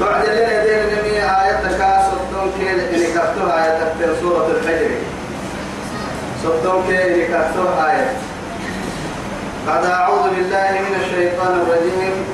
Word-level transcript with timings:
بعد 0.00 0.24
اللي 0.24 0.42
يدين 0.42 0.98
نمي 0.98 1.18
آية 1.22 1.78
كاسطون 1.78 2.52
كي 2.58 2.70
اللي 2.72 3.06
كفتوها 3.06 3.64
آية 3.64 3.78
تكتر 3.78 4.20
سورة 4.20 4.46
الحجر 4.46 4.90
صدون 6.42 6.84
كي 6.88 7.06
اللي 7.06 7.24
كفتوها 7.24 7.92
آية 7.92 8.12
بعد 9.66 9.84
أعوذ 9.84 10.22
بالله 10.22 10.70
من 10.70 11.00
الشيطان 11.04 11.60
الرجيم 11.60 12.24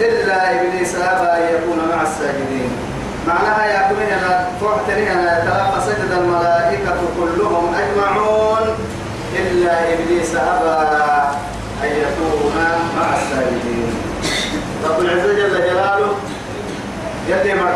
إلا 0.00 0.60
إبليس 0.60 0.94
أبى 0.94 1.28
أن 1.42 1.54
يكون 1.54 1.78
مع 1.88 2.02
الساجدين. 2.02 2.70
معناها 3.26 3.64
يا 3.66 3.90
أنا 3.90 4.48
فوحتني 4.60 5.12
أنا 5.12 5.38
يتلقى 5.38 5.80
سجد 5.86 6.10
الملائكة 6.10 6.96
كلهم 7.18 7.74
أجمعون 7.74 8.76
إلا 9.36 9.94
إبليس 9.94 10.34
أبى 10.34 10.76
أن 11.82 11.88
يكون 11.88 12.52
مع 12.96 13.06
الساجدين 13.16 13.94
رب 14.84 15.00
العزة 15.00 15.32
جل 15.32 15.70
جلاله 15.70 16.14
يلي 17.28 17.54
ما 17.54 17.70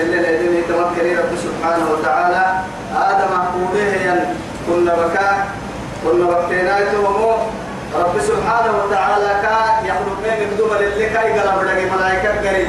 الليل 0.00 0.24
رب 1.18 1.32
سبحانه 1.46 1.90
وتعالى. 1.92 2.44
آدم 2.96 3.32
أقوله 3.40 4.34
كنا 4.66 4.94
بكاء 4.94 5.46
كنا 6.04 6.24
رب 7.94 8.20
سبحانه 8.20 8.72
وتعالى 8.84 9.30
كا 9.42 9.86
يخلق 9.88 10.18
من 10.40 10.56
دول 10.58 10.76
اللي 10.76 11.06
كاي 11.06 11.32
قلب 11.32 11.62
لقي 11.62 11.84
ملائكة 11.90 12.48
قريب 12.48 12.68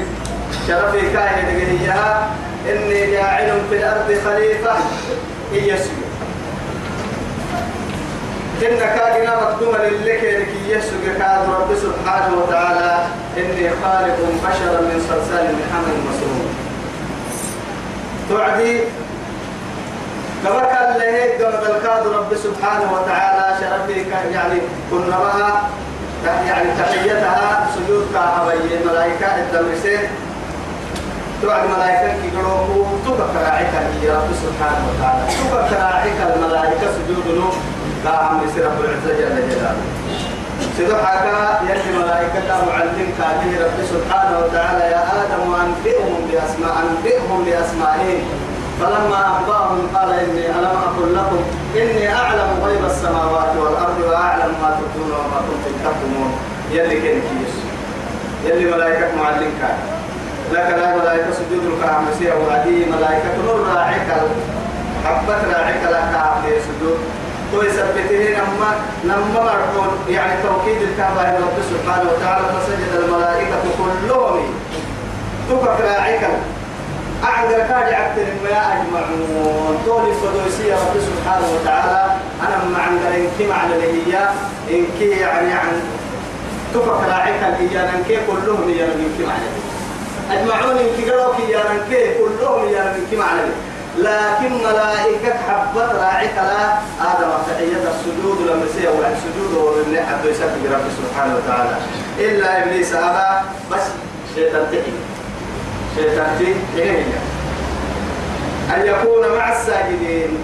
شرفي 0.68 1.02
كاي 1.02 1.42
لقيها 1.48 2.30
إني 2.70 3.12
جاعل 3.12 3.62
في 3.70 3.76
الأرض 3.76 4.18
خليفة. 4.26 4.74
هي 5.54 5.76
إن 8.66 8.78
كاجنا 8.80 9.36
مقدوم 9.42 9.76
للك 9.76 10.20
كي 10.20 10.72
يسوع 10.72 11.14
كاد 11.20 11.50
رب 11.50 11.76
سبحانه 11.76 12.38
وتعالى 12.38 13.06
إني 13.38 13.70
خالق 13.70 14.18
بشرا 14.44 14.82
من 14.82 15.00
صلصال 15.10 15.46
من 15.56 15.64
حمل 15.74 15.96
مسنون. 16.08 16.50
تعدي 18.30 18.80
اللي 20.96 21.06
هيك 21.06 21.42
قمد 21.42 21.76
الكاد 21.76 22.08
رب 22.08 22.36
سبحانه 22.36 22.94
وتعالى 22.94 23.60
شرفي 23.60 24.10
يعني 24.34 24.60
كنا 24.92 25.18
بها 25.20 25.70
يعني 26.26 26.70
تحيتها 26.80 27.68
سجود 27.76 28.06
كهوي 28.14 28.54
الملائكة 28.54 29.26
الدمرسين 29.36 30.00
توعد 31.42 31.62
ملائكة 31.78 32.08
كي 32.22 32.30
قلوبوا 32.38 32.86
تبقى 33.06 33.44
راعيك 33.44 33.68
يا 34.04 34.14
رب 34.14 34.30
سبحانه 34.44 34.84
وتعالى. 34.90 35.24
تبقى 35.50 35.92
راعيك 35.92 36.16
الملائكة 36.36 36.88
سجود 36.98 37.54
له 38.06 38.12
كأمر 38.12 38.44
رب 38.66 38.80
العزة 38.86 39.14
جل 39.20 39.50
جلاله 39.50 39.86
سيدو 40.78 40.96
حكا 40.96 41.60
يلي 41.70 41.98
ملائكة 42.00 42.66
معلم 42.68 43.10
كاته 43.18 43.52
رب 43.66 43.78
سبحانه 43.94 44.40
وتعالى 44.40 44.84
يا 44.96 45.04
آدم 45.24 45.54
أنبئهم 45.54 46.22
بأسماء 46.32 46.76
أنبئهم 46.84 47.46
بأسمائهم 47.46 48.24
فلما 48.82 49.20
أخبرهم 49.32 49.88
قال 49.96 50.10
إني 50.20 50.46
ألم 50.50 50.76
أقل 50.88 51.16
لكم 51.16 51.42
إني 51.76 52.14
أعلم 52.14 52.50
غيب 52.64 52.86
السماوات 52.86 53.56
والأرض 53.58 54.00
وأعلم 54.10 54.54
ما 54.62 54.80
تبدون 54.80 55.12
وما 55.12 55.40
كنتم 55.48 55.74
تكتمون 55.84 56.32
يلي 56.72 57.02
كان 57.02 57.22
كيس 57.22 57.54
يلي 58.46 58.72
ملائكة 58.72 59.16
معلم 59.16 59.52
كان 59.62 59.78
لك 60.52 60.70
لا 60.80 60.96
ملائكة 60.96 61.32
سجود 61.32 61.64
الكرامسية 61.74 62.34
وهذه 62.34 62.86
ملائكة 62.98 63.30
نور 63.46 63.68
راعك 63.76 64.08
حبت 65.06 65.42
راعك 65.54 65.84
لك 65.92 66.17
عبد 67.54 67.54
سجود 67.54 67.54
تو 67.54 67.62
يثبته 67.62 68.30
نما 68.30 68.76
نما 69.04 69.44
مرحون 69.44 69.98
يعني 70.10 70.44
توكيد 70.44 70.82
الكعبة 70.82 71.22
رب 71.22 71.58
سبحانه 71.72 72.12
وتعالى 72.12 72.46
فسجد 72.46 73.04
الملائكة 73.04 73.62
كلهم. 73.78 74.54
تكفر 75.50 75.84
راعك 75.86 76.30
أعد 77.24 77.52
كاد 77.52 77.94
عبد 77.94 78.28
ما 78.44 78.74
أجمعون. 78.74 79.78
طول 79.86 80.10
الفدوسية 80.10 80.74
رب 80.74 81.02
سبحانه 81.02 81.48
وتعالى. 81.56 82.16
أنا 82.42 82.78
مع 82.78 82.84
عند 82.84 83.02
إنك 83.16 83.50
مع 83.50 83.64
هي 83.66 84.30
إنك 84.72 85.02
يعني 85.02 85.54
عن 85.54 85.82
تفك 86.74 87.10
راعيك 87.10 87.36
الإيانا 87.44 87.90
إنك 87.90 88.20
كلهم 88.28 88.70
يا 88.70 88.86
إنك 88.86 89.28
مع 89.28 89.36
أجمعون 90.32 90.78
إنك 90.78 91.10
قالوا 91.10 91.50
يا 91.50 91.62
إنك 91.72 92.18
كلهم 92.18 92.70
يا 92.70 92.96
إنك 92.96 93.20
مع 93.20 93.26
لكن 93.98 94.54
ملائكة 94.58 95.34
حبت 95.48 95.96
راعيك 96.00 96.36
لا 96.36 96.74
آدم 97.02 97.32
تحية 97.50 97.90
السجود 97.90 98.42
لما 98.48 98.66
سيوا 98.78 98.94
السجود 98.94 99.54
ولن 99.54 100.06
حد 100.06 100.26
يسبح 100.26 100.72
رب 100.72 100.82
سبحانه 100.98 101.36
وتعالى. 101.36 101.76
إلا 102.20 102.64
إبليس 102.64 102.94
أبى 102.94 103.46
بس 103.72 103.82
شيطان 104.36 104.66
تحيي. 104.72 104.94
شيطان 105.96 106.56
إيه 106.78 107.04
أن 108.76 108.86
يكون 108.86 109.38
مع 109.38 109.52
الساجدين. 109.52 110.38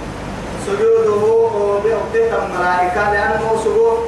سجوده 0.67 1.79
بأبديت 1.83 2.33
الملائكة 2.33 3.13
لأنه 3.13 3.59
سجود. 3.63 3.99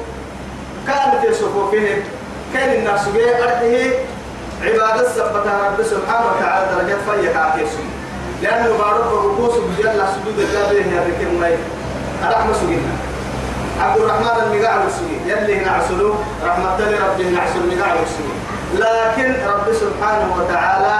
كان 0.86 1.20
في 1.20 1.34
صفوفهم. 1.34 2.02
كان 2.54 2.78
الناس 2.78 3.00
أرضه 3.08 3.90
عبادة 4.62 5.08
سبتها 5.08 5.68
رب 5.68 5.82
سبحانه 5.82 6.26
وتعالى 6.36 6.66
درجات 6.76 6.98
فيك 7.10 7.66
سجود 7.66 7.95
لأنه 8.42 8.78
بارك 8.78 9.06
ركوس 9.24 9.54
بجل 9.54 10.00
سجود 10.14 10.38
الجابر 10.38 10.76
هي 10.76 10.98
ذكر 11.08 11.30
مي. 11.40 11.56
أرحم 12.28 12.52
سجدنا. 12.54 12.94
عبد 13.80 14.00
الرحمن 14.00 14.42
المقاعد 14.46 14.80
السجود 14.86 15.20
يلي 15.26 15.64
نعسلو 15.64 16.14
رحمة 16.44 16.78
لربه 16.80 17.30
نعسل 17.30 17.60
المقاعد 17.64 17.98
السجود 18.06 18.36
لكن 18.74 19.34
رب 19.48 19.72
سبحانه 19.72 20.28
وتعالى 20.38 20.96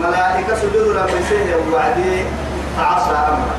ملائكة 0.00 0.56
سجود 0.56 0.96
رب 0.96 1.10
سيه 1.28 1.56
وعدي 1.72 2.24
فعصى 2.76 3.10
أمره. 3.10 3.56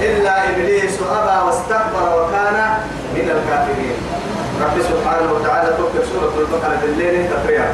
إلا 0.00 0.50
إبليس 0.50 0.98
أبى 1.02 1.46
واستكبر 1.46 2.04
وكان 2.16 2.78
من 3.14 3.30
الكافرين. 3.36 3.96
رب 4.62 4.82
سبحانه 4.82 5.32
وتعالى 5.32 5.68
تذكر 5.68 6.06
سورة 6.12 6.32
البقرة 6.40 6.78
بالليل 6.82 7.30
تقريبا. 7.30 7.68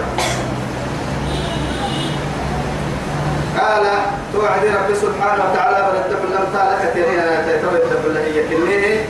قال 3.60 3.84
توعد 4.32 4.64
رب 4.64 4.94
سبحانه 4.94 5.42
وتعالى 5.52 5.78
بل 5.92 5.96
اتقوا 5.98 6.26
لم 6.30 6.46
تعلك 6.54 6.82
ترينا 6.94 7.42
تتوي 7.46 7.78
اتقوا 7.78 8.10
الله 8.10 8.20
هي 8.20 8.38
كنيه 8.48 9.04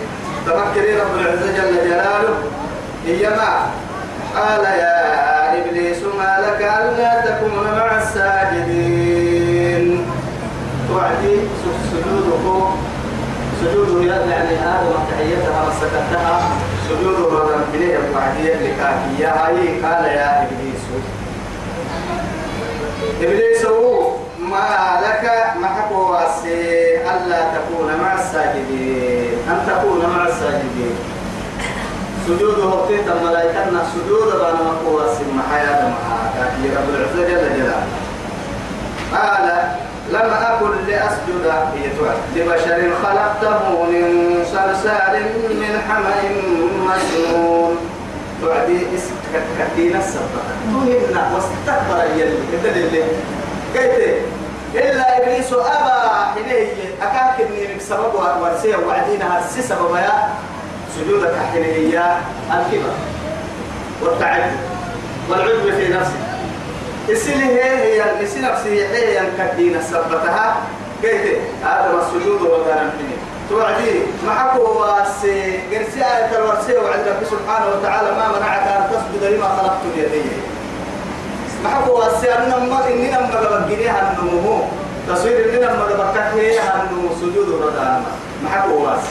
تفكري 0.47 0.93
رب 1.01 1.15
العزة 1.21 1.53
جل 1.57 1.75
جلاله 1.85 2.35
هي 3.07 3.31
ما؟ 3.31 3.53
قال 4.37 4.65
يا 4.65 4.97
إبليس 5.61 5.99
ما 6.19 6.39
لك 6.41 6.61
ألا 6.63 7.13
تكون 7.27 7.55
مع 7.77 7.89
الساجدين. 8.03 9.87
توعدي 10.89 11.37
سجوده 11.93 12.47
سجوده 13.61 13.97
يعني 14.11 14.55
آدم 14.55 14.95
تحيتها 15.11 15.59
وسكتها 15.69 16.37
سجوده 16.89 17.25
رضا 17.39 17.57
بنيه 17.73 17.99
وعدي 18.15 18.43
لكاكية 18.53 19.29
هاي 19.29 19.69
قال 19.83 20.05
يا 20.05 20.43
إبليس. 20.43 20.83
إبليس 23.23 23.65
هو 23.67 24.12
ما 24.53 25.01
لك 25.05 25.25
محكو 25.63 26.13
واسي 26.13 26.61
ألا 27.01 27.41
تكون 27.55 27.89
مع 28.03 28.11
الساجدين. 28.15 29.39
أن 29.49 29.59
تكون 29.67 30.01
مع 30.17 30.27
الساجدين. 30.27 30.97
سجود 32.27 32.59
هبتيت 32.61 33.07
الملائكة 33.09 33.65
سجود 33.95 34.29
بانا 34.41 34.63
محكو 34.69 34.91
واسي 34.99 35.25
محيا 35.39 35.95
معاك 35.95 36.35
يا 36.65 36.79
رب 36.79 36.89
العزة 36.95 37.23
جل 37.29 37.45
جلاله. 37.57 37.87
قال 39.13 39.47
لم 40.11 40.31
أكن 40.49 40.73
لأسجد. 40.89 41.45
لبشر 42.37 42.81
خلقته 43.03 43.83
من 43.85 44.05
صلصال 44.45 45.15
من 45.61 45.73
حمأ 45.89 46.21
مسنون. 46.87 47.77
توعدي 48.43 48.79
كتينا 49.59 49.99
السبب 49.99 50.45
مهمنا 50.73 51.23
واستكبر 51.35 52.05
يلي. 52.17 53.03
قلت 53.75 54.17
إلا 54.75 55.19
إبليس 55.19 55.53
أبى 55.53 56.41
إليه 56.41 56.73
أكاك 57.03 57.41
إني 57.41 57.81
سبب 57.81 58.15
ورسيه 58.41 58.77
وعدينها 58.77 59.39
السي 59.45 59.63
سبب 59.63 59.97
يا 59.97 60.29
سجودك 60.97 61.35
حينيه 61.53 62.17
الكبر. 62.53 62.93
والتعب 64.03 64.51
والعجب 65.31 65.75
في 65.77 65.89
نفسه. 65.89 66.17
السنة 67.09 67.47
هي 67.47 67.63
هي 67.63 68.21
السنة 68.21 68.51
نفسي 68.53 68.87
هي 68.87 69.21
كدينا 69.39 69.83
سبتها. 69.83 70.57
قلت 71.03 71.39
هذا 71.65 72.03
السجود 72.03 72.43
وكان 72.43 72.91
فيه 72.99 73.17
توعدي 73.51 74.01
معك 74.27 74.55
واس 74.57 75.27
قرسي 75.73 76.01
آية 76.01 76.39
الورسي 76.39 76.77
وعند 76.77 77.07
سبحانه 77.31 77.67
وتعالى 77.67 78.11
ما 78.11 78.29
منعك 78.39 78.67
أن 78.67 78.91
تسجد 78.91 79.33
لما 79.33 79.49
خلقت 79.49 79.81
بيدي. 79.97 80.23
معك 81.65 81.89
واس 81.89 82.25
أن 82.25 82.69
ما 82.71 82.89
إننا 82.89 83.21
ما 83.21 83.41
بقينيها 83.67 84.13
النمو 84.19 84.63
تصوير 85.09 85.55
إننا 85.55 85.77
ما 85.77 85.87
بقينيها 85.87 86.83
النمو 86.85 87.09
سجود 87.21 87.49
الردان 87.49 88.03
معك 88.45 88.65
واس 88.69 89.09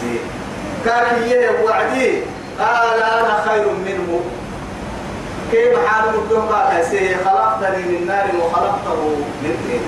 كاكيه 0.86 1.52
وعدي 1.66 2.22
قال 2.60 3.04
أنا 3.04 3.44
خير 3.48 3.66
منه 3.86 4.22
كيف 5.52 5.86
حال 5.88 6.04
مدوكا 6.18 6.70
كيسي 6.72 7.16
خلقتني 7.26 7.84
من 7.84 8.08
نار 8.08 8.26
وخلقته 8.40 9.02
من 9.44 9.54
طين 9.68 9.82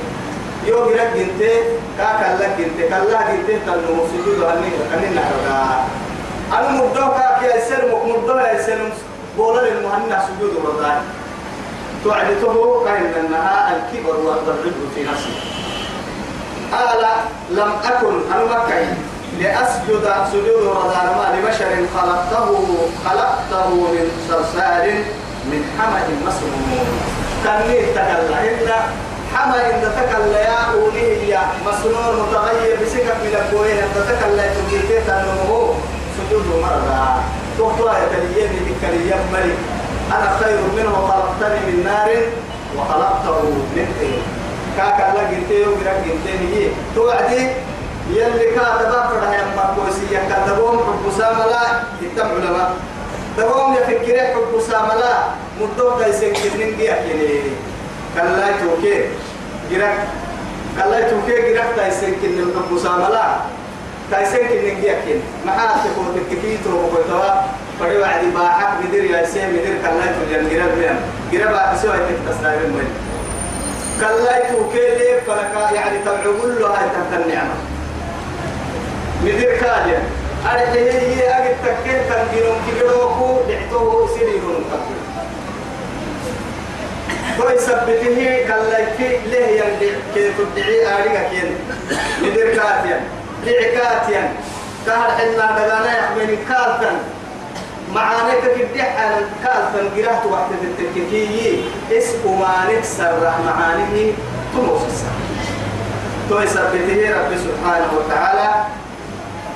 يوم 0.67 0.89
لك 0.89 1.11
انت 1.17 1.41
كاكا 1.97 2.43
لك 2.43 2.55
انت 2.59 2.79
كلا 2.89 3.31
انت 3.31 3.47
تنو 3.65 4.07
سجود 4.11 4.43
هني 4.43 4.69
هني 4.93 5.15
نحرقا 5.15 5.85
أنا 6.53 6.71
مدوكا 6.71 7.37
كيسي 7.41 7.75
مدوكا 8.05 8.51
يسير 8.59 8.79
بولا 9.37 9.61
للمهنة 9.61 10.21
سجود 10.27 10.51
الرضاي 10.57 10.97
تعدته 12.05 12.85
أنها 13.19 13.75
الكبر 13.75 14.15
والعجب 14.15 14.73
في 14.95 15.03
نفسي 15.03 15.35
قال 16.71 17.05
لم 17.49 17.71
أكن 17.85 18.15
مكي 18.51 18.85
لأسجد 19.39 20.13
سجود 20.31 20.67
رضان 20.67 21.07
ما 21.17 21.35
لبشر 21.35 21.71
خلقته 21.95 22.67
خلقته 23.05 23.69
من 23.69 24.11
صلصال 24.29 25.03
من 25.45 25.61
حمد 25.79 26.07
مسموم. 26.27 26.87
تنيه 27.43 27.85
تكلا. 27.91 28.39
إن 28.41 28.69
حمأ 29.35 29.69
إن 29.69 29.81
تكلا 29.81 30.41
يا 30.41 30.59
أوليه 30.73 31.33
يا 31.33 31.41
مسنون 31.67 32.15
متغير 32.19 32.77
بسكة 32.81 33.13
من 33.23 33.35
الكوين. 33.41 33.77
إن 33.77 33.89
تكلا 33.95 34.43
تجيتي 34.53 34.99
تنمو 35.07 35.73
سجود 36.17 36.45
مرة 36.61 37.23
تقطع 37.57 37.97
يتليني 38.03 38.59
بكريم 38.59 39.21
ملك 39.33 39.57
أنا 40.11 40.37
خير 40.39 40.57
منه 40.77 40.93
خلقتني 41.07 41.59
من 41.71 41.83
نار 41.83 42.09
وخلقته 42.77 43.41
من 43.75 43.87
طين. 43.99 44.21
كاكا 44.77 45.13
لا 45.15 45.23
جنتي 45.31 45.61
وغيرك 45.63 46.03
جنتي 46.05 46.71
توعدي؟ 46.95 47.47
يلي 48.09 48.45
كاتبا 48.55 49.07
فرح 49.07 49.31
يما 49.39 49.75
كويسية 49.75 50.19
كاتبهم 50.29 50.77
حب 50.77 51.11
ساملا 51.17 51.61
يتم 52.01 52.27
علماء. 52.27 52.73
دقوم 53.37 53.73
يفكر 53.73 54.17
حب 54.33 54.61
ساملا 54.71 55.13
مدو 55.61 55.91
كيسن 55.99 56.33
كنن 56.33 56.77
دي 56.77 56.93
أكيني 56.93 57.39
كلا 58.15 58.47
توكي 58.61 59.05
جرك 59.71 59.97
كلا 60.77 60.99
توكي 61.09 61.35
جرك 61.53 61.69
كيسن 61.77 62.13
كنن 62.21 62.53
حب 62.55 62.77
ساملا 62.77 63.25
كيسن 64.11 64.37
كنن 64.37 64.81
دي 64.81 64.91
أكين 64.91 65.21
ما 65.45 65.53
تكون 65.83 66.07
تكتيتو 66.15 66.69
وكتوا 66.69 67.31
فدي 67.79 67.97
وعدي 67.97 68.31
باحك 68.35 68.67
مدير 68.87 69.03
يا 69.03 69.21
مدير 69.47 69.75
كلا 69.81 70.05
تجن 70.05 70.49
جرك 70.49 70.73
بيان 70.77 70.99
جرك 71.31 71.49
بقى 71.51 71.77
سوى 71.77 71.91
تكتسلاي 71.97 72.57
من 72.57 72.87
كلا 73.99 74.51
توكي 74.51 74.77
ليه 74.97 75.19
فلك 75.27 75.71
يعني 75.75 75.97
تبعوا 76.05 76.47
له 76.59 76.67
هاي 76.67 76.89
تحت 76.89 77.21
النعمة 77.25 77.55
مدير 79.23 79.57
كاجا 79.57 79.99
أرحيه 80.45 80.91
هي 80.91 81.29
أجد 81.37 81.55
تكين 81.65 82.01
كان 82.09 82.27
جيرون 82.33 82.57
كبيروكو 82.67 83.37
دعتوه 83.47 84.09
سيريون 84.17 84.65
تكين 84.71 85.03
كوي 87.37 87.57
سبته 87.57 88.45
كلايك 88.47 88.99
له 89.25 89.37
يلدع 89.37 89.95
كيف 90.13 90.33
تدعي 90.55 90.93
آريكا 90.95 91.29
كين 91.29 91.55
مدير 92.21 92.47
كاتيا 92.55 93.01
لعكاتيا 93.45 94.33
كهر 94.85 95.11
حنا 95.11 95.57
دغانا 95.59 95.97
يحمل 95.97 96.37
كالتن 96.49 96.97
معانيك 97.95 98.43
كدح 98.57 98.95
على 99.01 99.25
كالتن 99.43 99.89
قرأت 99.95 100.25
وقت 100.25 100.49
التككي 100.63 101.63
اسم 101.91 102.39
مالك 102.39 102.83
سرح 102.83 103.39
معانيه 103.45 104.11
تموسسا 104.53 105.11
توي 106.29 106.47
سبته 106.47 107.09
رب 107.17 107.31
سبحانه 107.37 107.89
وتعالى 107.97 108.49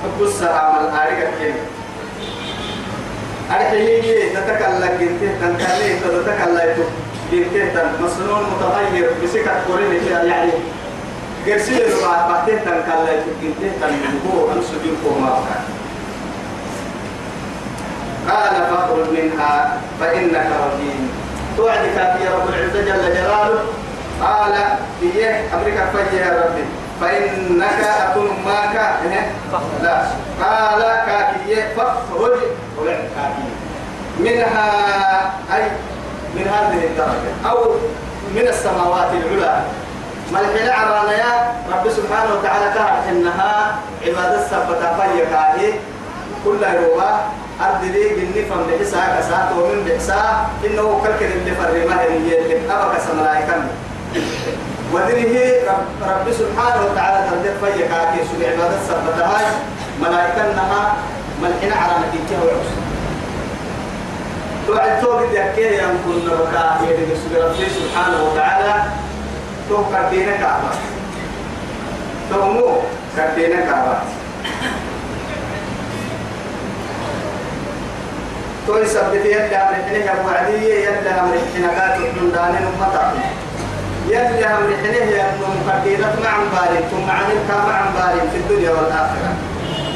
حب 0.02 0.22
السلام 0.22 0.74
الآرقة 0.84 1.30
كين 1.38 1.54
أرحيه 3.50 4.34
تتكلم 4.34 4.92
جنته 5.00 5.30
تنكلم 5.40 5.98
تتكلم 6.04 6.84
جنته 7.32 7.82
مسنون 8.02 8.42
متغير 8.52 9.10
بسكة 9.24 9.50
قرين 9.68 10.02
يعني 10.12 10.52
قرسي 11.46 11.78
بعد 12.02 12.28
بعدين 12.30 12.58
تنكلم 12.64 13.20
جنته 13.42 13.70
تن 13.80 13.94
هو 14.30 14.52
أن 14.52 14.62
سجود 14.62 15.20
ما 15.20 15.38
قال 18.28 18.54
فاخرج 18.70 19.08
منها 19.10 19.78
فإنك 20.00 20.46
رجيم. 20.64 21.12
توعدك 21.56 21.96
يا 21.96 22.30
رب 22.34 22.48
العزة 22.48 22.80
جل 22.80 23.14
جلاله. 23.14 23.60
قال 24.22 24.54
إيه؟ 25.02 25.54
أمريكا 25.54 25.86
فجي 25.86 26.16
يا 26.16 26.44
ربي. 26.44 26.64
فإنك 27.00 27.84
أكون 28.10 28.30
معك. 28.46 28.76
لا. 29.82 30.02
قال 30.42 30.82
كاكي 31.06 31.74
فاخرج 31.76 32.38
منها 34.18 34.70
أي 35.54 35.62
من 36.34 36.48
هذه 36.48 36.84
الدرجة. 36.84 37.50
أو 37.50 37.74
من 38.34 38.48
السماوات 38.48 39.10
العلى. 39.12 39.62
ملحنا 40.32 40.72
عرانا 40.74 41.12
يا 41.12 41.52
رب 41.72 41.90
سبحانه 41.90 42.34
وتعالى 42.34 42.74
كهر 42.74 43.02
إنها 43.08 43.78
عبادة 44.06 44.46
سبتا 44.46 44.96
فيكاهي 44.96 45.72
كل 46.44 46.62
يروى 46.62 47.10
أرض 47.60 47.84
لي 47.84 48.08
بالنفم 48.08 48.60
بحسا 48.70 49.18
كسات 49.18 49.48
ومن 49.58 49.84
بحسا 49.86 50.46
إنه 50.66 51.00
كالكر 51.04 51.24
اللي 51.34 51.52
فرمه 51.54 52.04
اللي 52.04 52.56
أبقى 52.70 53.00
سملايكا 53.00 53.66
ودره 54.92 55.34
رب, 55.68 55.86
رب 56.02 56.32
سبحانه 56.32 56.80
وتعالى 56.86 57.30
تردد 57.30 57.54
فيك 57.64 57.92
عاكي 57.92 58.20
سبع 58.32 58.46
عبادة 58.48 58.78
سبتها 58.88 59.40
ملائكة 60.02 60.42
نها 60.56 60.96
ملحنا 61.42 61.74
على 61.82 61.92
نتيجة 62.08 62.38
وعوس 62.38 62.70
توعد 64.66 65.00
توقد 65.00 65.32
يكيه 65.32 65.70
ينكون 65.82 66.16
بكا 66.26 66.76
يدك 66.88 67.42
رب 67.44 67.54
سبحانه 67.54 68.18
وتعالى. 68.24 68.74
تو 69.68 69.84
كردين 69.92 70.30
كعبة 70.40 70.70
تو 72.30 72.40
مو 72.52 72.68
كردين 73.16 73.52
كعبة 78.68 78.74
تو 78.74 78.76
يثبت 78.76 79.24
يد 79.24 79.52
أمر 79.52 79.74
حنيه 79.88 80.14
وعدية 80.26 80.74
يد 80.74 81.06
أمر 81.06 81.38
حنقات 81.54 81.98
من 81.98 82.32
دانين 82.32 82.66
ومتعب 82.66 83.14
يلي 84.08 84.46
هم 84.46 84.72
رحله 84.72 85.04
يأنه 85.16 85.48
مقديرة 85.66 86.16
مع 86.24 86.38
بالي 86.38 86.80
ثم 86.90 87.10
عن 87.10 87.24
مع 87.48 87.80
بالي 87.94 88.30
في 88.30 88.36
الدنيا 88.36 88.70
والآخرة. 88.70 89.32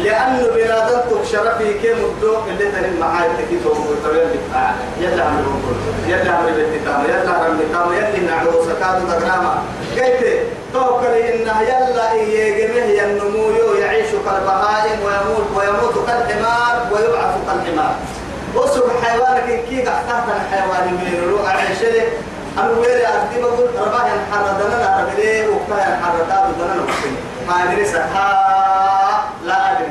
لأنه 0.05 0.47
بنادلتك 0.55 1.25
شرفي 1.33 1.75
كم 1.75 2.05
الدوق 2.05 2.45
اللي 2.49 2.65
تنم 2.73 3.01
معاي 3.01 3.29
تكيتو 3.39 3.71
وطويل 3.71 4.29
لك 4.33 4.75
يلا 5.01 5.25
ربول 5.25 5.77
يلا 6.09 6.41
هم 6.41 6.47
ربتتام 6.47 7.05
يلا 7.05 7.31
هم 7.31 7.45
ربتتام 7.51 7.93
يلا 7.93 8.31
نعلو 8.31 8.53
سكاد 8.63 9.09
تقراما 9.09 9.63
قلت 9.97 10.23
توكل 10.73 11.07
إنه 11.07 11.61
يلا 11.63 12.13
إيه 12.13 12.67
جميه 12.67 13.03
النمو 13.05 13.51
يعيش 13.81 14.11
كالبهائم 14.11 14.99
ويموت 15.05 15.47
ويموت 15.57 16.07
كالحمار 16.07 16.87
ويبعث 16.93 17.35
كالحمار 17.47 17.95
وصف 18.57 19.05
حيوانك 19.05 19.65
كي 19.69 19.83
تحت 19.83 20.05
الحيوان 20.29 20.87
من 20.95 21.19
الروح 21.19 21.57
عيشه 21.57 22.03
أنا 22.59 22.71
ويري 22.79 23.07
أدي 23.07 23.43
بقول 23.43 23.69
رباه 23.81 24.07
ينحر 24.13 24.45
دنا 24.61 25.01
ربلي 25.01 25.49
وكا 25.49 25.79
ينحر 25.89 26.15
تاب 26.29 26.47
دنا 26.59 26.75
نقول 26.75 27.13
هاي 27.49 27.77
مريسة 27.77 27.99
ها 27.99 29.25
لا 29.45 29.73
أدري. 29.73 29.89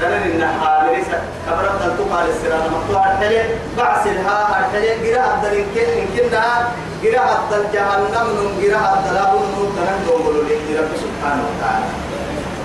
دنا 0.00 0.16
إن 0.24 0.42
ها 0.42 0.86
مريسة 0.86 1.18
كبرت 1.46 1.82
أن 1.82 1.96
تقال 1.98 2.26
السرانة 2.30 2.68
مقطوعة 2.76 3.18
حلي 3.20 3.42
بعسلها 3.78 4.68
حلي 4.72 4.90
جرا 5.10 5.22
أدل 5.42 5.56
إن 5.56 5.64
كن 5.74 5.80
إن 6.00 6.06
كنا. 6.16 6.68
جرا 7.02 7.24
أدل 7.50 7.64
جهنم 7.74 8.28
نم 8.38 8.62
جرا 8.62 8.78
أدل 8.98 9.16
أبو 9.16 9.38
نم 9.38 9.72
دنا 9.76 9.94
دوغلو 10.06 10.42
لي. 10.42 10.78
رب 10.78 10.92
سبحانه 11.04 11.42
وتعالى. 11.48 11.86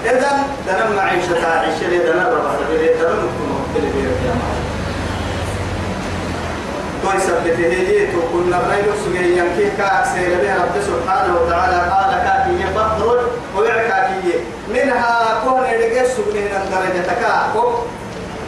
إذا 0.06 0.32
دنا 0.68 0.90
معيشة 0.96 1.48
عيشة 1.60 1.88
لي 1.90 1.98
دنا 1.98 2.30
رباه 2.30 2.54
ربلي 2.62 2.88
دنا 2.94 3.14
نكون 3.14 3.54
مقبل 7.18 7.56
بيرك 7.56 7.60
يا 7.60 7.64
معلم 7.64 7.64
توي 7.64 7.64
سبته 7.64 7.66
هيجي 7.66 8.08
تو 8.12 8.20
كنا 8.34 8.58
رأي 8.58 8.84
سجى 9.06 9.38
ينكي 9.38 9.78
كأكسر 9.78 10.30
به 10.42 10.56
رب 10.56 10.76
سبحانه 10.82 11.36
وتعالى 11.42 11.78
قال 11.92 12.12
كاكي 12.24 12.74
بخرج 12.76 13.20
ويعكاكي 13.58 14.34
منها 14.70 15.42
كون 15.44 15.64
يدقى 15.66 16.06
سجى 16.06 16.40
من 16.40 16.70
درجة 16.72 17.14
كاكو 17.22 17.70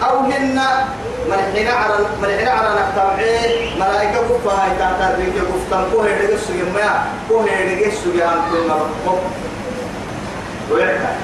أو 0.03 0.17
هن 0.19 0.59
ملحنا 1.29 1.71
على 1.73 1.93
ملحنا 2.21 2.51
على 2.51 2.69
نكتمعي 2.79 3.75
ملائكة 3.79 4.21
كفها 4.21 4.63
هاي 4.63 4.69
تحت 4.79 5.19
ريك 5.19 5.33
كفتم 5.35 5.83
كوه 5.91 6.09
يدقى 6.09 6.37
سجى 6.37 6.63
ما 6.63 7.05
كوه 7.29 7.45
يدقى 7.49 7.91
سجى 7.91 8.23
عن 8.23 8.37
كل 8.51 8.67
مرة 8.67 9.19
ويعكا 10.71 11.15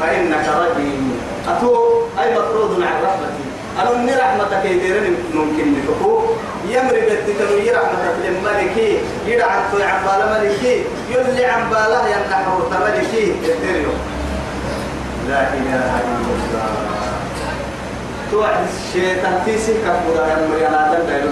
فإنك 0.00 0.48
رجيم 0.48 1.20
أتو 1.48 2.02
أي 2.20 2.34
مطرود 2.34 2.82
عن 2.82 3.02
رحمتي 3.04 3.47
أنا 3.80 3.90
من 3.90 4.10
رحمتك 4.18 4.64
يديرني 4.64 5.10
ممكن 5.34 5.74
نفكو 5.74 6.22
يمر 6.68 6.96
بدتنو 7.08 7.56
يرحمتك 7.58 8.14
للملكي 8.24 8.98
يدعى 9.26 9.50
عن 9.90 9.98
بالا 10.04 10.40
ملكي 10.40 10.84
يلي 11.10 11.44
عن 11.44 11.70
بالا 11.70 12.00
ينحو 12.08 12.60
تملكي 12.70 13.24
يديرنو 13.48 13.94
لا 15.28 15.40
إله 15.54 15.90
إلا 16.08 16.32
الله. 16.34 16.68
توعد 18.30 18.66
الشيطان 18.68 19.42
تيسي 19.44 19.72
كفودا 19.72 20.26
يا 20.26 20.48
مريانا 20.48 20.94
دم 20.94 21.06
دايلو 21.06 21.30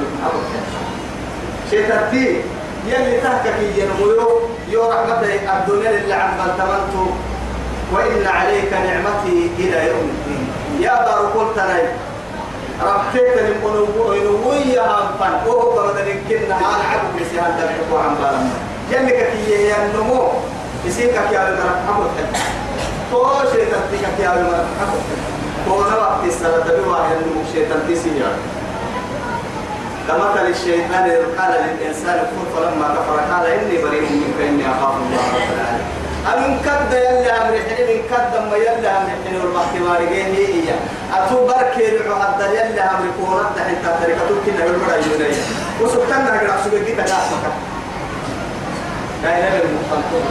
شيطان 1.70 2.02
تي 2.10 2.40
يلي 2.88 3.20
تهكك 3.20 3.58
ينمو 3.76 4.28
يو 4.70 4.90
رحمتك 4.90 5.40
الدنيا 5.54 5.90
اللي 5.90 6.14
عن 6.14 6.30
بالتمنتو 6.38 7.06
وإن 7.92 8.26
عليك 8.26 8.72
نعمتي 8.72 9.50
إلى 9.58 9.88
يوم 9.88 10.10
الدين. 10.14 10.46
يا 10.80 10.94
باركول 11.04 11.54
تناي 11.56 11.82
ربكيت 12.82 13.38
المنوي 13.38 14.60
يا 14.60 14.82
هامفان 14.82 15.46
وهو 15.46 15.70
قمد 15.80 15.96
لكن 15.96 16.52
أنا 16.52 16.66
عبد 16.90 17.20
بسيان 17.20 17.50
تلحقوا 17.58 17.98
عن 18.04 18.14
بالما 18.14 18.50
جنك 18.90 19.28
كي 19.32 19.72
النمو. 19.76 20.28
يسيك 20.84 21.14
يا 21.32 21.48
المرك 21.48 21.78
حمد 21.88 22.10
تو 23.10 23.24
شيطان 23.52 23.80
تيك 23.90 24.24
يا 24.24 24.32
المرك 24.34 24.66
حمد 24.80 25.02
تو 25.66 25.90
نوقت 25.90 26.24
السنة 26.26 26.58
تبوا 26.68 26.96
النمو 26.96 27.40
شيطان 27.52 27.80
تيسيا 27.88 28.30
كمثل 30.08 30.46
الشيطان 30.46 31.04
إذ 31.10 31.22
قال 31.38 31.52
للإنسان 31.64 32.18
كفر 32.30 32.46
فلما 32.54 32.88
كفر 32.94 33.18
قال 33.32 33.46
إني 33.46 33.82
بريء 33.82 34.02
منك 34.02 34.48
إني 34.48 34.64
أخاف 34.70 34.94
الله 35.02 35.24
رب 35.34 35.48
العالمين. 35.56 36.05
أمن 36.32 36.58
كد 36.64 36.92
يلا 36.92 37.32
أمر 37.42 37.54
حين 37.68 37.86
من 37.86 38.02
كد 38.10 38.32
ما 38.50 38.56
يلا 38.56 38.90
أمر 38.96 39.10
والبحث 39.40 39.74
ما 39.86 39.94
رجيه 40.00 40.24
هي 40.24 40.68
أتو 41.14 41.46
بركي 41.46 41.96
رعو 41.96 42.20
حتى 42.22 42.46
يلا 42.54 42.90
أمر 42.90 43.06
كونات 43.18 43.46
تحت 43.56 44.02
تركة 44.02 44.28
كنا 44.46 44.64
بالبرا 44.64 44.96
يونيا 44.96 45.36
وسبتنا 45.80 46.18
نقرأ 46.24 46.56
سوق 46.64 46.74
جيتا 46.86 47.02
جاسمك 47.02 47.44
كاين 49.22 49.44
المخالفون 49.44 50.26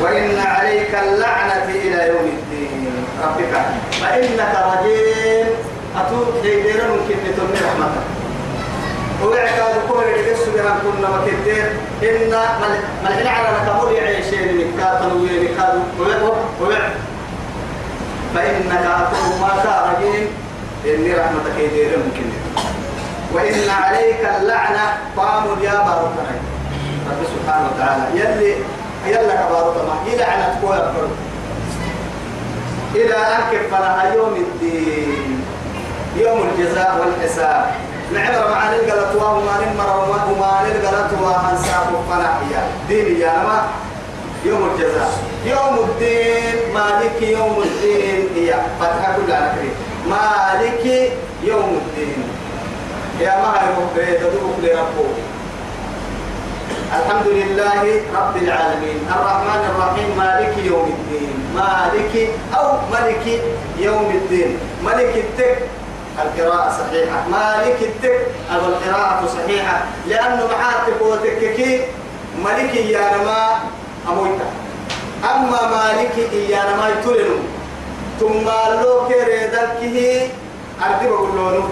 وإن 0.00 0.38
عليك 0.38 0.94
اللعنة 0.94 1.64
إلى 1.68 2.08
يوم 2.08 2.26
الدين. 2.36 3.04
ربك 3.22 3.54
فإنك 4.00 4.54
رجيم. 4.72 5.46
أتو 5.96 6.24
ديدير 6.42 6.80
ممكن 6.90 7.14
تتمنى 7.24 7.60
رحمتك 7.68 8.11
كل 9.22 10.02
اللي 10.02 10.32
يسوي 10.32 10.60
هم 10.60 10.78
كنا 10.82 11.08
مكتير 11.08 11.72
إن 12.02 12.34
ملحنا 13.04 13.30
على 13.30 13.48
نكمل 13.62 13.92
يعيشين 13.92 14.70
مكات 14.76 15.02
ويمكاد 15.12 15.82
ويع 16.60 16.88
فإنك 18.34 18.84
أتوب 18.86 19.40
ما 19.40 19.62
تارجين 19.64 20.28
إني 20.86 21.14
رحمتك 21.14 21.58
يدير 21.58 21.98
ممكن 21.98 22.24
وإن 23.32 23.70
عليك 23.70 24.20
اللعنة 24.40 24.96
قام 25.16 25.44
يا 25.62 25.72
بارك 25.74 26.12
سبحانه 27.36 27.70
وتعالى 27.74 28.20
يلي 28.20 28.54
يلا 29.06 29.34
كبارك 29.34 29.76
ما 29.76 29.94
إلى 32.94 33.16
أن 33.16 33.40
كفر 33.52 34.14
يوم 34.16 34.34
الدين 34.36 35.44
يوم 36.16 36.48
الجزاء 36.48 37.00
والحساب. 37.00 37.74
نعمر 38.14 38.50
مع 38.50 38.70
نلقلت 38.70 39.14
وما 39.14 39.54
نمر 39.62 39.90
وما 40.10 40.62
نلقلت 40.64 41.12
وهنساب 41.22 41.88
فنحيا 42.10 42.62
دين 42.88 43.20
يا 43.20 43.32
نما. 43.42 43.62
يوم 44.44 44.70
الجزاء. 44.74 45.10
يوم 45.46 45.74
الدين. 45.88 46.74
مالك 46.74 47.22
يوم 47.22 47.62
الدين. 47.62 48.28
هي 48.36 48.54
فتحة 48.80 49.16
كل 49.16 49.32
على 49.32 49.52
مالك 50.10 51.12
يوم 51.42 51.80
الدين. 51.82 52.22
يا 53.20 53.36
ما 53.42 53.50
هي 53.96 54.14
تدوك 54.18 54.56
لربه 54.62 55.08
الحمد 56.98 57.26
لله 57.26 57.82
رب 58.14 58.36
العالمين. 58.36 58.98
الرحمن 59.16 59.62
الرحيم. 59.70 60.08
مالك 60.18 60.54
يوم 60.64 60.88
الدين. 60.98 61.32
مالك 61.54 62.30
أو 62.58 62.66
ملك 62.92 63.42
يوم 63.78 64.10
الدين. 64.10 64.58
ملك 64.84 65.12
التك 65.16 65.58
القراءة 66.18 66.70
صحيحة. 66.70 67.28
مالك 67.30 67.78
التك 67.82 68.20
أو 68.54 68.60
القراءة 68.68 69.26
صحيحة. 69.26 69.84
لأنه 70.08 70.46
معاتك 70.46 71.02
وتككي 71.02 71.80
ملك 72.44 72.74
يا 72.74 73.16
نما 73.16 73.48
أمويتا. 74.08 74.44
أما 75.24 75.60
مالك 75.70 76.18
يا 76.48 76.62
نما 76.68 76.88
يتولنو. 76.88 77.36
ثم 78.20 78.46
لو 78.82 79.08
كريدك 79.08 79.78
أردي 80.82 81.08
بقول 81.08 81.62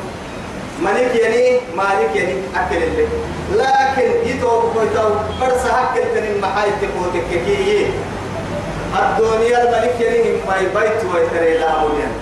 ملك 0.83 1.15
يعني 1.15 1.61
مالك 1.77 2.17
يعني 2.17 2.35
أكل 2.57 2.77
اللي. 2.77 3.07
لكن 3.51 4.11
يتوب 4.29 4.63
كويتو 4.75 5.09
برس 5.41 5.67
أكل 5.67 6.03
تنين 6.15 6.41
محايد 6.41 6.73
تقوتك 6.83 7.27
كي 7.47 7.87
الدنيا 8.99 9.63
الملك 9.63 10.01
يعني 10.01 10.33
ما 10.49 10.57
يبيت 10.57 11.05
ويتري 11.15 11.59
لا 11.59 11.71
أوليان 11.71 12.13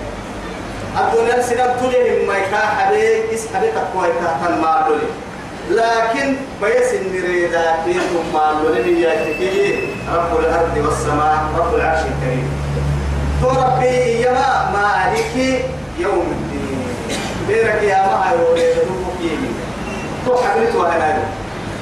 الدنيا 0.97 1.41
سنم 1.41 1.75
تولي 1.81 2.25
ما 2.25 2.37
يكا 2.37 2.57
حبي 2.57 3.33
إس 3.35 3.47
حبي 3.55 3.67
تقوى 3.71 4.07
تحتن 4.07 4.61
ما 4.61 4.85
دولي 4.87 5.09
لكن 5.69 6.35
بيس 6.61 6.93
النريدا 6.93 7.75
فيكم 7.85 8.33
ما 8.33 8.61
دولي 8.63 9.01
ياتكي 9.01 9.87
رب 10.13 10.39
الأرض 10.39 10.77
والسماء 10.85 11.37
رب 11.57 11.75
العرش 11.75 11.99
الكريم. 11.99 12.49
تو 13.41 13.49
ربي 13.49 14.25
يما 14.25 14.71
مالك 14.73 15.35
يوم 15.99 16.27
الدين. 16.31 16.79
بيرك 17.47 17.83
يا 17.83 18.01
ما 18.05 18.31
يوري 18.39 18.73
تو 20.25 20.35
حبيت 20.37 20.75
وهنا 20.75 21.17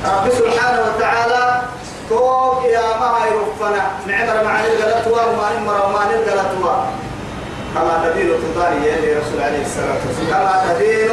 رب 0.06 0.30
سبحانه 0.30 0.82
وتعالى 0.88 1.62
تو 2.10 2.62
يا 2.64 2.88
ما 3.00 3.12
يرفنا 3.32 3.84
نعمر 4.08 4.44
مع 4.44 4.60
الغلطوا 4.66 5.22
وما 5.22 5.48
نمر 5.60 5.86
وما 5.86 6.04
الغلطوا 6.14 6.76
كما 7.76 7.94
تدين 8.04 8.30
تدان 8.44 8.74
يا 8.84 9.20
رسول 9.20 9.40
عليه 9.42 9.62
الصلاة 9.66 10.02
والسلام. 10.08 10.30
كما 10.32 10.74
تدين 10.74 11.12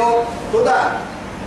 تدان. 0.53 0.91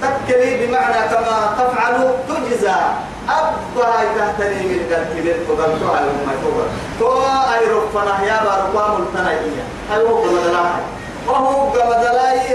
تكلي 0.02 0.66
بمعنى 0.66 1.00
كما 1.12 1.36
تفعل 1.58 1.94
تجزى. 2.28 2.80
أبا 3.28 3.90
تهتني 4.16 4.62
من 4.70 4.80
قلت 4.90 5.12
من 5.24 5.56
قبل 5.58 5.80
تو 5.80 5.92
على 5.92 6.06
ما 6.26 6.32
تو 7.00 7.22
أي 7.54 7.64
رفنا 7.72 8.24
يا 8.24 8.38
بارقام 8.44 9.02
التنائية 9.02 9.62
هل 9.90 10.00
هو 10.00 10.22
كما 10.22 10.80
وهو 11.28 11.72
كما 11.72 11.96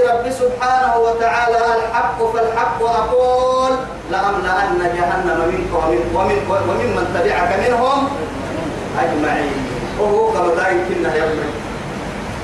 رب 0.09 0.31
سبحانه 0.31 0.97
وتعالى 0.97 1.57
الحق 1.57 2.33
فالحق 2.33 2.83
أقول 2.83 3.71
لأملأن 4.11 4.79
جهنم 4.97 5.39
منك 5.51 5.71
ومن 5.73 6.01
ومن 6.15 6.37
ومن 6.49 6.89
من 6.95 7.05
تبعك 7.15 7.51
منهم 7.69 8.09
أجمعين. 8.99 9.53
وهو 9.99 10.31
كما 10.31 10.53
دلائي 10.53 10.77
كنا 10.89 11.15
يبني 11.15 11.49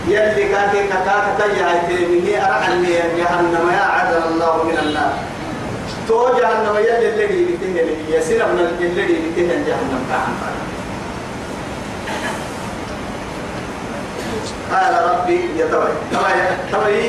يلي 0.10 0.44
كاكي 0.52 0.88
كاكا 0.88 1.36
تجعي 1.40 1.78
تيمه 1.88 2.28
أرحل 2.48 2.86
جهنم. 3.18 3.66
يا 3.74 3.86
عدل 3.96 4.22
الله 4.32 4.64
من 4.64 4.78
النار. 4.84 5.14
تو 6.08 6.30
جهنم 6.40 6.76
يلي 6.78 7.26
اللي 7.26 7.46
بتهن 7.46 7.78
يسير 8.10 8.46
من 8.46 8.60
اللي 8.82 9.04
بتهن 9.04 9.64
جهنم 9.68 10.02
كعن 10.10 10.34
قال 14.72 14.94
ربي 15.10 15.40
يتوي 15.58 15.94
توي 16.12 16.42
توي 16.72 17.02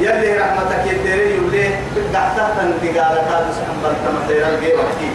يلي 0.00 0.38
رحمتك 0.38 0.82
يدري 0.86 1.36
يولي 1.36 1.66
بدعتها 1.96 2.46
تنتقال 2.56 3.16
كادس 3.28 3.56
حنبل 3.66 3.94
تمثير 4.04 4.48
الجيوكي 4.48 5.10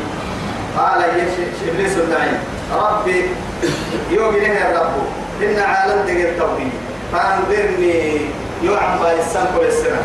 قال 0.77 1.01
يا 1.01 1.27
إبليس 1.67 1.97
الدعين 1.97 2.39
ربي 2.73 3.25
يوم 4.11 4.35
يا 4.35 4.79
رب 4.79 4.95
إن 5.43 5.59
عالم 5.59 6.05
دقيق 6.05 6.37
توحيد. 6.39 6.86
فأنذرني 7.11 8.21
يوعم 8.63 8.99
بالسان 8.99 9.45
كل 9.57 9.65
السنة 9.65 10.01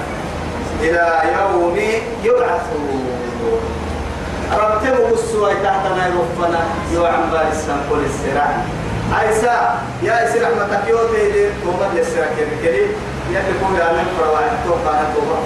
إلى 0.80 1.22
يوم 1.38 1.76
يبعثون 2.24 3.06
ربتم 4.52 5.10
بالسوء 5.10 5.54
تحتنا 5.64 6.06
يوفنا 6.06 6.60
يوعم 6.92 7.30
بالسان 7.30 7.80
كل 7.90 8.04
السنة 8.04 8.64
عيسى 9.12 9.56
يا 10.02 10.28
إسي 10.28 10.38
رحمتك 10.38 10.88
يوتي 10.88 11.32
لي. 11.32 11.50
توبة 11.64 11.86
للسنة 11.94 12.26
كبيري 12.38 12.86
يدكم 13.30 13.76
يا 13.78 13.92
من 13.92 14.06
فرواعي 14.18 14.50
توقع 14.64 15.00
توبة 15.14 15.38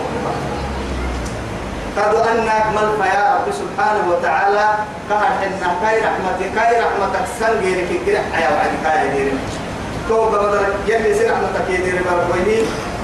قد 1.97 2.15
أنك 2.15 2.67
مل 2.77 2.89
فيا 3.03 3.35
رب 3.35 3.53
سبحانه 3.53 4.11
وتعالى. 4.11 4.69
قهر 5.11 5.27
حنا 5.41 5.71
كاي 5.83 6.01
رحمتك 6.01 6.55
كاي 6.55 6.81
رحمتك 6.81 7.25
سنجيرك 7.41 7.89
كده 8.07 8.21
حيا 8.33 8.51
كاي 8.85 9.09
ديرك. 9.09 9.66
تو 10.09 10.29
بدر 10.29 10.63
يلي 10.87 11.15
سي 11.15 11.25
رحمتك 11.31 11.67
يدير 11.69 12.01
باركويني 12.07 12.59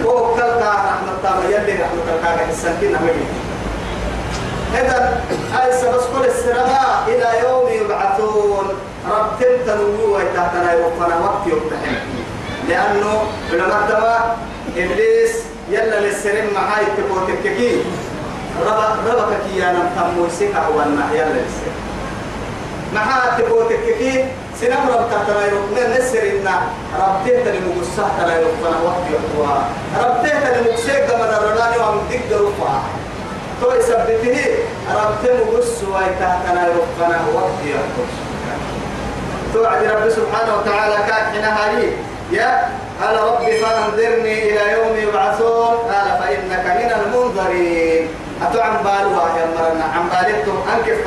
وكل 0.04 0.40
كا 0.40 0.70
رحمة 0.88 1.12
الله 1.18 1.44
يلي 1.56 1.72
رحمتك 1.82 2.22
كاي 2.22 2.50
السنتين 2.50 2.96
همي 2.96 3.26
إذا 4.74 5.20
أي 5.62 5.72
سبس 5.72 6.04
كل 6.14 6.24
السرما 6.24 7.04
إلى 7.08 7.28
يوم 7.44 7.68
يبعثون. 7.84 8.66
رب 9.10 9.30
تنتنو 9.40 10.14
ويتحتنا 10.14 10.72
يوفنا 10.72 11.16
وقت 11.18 11.46
يبتحن 11.46 11.94
لأنه 12.68 13.22
علماء 13.52 14.38
إبليس 14.76 15.32
يلا 15.70 16.00
للسرم 16.00 16.46
معاي 16.54 16.84
تبوتككي 16.96 17.82
ربا 18.66 18.96
ربا 19.06 19.36
كيانا 19.48 19.90
تمو 19.96 20.28
سكا 20.38 20.68
وأنا 20.76 21.04
يلا 21.12 21.24
للسرم 21.24 21.76
معها 22.94 23.38
تبوتككي 23.38 24.24
سنم 24.62 24.88
رب 24.94 25.10
تحتنا 25.10 25.46
يوفنا 25.46 25.98
نسر 25.98 26.22
إنا 26.22 26.56
رب 26.98 27.26
تهتني 27.26 27.60
مقصة 27.68 28.04
تنا 28.18 28.34
يوفنا 28.40 28.76
وقت 28.84 29.04
يوفنا 29.12 29.62
رب 30.04 30.22
تهتني 30.22 30.70
مقصة 30.70 30.98
كما 31.06 31.26
درناني 31.30 31.78
وعم 31.78 31.98
تقدر 32.10 32.42
وفها 32.42 32.82
تو 33.60 33.72
يثبته 33.72 34.38
رب 34.94 35.14
تمقص 35.24 35.72
ويتحتنا 35.92 36.66
يوفنا 36.66 37.18
وقت 37.34 37.58
يوفنا 37.66 38.06
توعد 39.54 39.84
رب 39.84 40.08
سبحانه 40.10 40.52
وتعالى 40.56 40.96
كان 41.08 41.24
حينها 41.32 41.72
لي 41.72 41.92
يا 42.38 42.68
قال 43.02 43.16
رب 43.16 43.42
فانظرني 43.62 44.36
إلى 44.50 44.72
يوم 44.72 44.96
يبعثون. 45.08 45.76
قال 45.90 46.08
فإنك 46.20 46.66
من 46.78 46.90
المنظرين. 47.00 48.08
أتعم 48.42 48.76
بالوا 48.84 49.26
يا 49.38 49.46
مرنا. 49.56 49.84
عم 49.84 50.08
بالتم 50.08 50.58
أنكف 50.72 51.06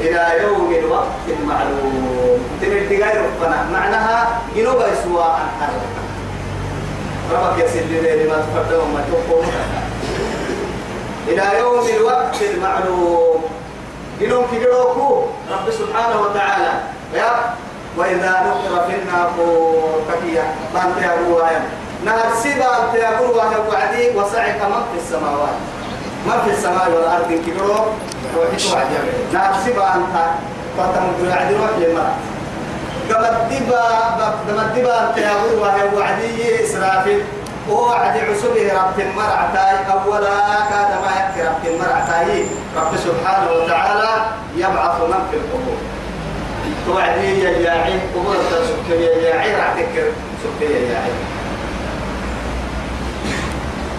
إلى 0.00 0.42
يوم 0.42 0.74
الوقت 0.78 1.24
المعلوم. 1.28 2.38
غير 3.02 3.16
ربنا. 3.24 3.66
معناها 3.72 4.40
جنوب 4.56 4.80
سواء 5.04 5.40
ربك 7.32 7.58
يا 7.58 7.68
سيدي 7.68 8.24
لما 8.24 8.36
تفضل 8.36 8.76
وما 8.76 9.04
تقوم. 9.12 9.46
إلى 11.28 11.58
يوم 11.58 11.86
الوقت 11.96 12.42
المعلوم. 12.42 13.42
جنوب 14.20 14.44
كجروكو 14.52 15.24
رب 15.52 15.70
سبحانه 15.70 16.20
وتعالى. 16.20 16.72
يا 17.14 17.30
وإذا 17.96 18.32
نقر 18.46 18.86
في 18.86 18.94
الناقور. 19.02 20.02
كفية 20.08 20.54
بانت 20.74 21.02
يا 21.02 21.12
رواية 21.28 21.62
نهر 22.04 22.34
سيبا 22.42 22.68
أنت 22.84 22.94
يا 22.94 23.10
وعدي. 23.68 24.04
وسعك 24.16 24.60
من 24.62 24.82
في 24.92 24.98
السماوات. 25.02 25.56
من 26.26 26.38
في 26.44 26.50
السماء 26.50 26.90
والأرض 26.90 27.30
كبروا 27.46 27.84
روحي 28.36 28.56
نهر 29.32 29.52
سيبا 29.64 29.94
أنت. 29.94 30.16
فتم 30.78 31.04
وعدي 31.28 31.54
روح 31.56 31.70
لما 31.78 32.06
قمت 33.10 33.36
دبا 33.50 33.82
قمت 34.48 34.76
دبا 34.76 35.08
أنت 35.08 35.16
يا 35.18 35.32
رواية 35.52 35.90
وعدي 35.96 36.64
إسرافيل. 36.64 37.22
وعد 37.70 38.16
عسبه 38.18 38.72
رب 38.80 39.00
المرعتاي 39.00 39.76
أولا 39.92 40.38
كاد 40.70 40.90
ما 41.02 41.10
يكفي 41.18 41.40
رب 41.48 41.64
المرعتاي 41.74 42.46
رب 42.76 42.92
سبحانه 42.96 43.50
وتعالى 43.52 44.10
يبعث 44.56 45.00
من 45.00 45.22
في 45.30 45.36
القبور. 45.36 45.78
توعدي 46.86 47.42
يا 47.42 47.50
ياعي. 47.50 47.94
قبول 48.14 48.36
سكري 48.68 49.04
يا 49.04 49.16
ياعي. 49.28 49.56
راح 49.56 49.72
تكر 49.74 50.06
سكري 50.42 50.74
يا 50.74 50.92
ياعي. 50.92 51.12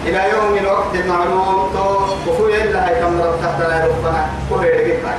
إلى 0.05 0.21
يوم 0.29 0.57
الوقت 0.57 0.95
المعلوم 0.95 1.69
تو 1.73 2.31
وفوي 2.31 2.63
إلا 2.63 2.87
هاي 2.87 3.01
كم 3.01 3.21
تحت 3.43 3.61
لا 3.69 3.85
ربنا 3.85 4.29
كل 4.49 4.63
يرجع 4.65 5.13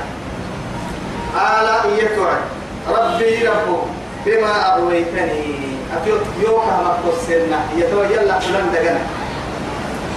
قال 1.35 1.67
إيتوعد 1.99 2.43
ربي 2.89 3.47
رب 3.47 3.79
بما 4.25 4.75
أغويتني. 4.75 5.73
أتيت 5.93 6.21
يوكا 6.41 6.65
ما 6.65 6.97
قصرنا 7.05 7.59
يتوجل 7.77 8.41
فلان 8.41 8.71
دقنا. 8.73 8.99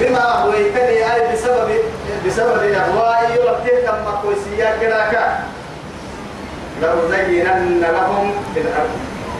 بما 0.00 0.42
أغويتني 0.42 1.14
أي 1.14 1.32
بسبب 1.32 1.68
بسبب 2.26 2.62
أغوائي 2.74 3.34
يلقيه 3.34 3.86
كم 3.86 4.04
قوسيا 4.22 4.76
كراكا 4.80 5.38
لأزينن 6.82 7.80
لهم 7.80 8.32
في 8.54 8.60
الأرض. 8.60 8.94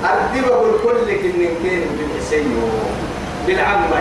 أردبه 0.04 0.60
الكل 0.70 1.12
كن 1.22 1.38
كين 1.62 1.86
بالحسين. 1.98 2.62
بالعمى 3.46 4.00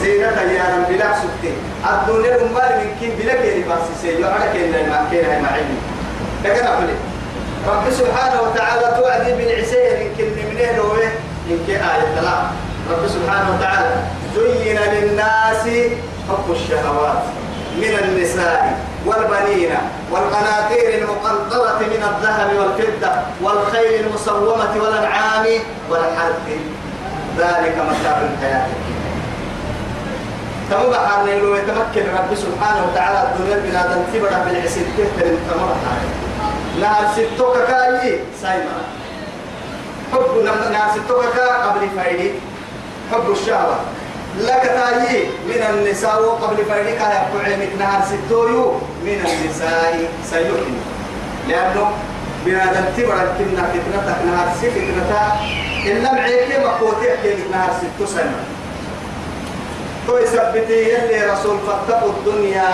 زينة 0.00 0.40
يا 0.52 0.64
رب 0.76 0.88
بلا 0.88 1.08
سكتي 1.14 1.52
الدنيا 1.90 2.36
المال 2.36 2.72
من 2.78 2.96
كين 3.00 3.12
بلا 3.18 3.34
كين 3.34 3.64
بس 3.68 4.02
سيو 4.02 4.26
على 4.26 4.52
كين 4.52 4.72
ما 4.90 5.06
كين 5.10 5.24
هاي 5.24 5.42
معين 5.42 5.78
لكن 6.44 6.66
أقول 6.66 6.88
رب 7.68 7.84
سبحانه 7.92 8.40
وتعالى 8.42 8.96
توعدي 8.96 9.32
بالعسير. 9.32 10.00
إن 10.00 10.08
كن 10.18 10.24
منين 10.24 10.78
هو 10.78 10.92
إن 11.50 11.58
كي 11.66 11.76
آية 11.76 12.20
لا 12.20 12.36
رب 12.90 13.08
سبحانه 13.08 13.56
وتعالى 13.56 13.96
زين 14.36 14.78
للناس 14.94 15.64
حب 16.28 16.46
الشهوات 16.50 17.22
من 17.76 17.98
النساء 18.04 18.78
والبنين 19.06 19.70
والقناطير 20.10 20.98
المقنطرة 20.98 21.78
من 21.78 22.02
الذهب 22.10 22.50
والفضة 22.58 23.12
والخيل 23.42 24.06
المصومة 24.06 24.72
والأنعام 24.82 25.46
والحرث. 25.90 26.46
ذلك 27.38 27.74
متاع 27.90 28.22
الحياة. 28.32 28.66
تم 30.70 30.90
بحر 30.90 31.24
نيلو 31.26 31.54
يتمكن 31.54 32.04
رب 32.18 32.34
سبحانه 32.34 32.86
وتعالى 32.86 33.28
الدنيا 33.28 33.56
بنادم 33.56 34.02
تبرع 34.14 34.38
بالعسل 34.44 34.86
تهتر 34.96 35.34
تم 35.48 35.60
بحر 35.70 36.00
نهار 36.80 37.04
ستوك 37.16 37.56
كاي 37.68 38.18
سايما 38.42 38.76
حب 40.12 40.44
نهار 40.72 40.90
ستوك 40.94 41.36
قبل 41.64 41.88
فايدي 41.96 42.30
حب 43.12 43.30
الشهوة. 43.30 43.76
لك 44.38 44.62
تايي 44.62 45.26
من 45.48 45.62
النساء 45.70 46.38
قبل 46.42 46.64
فريقك 46.64 47.00
يقول 47.00 47.44
عينك 47.44 47.72
نهار 47.78 48.02
ستويو 48.10 48.72
من 49.04 49.18
النساء 49.26 50.08
سيؤمن 50.30 50.80
لأنه 51.48 51.90
بنادم 52.46 52.84
تبرد 52.96 53.28
كنا 53.38 53.62
فتنتك. 53.72 54.18
نهار 54.26 54.48
سي 54.60 54.70
فتنتا 54.70 55.22
إلا 55.86 56.12
معيك 56.14 56.50
مقوتي 56.64 57.34
نهار 57.52 57.70
ستو 57.80 58.06
سنة 58.06 58.59
تو 60.10 60.18
يثبتي 60.18 60.78
يلي 60.90 61.30
رسول 61.32 61.58
فاتقوا 61.66 62.10
الدنيا 62.10 62.68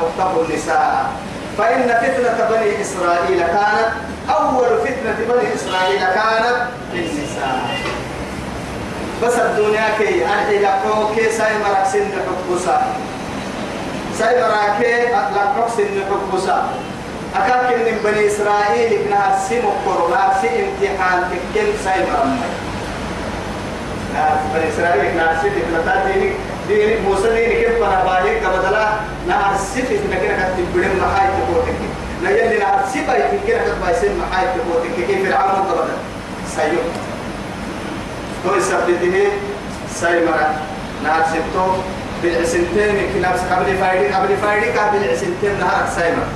واتقوا 0.00 0.44
النساء. 0.44 1.10
فإن 1.58 1.88
فتنة 1.88 2.48
بني 2.50 2.80
إسرائيل 2.80 3.40
كانت 3.40 3.92
أول 4.30 4.66
فتنة 4.84 5.16
بني 5.28 5.54
إسرائيل 5.54 6.00
كانت 6.00 6.56
في 6.92 6.98
النساء 6.98 7.60
بس 9.22 9.34
الدنيا 9.34 9.88
كي 9.98 10.24
أرحي 10.24 10.58
لقو 10.58 11.14
كي 11.14 11.30
ساي 11.32 11.58
مرك 11.58 11.86
سن 11.92 12.08
حكوسا 12.26 12.82
ساي 14.18 14.42
مراكي 14.42 15.04
لقو 15.36 15.68
سن 15.76 16.02
حكوسا 16.10 16.68
أكاك 17.36 17.76
من 17.76 17.98
بني 18.04 18.26
إسرائيل 18.26 19.00
إبنها 19.00 19.38
سم 19.48 19.62
قرنا 19.86 20.32
سي 20.40 20.48
امتحان 20.48 21.22
تكين 21.30 21.66
ساي 21.84 22.00
مرمي 22.00 22.69
بني 24.54 24.68
إسرائيل 24.68 25.04
ابنها 25.06 25.42
سي 25.42 25.48
ابنها 25.48 26.12
ديني 26.12 26.32
ديني 26.68 27.00
موسى 27.00 27.28
ديني 27.34 27.54
كيف 27.54 27.76
بنا 27.78 28.04
باهي 28.04 28.40
كبدلا 28.40 28.88
نهار 29.28 29.56
سي 29.74 29.80
ابنها 29.80 30.18
كنا 30.18 30.48
كتب 30.54 30.66
بدن 30.74 31.00
محاي 31.00 31.28
تقوتك 31.36 31.78
نيلي 32.22 32.58
نهار 32.58 32.84
سي 32.92 33.00
باي 33.06 33.22
كنا 33.46 33.62
كتب 33.64 33.80
باي 33.84 33.94
سن 33.94 34.12
محاي 34.18 34.46
تقوتك 34.54 35.06
كيف 35.06 35.28
فرعون 35.28 35.64
كبدلا 35.66 35.96
سيوم. 36.56 36.88
تو 38.44 38.54
يثبته 38.56 39.28
سايمرا 39.94 40.54
نهار 41.04 41.22
ستو 41.30 41.66
بالعسنتين 42.22 42.96
كنابس 43.14 43.40
قبل 43.52 43.76
فايدي 43.76 44.14
قبل 44.14 44.36
فايدي 44.36 44.78
قبل 44.78 45.04
العسنتين 45.04 45.60
نهار 45.60 45.88
سايمرا 45.96 46.28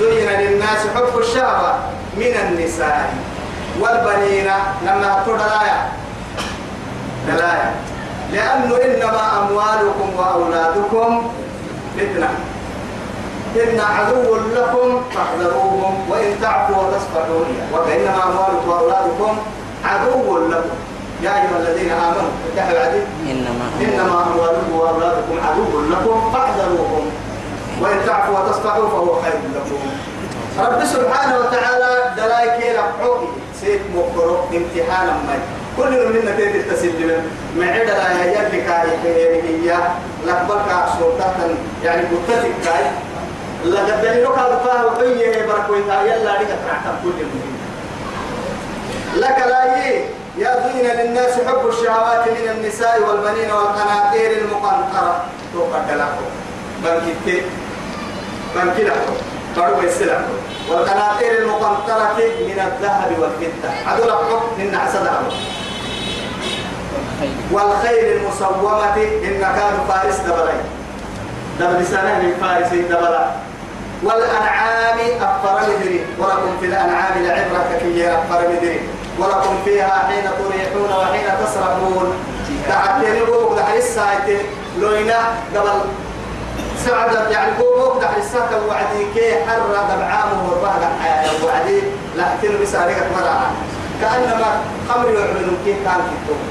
زين 0.00 0.28
للناس 0.40 0.80
حب 0.94 1.18
الشهوة 1.18 1.74
من 2.16 2.34
النساء 2.48 3.14
والبنين 3.80 4.48
لما 4.86 5.22
تدلايا 5.26 5.36
دلايا 5.36 6.03
لأنه 8.34 8.76
إنما 8.76 9.22
أموالكم 9.40 10.08
وأولادكم 10.18 10.64
أولادكم 10.74 11.30
فتنة. 11.96 12.30
إن 13.56 13.80
عدو 13.80 14.36
لكم 14.36 15.02
فاحذروهم 15.14 16.10
وإن 16.10 16.40
تعفوا 16.42 16.76
وتصفحوا 16.76 17.44
وإنما 17.72 18.22
أموالكم 18.24 18.68
وأولادكم 18.68 19.36
عدو 19.84 20.48
لكم. 20.48 20.76
يا 21.22 21.30
أيها 21.30 21.58
الذين 21.58 21.90
آمنوا 21.90 22.30
اتقوا 22.56 22.80
عدو 22.80 22.98
إنما 23.30 23.64
إنما 23.80 24.26
أموالكم 24.26 24.72
وأولادكم 24.74 25.36
عدو 25.48 25.80
لكم 25.90 26.32
فاحذروهم. 26.32 27.10
وإن 27.82 28.06
تعفوا 28.06 28.38
وتصفحوا 28.38 28.88
فهو 28.88 29.22
خير 29.22 29.38
لكم. 29.54 29.78
رب 30.58 30.84
سبحانه 30.84 31.38
وتعالى 31.38 32.14
دلايك 32.16 32.76
ربحوه 32.78 33.28
سيد 33.60 33.80
مقرب 33.96 34.38
امتحانا 34.54 35.12
ما 35.12 35.38
كل 35.76 35.92
منا 36.08 36.36
تيجي 36.36 36.62
تسلم 36.62 37.30
ما 37.56 37.66
عدا 37.66 37.84
لا 37.84 38.24
يجي 38.24 38.60
كاي 38.60 38.88
هي 39.04 39.78
لكبك 40.26 40.68
سلطة 40.98 41.34
يعني 41.84 42.02
قلتك 42.02 42.50
كاي. 42.64 42.84
لا 43.64 43.80
قدني 43.80 44.20
لك 44.22 44.38
هذا 44.38 44.84
وبيه 44.84 45.46
بركويتا 45.46 46.02
يلا 46.02 46.32
لك 46.32 46.48
ترعتم 46.48 46.96
كل 47.02 47.08
المهم 47.20 47.54
لك 49.16 49.38
لا 49.46 49.64
يا 50.38 50.68
زين 50.68 50.86
للناس 50.90 51.34
حب 51.46 51.68
الشهوات 51.68 52.28
من 52.28 52.48
النساء 52.50 53.02
والبنين 53.02 53.50
والقناطير 53.50 54.30
المقنطرة. 54.42 55.24
توقع 55.52 55.94
لكم 55.94 56.26
بنكتي 56.84 57.42
بنكلكم 58.54 59.14
برضو 59.56 59.80
السلام. 59.80 60.22
والقناطير 60.70 61.38
المقنطرة 61.38 62.16
من 62.18 62.58
الذهب 62.66 63.10
والفضة. 63.18 63.70
عدو 63.86 64.04
لكم 64.04 64.40
من 64.58 64.74
عسد 64.74 65.06
والخيل. 67.52 68.16
المصومة 68.16 68.96
إن 68.96 69.40
كانوا 69.40 69.84
فارس 69.88 70.16
دبلين. 70.16 70.64
دبل 71.60 71.86
سنة 71.86 72.18
من 72.18 72.34
فارس 72.40 72.72
دبلا 72.72 73.26
والأنعام 74.02 74.98
أفر 75.20 75.60
مدري 75.62 76.04
ولكم 76.18 76.52
في 76.60 76.66
الأنعام 76.66 77.22
لعبرة 77.22 77.78
كي 77.80 78.12
أفر 78.12 78.48
مدري 78.48 78.80
ولكم 79.18 79.58
فيها 79.64 80.08
حين 80.08 80.24
تريحون 80.24 80.90
وحين 80.98 81.26
تسرحون. 81.44 82.14
تعتني 82.68 83.24
بوك 83.24 83.58
دحر 83.58 83.76
الساعة 83.76 84.28
لوينا 84.80 85.18
قبل 85.56 85.80
سعد 86.84 87.30
يعني 87.30 87.52
بوك 87.58 88.02
دحر 88.02 88.16
الساعة 88.16 88.50
وعدي 88.68 89.04
كي 89.14 89.34
حر 89.46 89.58
دبعامه 89.94 90.50
وربها 90.50 90.90
وعدي. 91.44 91.80
لا 92.16 92.24
تلبس 92.42 92.74
عليك 92.74 92.96
مرة 93.16 93.50
كأنما 94.00 94.60
خمر 94.88 95.08
يعلن 95.08 95.56
كي 95.64 95.72
كان 95.72 96.00
في 96.08 96.14
الدوم 96.22 96.42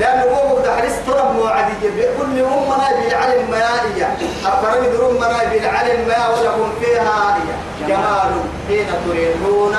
لأنه 0.00 0.22
هو 0.22 0.58
تحرس 0.58 0.92
طلب 1.06 1.36
موعدية. 1.36 2.08
كل 2.18 2.38
أمنا 2.40 2.88
بالعلم 3.00 3.50
مائية 3.50 4.16
أفرد 4.46 4.94
أمنا 5.10 5.44
بالعلم 5.52 6.08
ما 6.08 6.28
ولكم 6.28 6.72
فيها 6.80 7.36
آية 7.36 7.56
جمال 7.88 8.32
حين 8.68 8.86
تريدون 9.06 9.76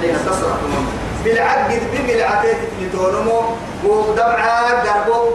حين 0.00 0.16
تصرفون 0.26 0.86
بالعقد 1.24 1.80
بالعتيد 2.06 2.56
في 2.78 2.88
تونمو. 2.92 3.40
ودمعا 3.84 4.60
قربو 4.62 5.30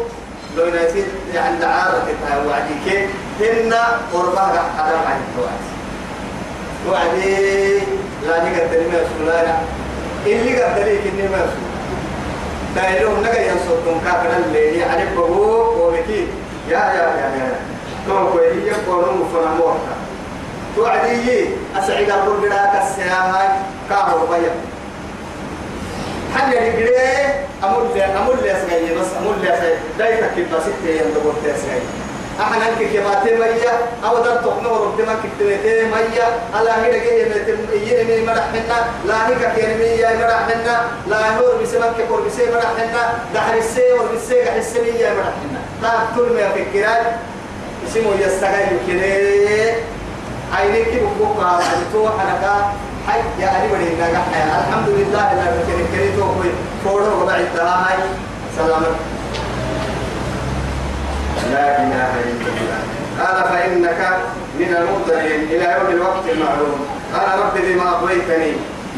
لو 0.57 0.65
نسيت 0.65 1.05
يعني 1.33 1.57
دعارة 1.59 2.07
وعديك. 2.47 3.09
هن 3.39 3.73
قربها 4.13 4.63
أدم 4.79 5.01
عن 5.07 5.19
الوعد 5.35 5.63
وعدي 6.89 7.77
لا 8.23 8.37
نقدر 8.43 8.81
ما 8.91 8.99
سولانا 9.17 9.55
اللي 10.25 10.63
قدريك 10.63 11.01
إني 11.13 11.27
ما 11.27 11.37
سولانا 11.37 11.64
دايلهم 12.75 13.19
نجا 13.19 13.39
ينصدون 13.41 14.01
كافر 14.05 14.29
اللي 14.45 14.77
يعني 14.77 15.15
بهو 15.15 15.87
ومكي 15.87 16.27
يا 16.69 16.77
يا 16.77 16.93
يا 16.93 17.31
يا. 17.39 17.55
تو 18.07 18.31
كوي 18.31 18.45
يقولون 18.45 19.29
فنمورتا 19.33 19.95
توعدي 20.75 21.45
أسعد 21.75 22.09
أقول 22.09 22.37
بلاك 22.41 22.81
السياهاي 22.83 23.47
كاهو 23.89 24.27
بيا 24.27 24.51
حاجة 26.35 26.69
نقول 26.69 26.89
أمول 27.63 28.01
أمول 28.01 28.35
لي 28.43 28.51
أسعي 28.51 28.95
بس 28.95 29.07
أمول 29.21 29.35
لي 29.41 29.53
أسعي 29.53 29.73
دايما 29.99 30.27
كيف 30.35 30.55
بس 30.55 30.63
تيجي 30.83 30.99
تسعي 31.43 31.79
أحنا 32.41 32.71
نك 32.71 32.93
كماتي 32.93 33.35
مية 33.35 33.73
أو 34.05 34.23
در 34.23 34.35
تقنو 34.35 34.83
ربما 34.83 35.15
كتبتي 35.23 35.85
مية 35.85 36.27
على 36.53 36.69
هيدا 36.69 36.97
كي 36.97 37.21
يمتم 37.21 37.57
ينمي 37.73 38.25
مرحنا 38.25 38.85
لا 39.05 39.27
هيك 39.27 39.51
كينمي 39.55 39.83
يا 39.83 40.09
مرحنا 40.09 40.81
لا 41.07 41.37
هو 41.37 41.57
بسمك 41.61 41.95
كور 42.09 42.21
بسي 42.21 42.45
مرحنا 42.51 43.13
دحر 43.33 43.57
السي 43.57 43.93
وربسي 43.93 44.41
قح 44.41 44.53
السمي 44.53 44.87
يا 44.87 45.13
مرحنا 45.13 45.59
تاكل 45.81 46.33
ما 46.33 46.49
فكرات 46.49 47.05
اسمه 47.87 48.11
يستغل 48.19 48.77
كده 48.87 49.73
عينيك 50.53 50.87
بقوق 51.03 51.45
على 51.45 51.63
تو 51.93 52.09
حنكا 52.09 52.73
حي 53.07 53.19
يا 53.39 53.47
علي 53.47 53.67
بدي 53.67 53.87
الحمد 54.67 54.89
لله 54.89 55.33
لا 55.33 55.45
كده 55.67 55.85
كده 55.93 56.15
تو 56.17 56.27
فورو 56.83 57.23
وبعد 57.23 57.45
هاي 57.59 57.97
سلامت 58.57 58.95
لا 61.53 61.67
إله 61.83 62.11
إلا 62.29 62.47
الله. 62.53 62.79
قال 63.19 63.37
فإنك 63.51 64.01
من 64.59 64.71
المنظرين 64.79 65.41
إلى 65.53 65.67
يوم 65.77 65.89
الوقت 65.97 66.25
المعلوم. 66.29 66.79
قال 67.13 67.39
رب 67.39 67.55
بما 67.67 67.89
أغويتني 67.89 68.51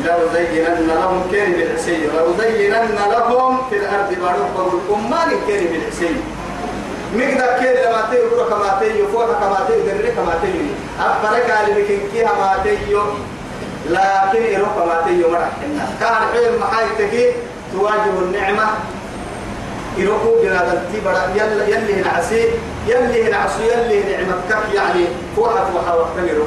لأزينن 0.06 0.88
لهم 0.88 1.28
كين 1.32 1.52
بالحسين. 1.54 2.02
لأزينن 2.14 2.98
لهم 3.10 3.58
في 3.70 3.76
الأرض 3.78 4.10
بارك 4.22 4.56
وقل 4.56 5.02
ما 5.10 5.22
كين 5.48 5.64
بالحسين. 5.72 6.22
مقدر 7.14 7.52
كين 7.60 7.76
لما 7.86 8.02
تيجي 8.12 8.44
كما 8.50 8.70
تيجي 8.80 9.04
فوق 9.14 9.40
كما 9.40 9.60
تيجي 9.68 9.92
دري 9.92 10.12
كما 10.12 10.34
تيجي. 10.42 10.70
أبرك 11.00 11.52
على 11.52 11.74
مكين 11.74 12.02
كيها 12.14 12.32
ما 12.42 12.64
تيجي. 12.64 12.98
لكن 13.90 14.44
يروح 14.54 14.70
كما 14.70 15.02
تيجي 15.06 15.24
مرحنا 15.24 15.86
كان 16.00 16.22
حين 16.34 16.60
محايتك 16.60 17.36
تواجه 17.74 18.16
النعمة. 18.22 18.68
يروحوا 19.98 20.42
بنادم 20.44 20.80
تبرا 20.94 21.24
يلا 21.36 21.68
يلي 21.68 22.02
نعسي 22.02 22.46
يلي 22.88 23.30
نعسو 23.30 23.62
يلي 23.62 24.00
نعمتك 24.04 24.74
يعني 24.74 25.06
فوحة 25.36 25.66
فوحة 25.74 25.98
وقتمرو 25.98 26.46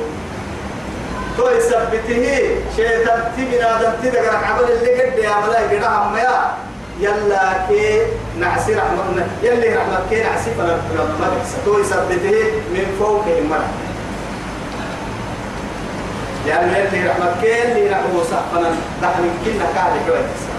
تو 1.37 1.49
يثبته 1.49 2.51
شيطان 2.77 3.23
تبنادم 3.37 3.93
تدقر 4.03 4.37
عبد 4.37 4.71
اللي 4.71 5.03
قد 5.03 5.19
يا 5.19 5.35
ملاي 5.47 5.77
قدها 5.77 6.11
ميا 6.15 6.55
يلا 7.01 7.53
كي 7.69 8.03
نعسي 8.41 8.75
رحمتنا 8.75 9.27
يلي 9.43 9.77
رحمت 9.77 10.03
كي 10.11 10.23
نعسي 10.23 10.51
فلا 10.59 10.77
تو 11.65 11.79
يثبته 11.79 12.45
من 12.73 12.97
فوق 12.99 13.25
المرأة 13.39 13.71
يعني 16.47 16.79
يلي 16.79 17.09
رحمت 17.09 17.35
كي 17.43 17.63
اللي 17.63 17.91
نحو 17.91 18.23
صحفنا 18.31 18.71
نحن 19.03 19.31
كنا 19.45 19.65
قاعد 19.75 19.93
كويس 20.07 20.50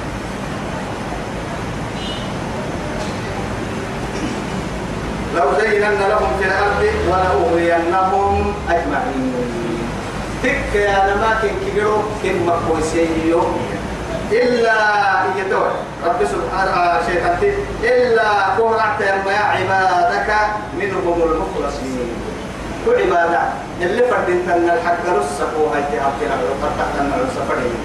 لو 5.41 5.47
زينن 5.61 5.97
لهم 6.09 6.31
في 6.39 6.45
الأرض 6.45 6.83
ولأغوينهم 7.09 8.53
أجمعين. 8.69 9.33
تك 10.43 10.75
يا 10.75 11.15
نماكن 11.15 11.49
كبيرو 11.65 11.97
كم 12.23 12.37
مكوسيو 12.47 13.41
إلا 14.31 14.77
يدور 15.37 15.71
رب 16.05 16.19
سبحانه 16.33 16.99
شيختي 17.07 17.53
إلا 17.83 18.29
قرعت 18.57 19.01
يا 19.01 19.43
عبادك 19.53 20.29
منهم 20.79 21.17
المخلصين. 21.21 22.09
كل 22.85 23.01
عبادة. 23.01 23.41
اللي 23.81 24.03
فردين 24.03 24.45
تن 24.47 24.69
الحق 24.69 25.03
رسقوا 25.05 25.67
هاي 25.73 25.83
تهابتنا 25.91 26.35
وفتح 26.45 26.85
تن 26.97 27.11
السفرين 27.27 27.75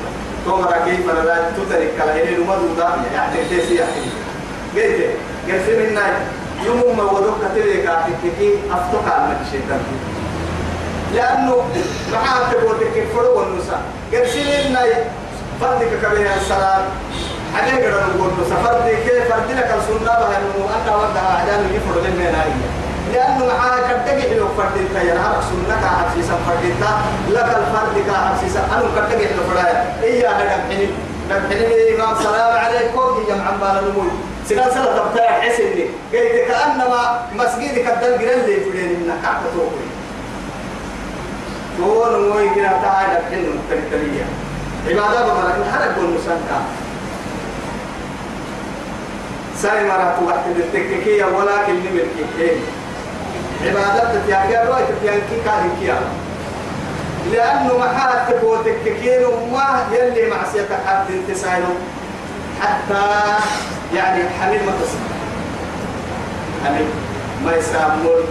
تومرا 0.44 0.78
كيف 0.84 1.06
لا 1.24 1.36
تترك 1.56 1.90
كلا. 1.98 2.38
نمدو 2.38 2.74
دا 2.78 2.88
يعني 3.14 3.36
تيسي 3.48 3.74
يعني 3.74 4.06
قلت 4.76 5.10
قلت 5.48 5.68
منا 5.78 6.02
يوم 6.66 6.96
ما 6.96 7.04
ودوك 7.04 7.40
تلك 7.54 7.86
عتكي 7.86 8.50
أفتوك 8.72 9.06
على 9.14 9.36
الشيطان 9.42 9.80
لأنه 11.14 11.56
معاه 12.12 12.52
تقولك 12.52 12.96
الفرو 12.96 13.38
والنساء. 13.38 13.80
قرسين 14.12 14.46
إن 14.46 14.76
فردك 15.60 15.90
كبير 16.02 16.30
السلام. 16.40 16.82
عليه 17.56 17.76
قدر 17.86 18.02
نقول 18.10 18.30
نساء 18.40 18.58
فردك 18.64 19.06
فردك 19.30 19.68
السنة 19.78 20.12
بها 20.20 20.38
إنه 20.38 20.68
أنت 20.76 20.88
وقتها 20.88 21.28
عدان 21.40 21.60
يفرد 21.76 22.04
من 22.16 22.32
نهاية 22.32 22.68
لأنه 23.12 23.44
معاه 23.46 23.80
كتجي 23.88 24.22
حلو 24.30 24.48
فردك 24.58 24.94
يا 25.08 25.14
نهار 25.14 25.42
سنة 25.50 25.76
كعكسيسا 25.82 26.36
فردك 26.46 26.82
لك 27.30 27.50
الفرد 27.60 27.96
كعكسيسا 28.10 28.60
أنا 28.72 28.82
كتجي 28.96 29.26
حلو 29.28 29.42
فردك 29.48 29.84
إياه 30.02 30.34
نبحني. 30.44 30.88
نبحني 31.30 31.94
إمام 31.94 32.14
سلام 32.22 32.52
عليكم. 32.64 33.24
يا 33.28 33.34
معمال 33.34 33.84
الموت. 33.84 34.12
سنان 34.48 34.70
سنة 34.70 34.84
تبتاع 34.84 35.40
حسني 35.40 35.84
قلت 36.12 36.48
كأنما 36.48 37.26
مسجدك 37.34 37.86
الدل 37.86 38.28
قرن 38.28 38.40
لي 38.46 38.60
فلين 38.60 38.90
إنك 38.96 39.24
عبتوكي 39.24 39.86
تقول 41.78 42.28
موي 42.28 42.48
كنا 42.48 42.80
تعالى 42.82 43.20
حلو 43.30 43.52
التلتلية 43.52 44.24
عبادة 44.88 45.22
بمرك 45.26 45.56
نحرق 45.68 45.98
والمسنكة 45.98 46.60
ساي 49.62 49.84
مرات 49.84 50.22
وقت 50.26 50.40
التككية 50.56 51.24
ولكن 51.24 51.74
نملكي 51.74 52.56
عبادتك 53.64 54.28
يا 54.28 54.46
كيا 54.48 54.64
رويت 54.64 54.86
يا 55.04 55.12
كي 55.12 55.40
كان 55.44 55.70
كيا 55.80 56.00
لأنه 57.32 57.78
محات 57.78 58.32
تبوتك 58.32 58.76
كين 58.84 59.24
وما 59.24 59.86
يلي 59.92 60.30
معصيتك 60.30 60.78
حد 60.86 61.06
انتسانه 61.10 61.74
حتى 62.62 63.02
يعني 63.94 64.22
حميد 64.40 64.60
ما 64.62 64.72
تصل 64.82 64.98
حميد 66.64 66.86
ما 67.44 67.56
يسامر 67.56 68.24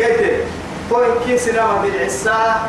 قلت 0.00 0.44
كوين 0.90 1.10
كي 1.26 1.38
سينما 1.38 1.82
بالعسا 1.82 2.60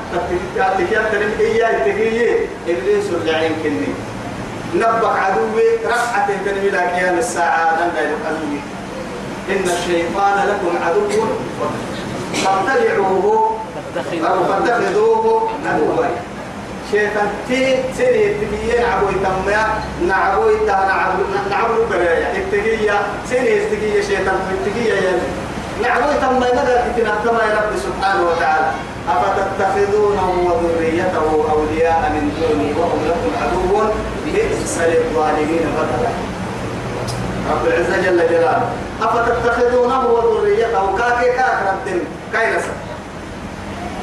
تتكيات 0.56 1.12
تنم 1.12 1.32
إياه 1.40 1.80
تقيي 1.86 2.48
إبليس 2.68 3.06
الجعين 3.10 3.54
كني. 3.64 3.94
نبق 4.76 5.10
عدوي 5.10 5.76
رفعة 5.86 6.28
تنمي 6.46 6.70
لك 6.70 6.94
يا 6.98 7.20
الساعة 7.20 7.92
إن 9.50 9.64
الشيطان 9.64 10.48
لكم 10.48 10.74
عدو. 10.86 11.02
فاتبعوه. 12.34 13.58
فاتخذوه 13.96 15.50
عدوا. 15.66 16.06
شيطان 16.92 17.30
تي 17.48 17.78
سيني 17.98 18.34
تبيين 18.40 18.84
عبوي 18.92 19.16
تميا 19.24 19.64
نعبوي 20.08 20.56
تا 20.68 20.78
نعبو 20.92 21.24
نعبو 21.50 21.74
كريا 21.90 22.28
اتقيا 22.38 22.98
سيني 23.30 23.52
اتقيا 23.58 24.02
شيطان 24.02 24.38
اتقيا 24.52 24.96
يعني 24.96 25.26
نعبوي 25.84 26.16
تميا 26.22 26.56
نقدر 26.56 26.78
تتنا 26.86 27.16
كما 27.24 27.42
يا 27.48 27.54
رب 27.58 27.72
سبحانه 27.86 28.24
وتعالى. 28.30 28.72
أفتتخذونه 29.10 30.28
وذريته 30.48 31.28
أولياء 31.52 32.02
من 32.14 32.26
دوني 32.38 32.70
وهم 32.80 33.02
لكم 33.10 33.32
عدو. 33.42 33.90
بئس 34.26 34.78
للظالمين 34.78 35.66
بدلا 35.78 36.12
رب 37.52 37.64
العزة 37.68 37.96
جل 38.06 38.20
جلاله. 38.30 38.70
أفتتخذونه 39.02 40.08
وذريته 40.08 40.98
كاكي 40.98 41.30
كاك 41.38 41.58
رب 41.68 41.88
كاينسا 42.34 42.74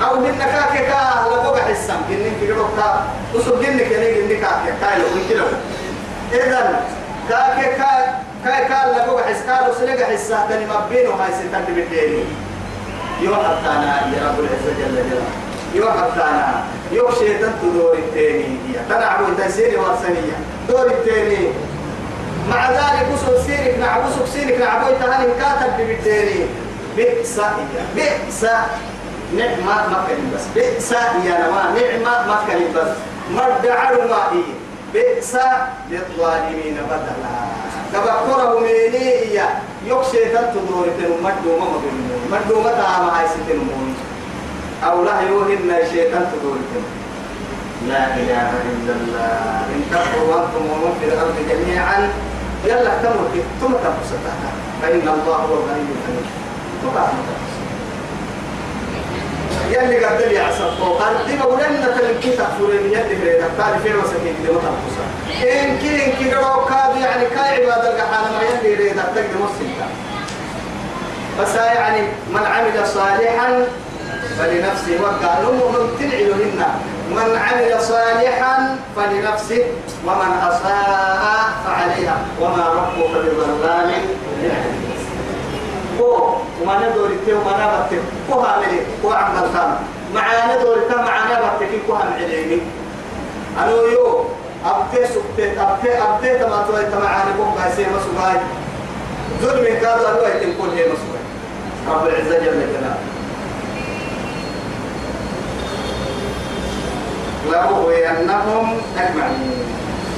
أو 0.02 0.20
من 0.20 0.38
كاكي 0.38 0.86
كا 0.86 1.00
لبوك 1.32 1.58
حسام 1.58 2.00
إنك 2.10 2.32
كيروك 2.40 2.70
كا 2.76 3.06
وسوق 3.34 3.58
إنك 3.58 3.80
يعني 3.90 4.20
إنك 4.20 4.40
كاكي 4.40 4.72
كايلو 4.80 5.04
وكيلو 5.24 5.44
إذن 6.32 6.76
كاكي 7.28 7.76
كا 7.76 7.90
كاي 8.44 8.64
كا 8.68 8.78
لبوك 9.02 9.20
حس 9.20 9.42
كا 9.46 9.68
وسلك 9.68 10.02
حسا 10.02 10.46
تاني 10.48 10.64
مبينو 10.66 11.10
هاي 11.12 11.32
ستان 11.32 11.64
تبتيني 11.66 12.24
يو 13.22 13.34
حتانا 13.34 14.00
يا 14.16 14.28
رب 14.28 14.38
العزة 14.40 14.78
جل 14.78 14.94
جلاله. 14.94 15.22
يو 15.74 15.90
حتانا 15.90 16.64
يو 16.92 17.10
شيطان 17.18 17.52
تدور 17.62 17.94
التاني 17.98 18.44
تنعبو 18.88 19.24
تسيري 19.38 19.76
ورسانية 19.76 20.36
دور 20.68 20.86
التاني 20.86 21.48
مع 22.50 22.70
ذلك 22.70 23.06
وصل 23.14 23.44
سيرك 23.46 23.78
نعبسك 23.80 24.26
سيرك 24.32 24.60
نعبوي 24.60 24.92
تهاني 25.00 25.26
كاتب 25.40 25.72
ببتيني 25.78 26.46
بئس 26.96 27.40
بئس 27.96 28.46
نعمة 29.36 29.88
ما 29.88 30.04
كان 30.08 30.32
بس. 30.34 30.44
بئس 30.54 30.92
يا 30.92 31.36
نما 31.42 31.62
نعمة 31.76 32.26
ما 32.26 32.38
كان 32.48 32.60
بس. 32.76 32.92
مرد 33.36 33.66
عرما 33.66 34.20
إيه 34.32 34.52
بئس 34.94 35.36
للظالمين 35.90 36.76
بدلا. 36.90 37.36
تبكره 37.92 38.60
مني 38.60 39.40
يكشي 39.86 40.24
تنتظر 40.32 40.86
تنو 40.98 41.14
مدو 41.24 41.52
ما 41.60 41.66
مدو 41.72 41.90
مدو 42.32 42.60
متى 42.60 42.88
ما 43.04 43.10
هاي 43.20 43.26
ستنمون 43.28 43.94
أو 44.84 45.04
لا 45.04 45.20
يوهن 45.20 45.70
شيطان 45.92 46.24
تدور 46.32 46.56
لا 47.88 48.02
إله 48.16 48.50
إلا 48.70 48.92
الله. 48.92 49.64
إن 49.74 49.80
تكفروا 49.90 50.34
أنتم 50.34 50.64
ومن 50.70 50.92
في 51.00 51.04
الأرض 51.08 51.36
جميعا. 51.50 52.08
يلا 52.64 52.92
تمر 53.02 53.30
ثم 53.60 53.72
تبصتها 53.72 54.50
فإن 54.82 55.08
الله 55.08 55.36
هو 55.36 55.54
الغني 55.54 55.90
الحميد. 55.96 56.26
تقع 56.82 57.06
يلي 59.70 60.28
لي 60.28 60.38
عصر 60.38 60.70
فوق 60.76 61.02
قال 61.02 61.14
دي 61.26 61.44
ولن 61.46 61.94
تلقي 61.98 62.36
تكفرين 62.36 62.92
يلي 62.92 63.14
بريد 63.20 63.42
قال 63.60 63.80
في 63.82 63.94
وسكين 63.94 64.34
دي 64.42 64.48
متبصة 64.52 65.04
إن 65.42 65.78
كي 65.78 66.06
إن 66.06 66.12
كي 66.12 66.34
قرأوا 66.34 66.64
كاد 66.68 67.00
يعني 67.02 67.24
كاي 67.26 67.66
عباد 67.66 67.84
القحانة 67.86 68.28
ما 68.32 68.42
يلي 68.42 68.76
بريد 68.76 68.96
تقدي 68.96 69.38
مصيبة 69.44 69.86
بس 71.40 71.54
يعني 71.54 72.00
من 72.30 72.46
عمل 72.46 72.88
صالحا 72.88 73.64
فلنفسه 74.38 75.02
وقع. 75.02 75.40
نمو 75.40 75.68
من 75.68 75.96
تنعلهن 75.98 76.64
من 77.10 77.38
عمل 77.38 77.80
صالحا 77.82 78.76
فلنفسه 78.96 79.62
ومن 80.06 80.32
أساء 80.48 81.50
فعليها. 81.66 82.16
وما 82.40 82.66
ربك 82.66 83.10
بظلام 83.10 83.90
للعبيد. 84.42 84.87
كو 85.98 86.34
وما 86.62 86.74
ندور 86.78 87.06
التي 87.06 87.32
وما 87.32 87.52
نبت 87.60 88.02
كو 88.30 88.40
هاملي 88.40 88.80
كو 89.02 89.10
عمل 89.10 89.48
خام 89.54 89.76
معانا 90.14 90.62
دور 90.62 90.76
التي 90.76 90.94
معانا 90.94 91.40
بت 91.60 91.68
كو 91.86 91.92
هم 91.92 92.12
عليني 92.12 92.60
أنا 93.58 93.70
يو 93.70 94.24
أبتي 94.66 95.06
سكت 95.06 95.58
أبتي 95.58 96.02
أبتي 96.02 96.38
تما 96.38 96.64
توي 96.68 96.84
تما 96.84 97.04
معانا 97.04 97.30
كو 97.36 97.42
قاسي 97.60 97.82
مسوي 97.82 98.40
ظلم 99.42 99.64
كادوا 99.64 100.10
أدوا 100.10 100.28
يتم 100.28 100.52
كل 100.62 100.70
هي 100.76 100.84
مسوي 100.84 101.18
رب 101.88 102.06
العزة 102.06 102.38
جل 102.38 102.44
جلاله. 102.44 102.98
لأغوينهم 107.50 108.80
أجمعين. 108.98 109.64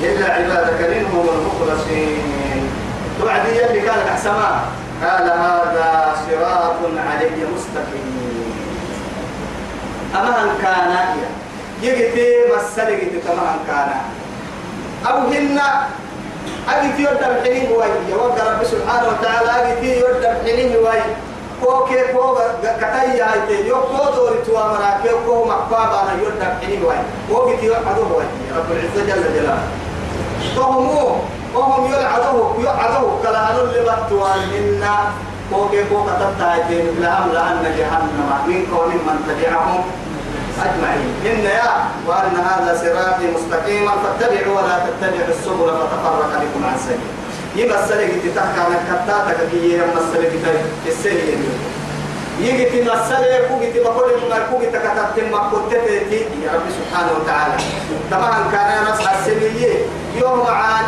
إلا 0.02 0.34
عبادك 0.34 0.80
منهم 0.96 1.26
المخلصين. 1.28 2.70
توعدي 3.20 3.48
يلي 3.48 3.80
كان 3.80 3.98
أحسما 4.08 4.60
قال 5.02 5.22
هذا 5.22 6.14
صراط 6.26 6.80
علي 7.08 7.44
مستقيم؟ 7.54 8.06
أما 10.14 10.42
أن 10.42 10.50
كان 10.62 10.92
يجتي 11.82 12.34
مسألة 12.56 12.96
جتي 12.96 13.20
كما 13.20 13.42
أن 13.54 13.60
كان. 13.66 13.90
أو 15.06 15.18
هن 15.18 15.60
أجت 16.68 16.98
يرد 16.98 17.22
الحليم 17.22 17.72
واي 17.72 18.14
وقال 18.14 18.46
رب 18.52 18.64
سبحانه 18.64 19.08
وتعالى 19.08 19.50
أجت 19.50 19.82
يرد 19.82 20.24
الحليم 20.24 20.84
واي 20.84 21.00
كوكي 21.64 22.12
كوكا 22.12 22.76
كتاي 22.76 23.20
هاي 23.20 23.66
يو 23.66 23.76
كو 23.80 24.14
دوري 24.16 24.38
توا 24.46 24.62
مراكي 24.62 25.08
كو 25.26 25.44
مقبا 25.44 26.02
أنا 26.02 26.22
يرد 26.22 26.42
حني 26.62 26.82
واي 26.84 26.98
كوكي 27.30 27.56
تيو 27.56 27.74
عدو 27.74 28.16
واي 28.16 28.26
رب 28.56 28.70
العزة 28.70 29.14
جل 29.14 29.22
جلاله. 29.34 29.58
فهمو 30.56 31.16
وهم 31.54 31.92
يلعدوه 31.92 33.18
كلا 33.22 33.50
هنو 33.50 33.62
اللي 33.64 34.60
منا 34.60 34.96
كوكي 35.52 35.84
كوكا 35.84 36.12
تبتاي 36.20 36.82
لهم 37.00 37.32
لأن 37.32 37.64
جهنم. 37.78 38.30
منكم 38.46 38.76
ومن 38.76 39.16
تبعهم 39.28 39.82
أجمعين. 40.64 41.10
إن 41.26 41.44
يا 41.44 41.70
وأن 42.06 42.36
هذا 42.36 42.70
صراطي 42.82 43.26
مستقيما 43.36 43.92
فاتبعوا 44.02 44.56
ولا 44.56 44.76
تتبعوا 44.86 45.28
السبل 45.28 45.68
فتفرق 45.80 46.32
بكم 46.42 46.64
عن 46.68 46.78
سبيل. 46.86 47.10
يمثل 47.56 48.00
جت 48.08 48.36
تحكى 48.36 48.60
عن 48.60 48.72
كتاتك 48.88 49.38
كي 49.50 49.74
يمثل 49.74 50.22
جت 50.22 50.46
السنة 50.86 51.38
يجي 52.40 52.64
تمثل 52.64 53.24
يكو 53.24 53.60
جت 53.60 53.76
بقول 53.84 54.10
ما 54.30 54.36
يكو 54.36 54.58
جت 54.62 54.76
كتبت 54.76 55.32
ما 55.32 55.38
كنت 55.50 55.72
تأتي 55.72 56.20
يا 56.44 56.50
رب 56.54 56.66
سبحانه 56.78 57.12
وتعالى. 57.20 57.54
طبعا 58.10 58.50
كان 58.52 58.84
ناس 58.84 59.00
السنية 59.00 59.74
يوم 60.16 60.46
عن 60.46 60.84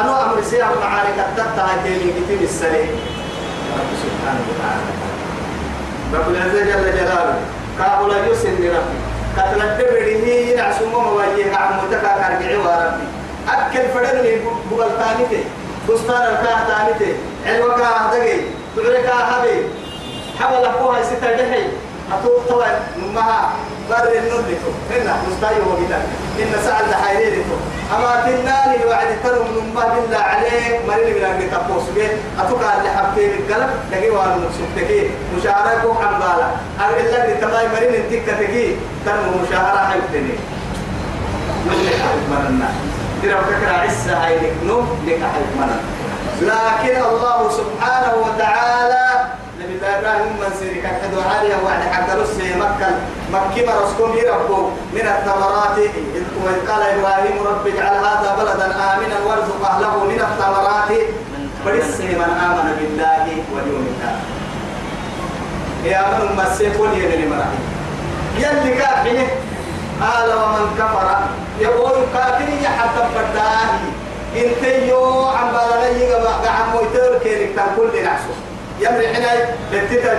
أنا 0.00 0.24
أمر 0.24 0.42
سيا 0.42 0.66
معاني 0.80 1.08
كتبت 1.12 1.58
هاي 1.58 1.98
جت 1.98 2.42
السنة 2.42 2.88
رب 3.78 3.90
سبحانه 4.04 4.42
وتعالى. 4.50 4.84
رب 6.14 6.30
العزة 6.30 6.64
جل 6.64 6.92
جلاله 6.92 7.38
كابولا 7.78 8.26
يسن 8.26 8.54
ربي 8.54 8.98
قتل 9.38 9.62
الدبر 9.62 10.02
هي 10.02 10.52
ينعسوا 10.52 10.88
ما 10.88 10.96
واجهها 11.10 11.56
عن 11.56 11.78
متكا 11.78 12.00
كارجعي 12.18 12.56
وربي 12.56 13.06
أكل 13.48 13.88
فدني 13.94 14.38
ثاني 14.98 15.44
بستان 15.88 16.22
الكاه 16.22 16.68
تانيته 16.68 17.14
علوك 17.46 17.80
هدقي 17.80 18.38
تعرك 18.76 19.06
هبي 19.08 19.62
حبل 20.40 20.64
أبوها 20.64 21.02
ستة 21.02 21.32
دحي 21.32 21.62
أتوب 22.12 22.42
طبعا 22.48 22.70
نمها 22.98 23.50
بر 23.90 24.08
النودكو 24.18 24.70
هنا 24.90 25.16
مستايو 25.28 25.62
وقتا 25.68 26.02
إن 26.38 26.52
سعد 26.64 26.92
حيريدكو 27.04 27.54
أما 27.96 28.22
تناني 28.26 28.84
وعد 28.86 29.06
ترم 29.24 29.46
نمها 29.56 29.86
بالله 29.94 30.18
عليك. 30.18 30.80
مريني 30.88 31.12
من 31.18 31.24
أنك 31.24 31.50
تبوس 31.52 31.82
بيه 31.94 32.08
أتوقع 32.40 32.76
اللي 32.78 32.90
حبتين 32.90 33.30
القلب 33.30 33.70
لقي 33.92 34.10
وأنا 34.10 34.36
مكسوبتكي 34.36 35.10
مشاهرة 35.38 35.82
كو 35.82 35.94
حنبالا 35.94 36.48
أقول 36.80 37.12
لك 37.12 37.38
تباي 37.40 37.68
مريني 37.68 37.96
انتكتكي 37.96 38.76
ترم 39.06 39.44
مشاهرة 39.48 39.88
حيبتني. 39.90 40.34
من 41.66 41.88
حيب 42.02 42.30
مرنا 42.30 42.68
ترى 43.22 43.30
فكرة 43.44 43.72
عسى 43.72 44.10
هاي 44.10 44.36
لك. 44.36 44.52
نو 44.66 44.80
لك 45.06 45.20
حيب 45.32 45.48
مرنا 45.58 45.80
لكن 46.42 46.96
الله 47.04 47.50
سبحانه 47.50 48.12
وتعالى 48.24 48.84
الله 48.84 49.13
إبراهيم 49.84 50.32
من 50.40 50.50
سيري 50.60 50.80
كان 50.80 50.94
حدو 51.02 51.20
عالية 51.30 51.56
وعد 51.64 51.82
حق 51.92 52.08
رسي 52.16 52.54
مكة. 52.54 52.90
مكة 53.32 53.62
مرسكم 53.66 54.10
يربو 54.18 54.60
من 54.92 55.06
الثمرات 55.14 55.78
وإذ 56.44 56.58
قال 56.68 56.82
إبراهيم 56.82 57.36
رب 57.46 57.66
اجعل 57.66 57.94
هذا 57.96 58.36
بلدا 58.38 58.66
آمنا 58.66 59.16
وارزق 59.26 59.60
أهله 59.70 60.04
من 60.04 60.20
الثمرات. 60.28 60.90
برسي 61.66 62.08
من 62.20 62.30
آمن 62.46 62.66
بالله 62.78 63.26
واليوم 63.52 63.86
الآخر. 63.92 64.26
يا 65.84 66.02
من 66.18 66.44
سيكون 66.58 66.92
يلي 66.92 67.26
مرحي 67.26 67.60
يلي 68.38 68.74
كافيه 68.74 69.26
قال 70.02 70.28
ومن 70.28 70.74
كفر 70.78 71.06
يقول 71.60 71.92
كافر 72.14 72.48
حتى 72.78 73.02
فرداه 73.14 73.74
انت 74.36 74.88
يو 74.88 75.24
عم 75.26 75.52
بالغي 75.52 76.12
قاعد 76.44 76.64
مويتر 76.74 77.18
كيرك 77.22 77.50
تنقل 77.56 77.98
لنعسو 77.98 78.32
يمري 78.84 79.06
حناي 79.14 79.38
بنتتا 79.72 80.12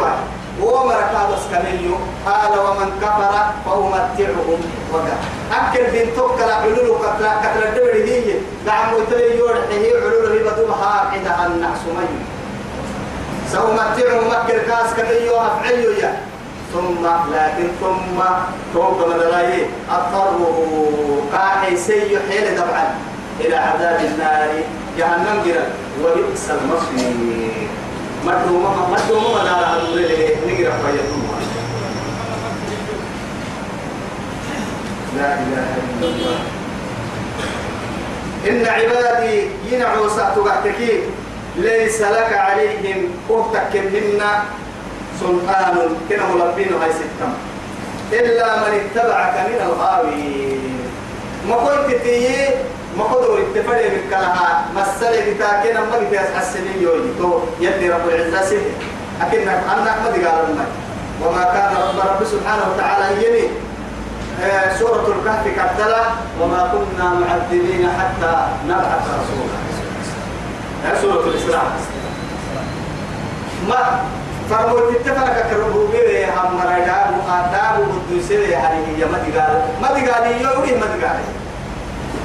واحد. 0.00 0.24
ومرك 0.60 1.10
هذا 1.16 1.38
سكنيو 1.44 1.94
قال 2.26 2.58
ومن 2.58 2.88
كفر 3.02 3.34
فأمتعهم. 3.64 4.60
وقع 4.92 5.16
أكل 5.52 5.84
بين 5.92 6.08
توكل 6.16 6.50
علول 6.50 6.98
كتلا 7.02 7.32
كتلا 7.42 7.68
الدبر 7.68 7.94
هي. 7.94 8.34
قاعد 8.66 8.92
مويتر 8.92 9.20
يور 9.34 9.56
هي 9.70 9.90
علول 10.02 10.32
هي 10.32 10.38
بدوها 10.38 11.10
عندها 11.12 11.46
النعس 11.46 11.82
مي 11.96 12.06
سأمتعهم. 13.52 14.30
أكل 14.30 14.58
كاس 14.68 14.94
كنيو 14.96 15.36
أفعلوا 15.36 15.94
يا. 16.02 16.20
ثم 16.72 17.06
لكن 17.34 17.68
ثم 17.80 18.18
فوق 18.74 19.06
من 19.06 19.12
الله 19.12 19.66
أضطروا 19.90 21.20
قاحي 21.32 21.76
سي 21.76 22.18
حيل 22.28 22.54
دفعا 22.56 22.94
إلى 23.40 23.56
عذاب 23.56 24.00
النار. 24.00 24.48
جهنم 24.98 25.42
جرا 25.44 25.66
وبئس 26.02 26.50
المصير. 26.50 27.68
لا 35.16 35.34
إله 35.34 35.66
إلا 35.98 36.06
الله 36.08 36.38
إن 38.48 38.66
عبادي 38.66 39.46
ينعوا 39.72 40.08
سأتبعتكي 40.08 41.00
ليس 41.56 42.00
لك 42.00 42.32
عليهم 42.32 43.08
أختك 43.30 43.74
منا 43.76 44.42
سلطان 45.20 45.96
كنا 46.08 46.24
ملبين 46.34 46.72
هاي 46.82 46.92
ستم 46.92 47.32
إلا 48.12 48.56
من 48.56 48.72
اتبعك 48.80 49.34
من 49.48 49.58
الغاوين 49.66 50.78
ما 51.48 51.54
قلت 51.56 52.02
تيه 52.02 52.48
ما 52.98 53.04
قدر 53.04 53.38
اتفرق 53.38 53.90
بكلها 53.94 54.64
مسألة 54.76 55.34
بتاكين 55.34 55.76
أما 55.76 55.98
بتاس 55.98 56.26
حسنين 56.36 56.82
يوجي 56.82 57.08
تو 57.18 57.40
يدي 57.60 57.90
رب 57.90 58.08
العزة 58.08 58.44
سيه 58.48 58.70
أكن 59.22 59.48
أنا 59.48 59.90
أحمد 59.90 60.12
قال 60.12 60.44
لنا 60.52 60.64
وما 61.24 61.44
كان 61.44 61.72
رب 61.76 61.98
رب 62.10 62.26
سبحانه 62.26 62.62
وتعالى 62.74 63.06
يمي 63.26 63.48
آه 64.42 64.78
سورة 64.78 65.06
الكهف 65.18 65.44
كتلا 65.48 66.02
وما 66.40 66.72
كنا 66.72 67.04
معذبين 67.20 67.88
حتى 67.98 68.46
نبعث 68.68 69.04
رسولا. 69.20 69.56
آه 70.86 71.00
سورة 71.02 71.24
الإسراء. 71.30 71.72
ما؟ 73.68 74.00
فرموت 74.50 74.82
اتفرق 74.96 75.50
كربوبية 75.50 76.26
هم 76.26 76.56
مرجع 76.56 77.06
مقدام 77.10 77.88
بدوسه 78.10 78.34
يعني 78.34 78.76
ما 79.12 79.18
تقال 79.18 79.62
ما 79.82 79.88
تقال 79.88 80.42
يوم 80.42 80.80
ما 80.80 80.86
تقال. 80.86 81.20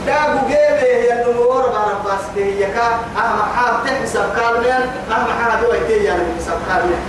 دابو 0.08 0.48
جيبه 0.48 0.82
هي 0.82 1.14
النمور 1.22 1.62
بارب 1.62 2.04
بس 2.06 2.26
هي 2.36 2.66
كا. 2.66 2.88
أهم 3.18 3.40
حاب 3.56 3.86
تحسب 3.86 4.26
كارمين 4.36 4.82
أهم 5.12 5.28
حاب 5.40 5.64
هو 5.66 5.74
يتي 5.74 6.04
يعني 6.04 6.24
حساب 6.40 6.58
كارمين 6.70 7.00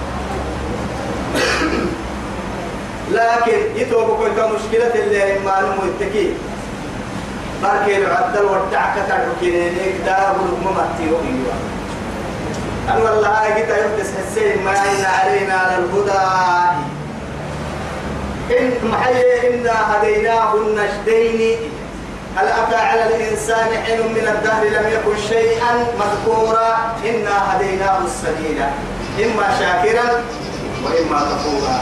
لكن 3.11 3.59
يتوبوا 3.77 4.17
كل 4.17 4.31
مشكلة 4.31 4.95
اللي 4.95 5.39
ما 5.45 5.61
نمو 5.61 5.83
التكي 5.83 6.33
بركي 7.63 7.97
العدل 7.99 8.45
والدعك 8.45 8.95
تركينيك 9.09 9.95
دابو 10.07 10.41
الممتي 10.45 11.07
وإيوه 11.13 11.55
أن 12.89 13.03
والله 13.03 13.39
قد 13.45 13.69
يفتس 13.69 14.11
حسين 14.17 14.65
ما 14.65 14.71
إن 14.71 15.05
علينا 15.05 15.55
على 15.55 15.77
الهدى. 15.79 16.29
إن 18.59 18.89
محيي 18.91 19.55
إنا 19.55 19.75
هديناه 19.97 20.55
النجدين. 20.55 21.59
هل 22.39 22.47
أتى 22.47 22.77
على 22.77 23.07
الإنسان 23.17 23.69
حين 23.87 24.01
من 24.01 24.29
الدهر 24.29 24.65
لم 24.65 24.89
يكن 24.93 25.21
شيئا 25.29 25.87
مذكورا؟ 25.99 26.77
إنا 27.05 27.57
هديناه 27.57 27.99
السبيل. 28.05 28.63
إما 29.25 29.47
شاكرا 29.59 30.09
وإما 30.85 31.19
كفورا. 31.21 31.79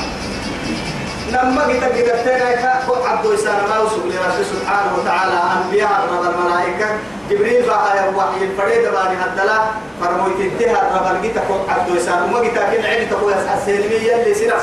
لما 1.32 1.62
قلت 1.62 1.84
قلت 1.84 2.24
تينا 2.24 2.82
عبد 3.06 3.26
إسان 3.26 3.58
وسب 3.84 4.06
لرب 4.06 4.44
سبحانه 4.52 4.92
وتعالى 4.98 5.40
أنبياء 5.56 6.08
رب 6.12 6.22
الملائكة. 6.34 6.86
جبريل 7.30 7.66
بقى 7.66 8.08
وحي 8.16 8.44
الفريد 8.44 8.82
باني 8.92 9.16
هدلا 9.24 9.58
فرمويت 10.00 10.40
انتهى 10.40 10.74
رب 10.94 11.24
قلت 11.24 11.38
عبد 11.68 11.96
إسان 11.96 12.22
وما 12.22 12.38
قلت 12.38 12.58
كن 12.58 12.84
عيد 12.84 13.10
تقول 13.10 13.32
السلمية 13.32 14.14
اللي 14.14 14.34
سنة 14.34 14.54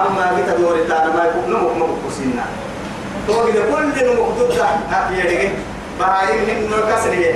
أما 0.00 0.30
قلت 0.30 0.58
دور 0.60 0.74
التانا 0.74 1.06
ما 1.16 1.24
يكون 1.24 1.50
نمك 1.54 1.76
نمك 1.76 2.12
سنة 2.18 2.44
توقد 3.26 3.52
كل 3.52 4.04
نمك 4.06 4.28
ضد 4.38 4.52
يدقي 5.18 5.48
بهايم 5.98 6.38
هن 6.48 6.94
كسرية 6.94 7.34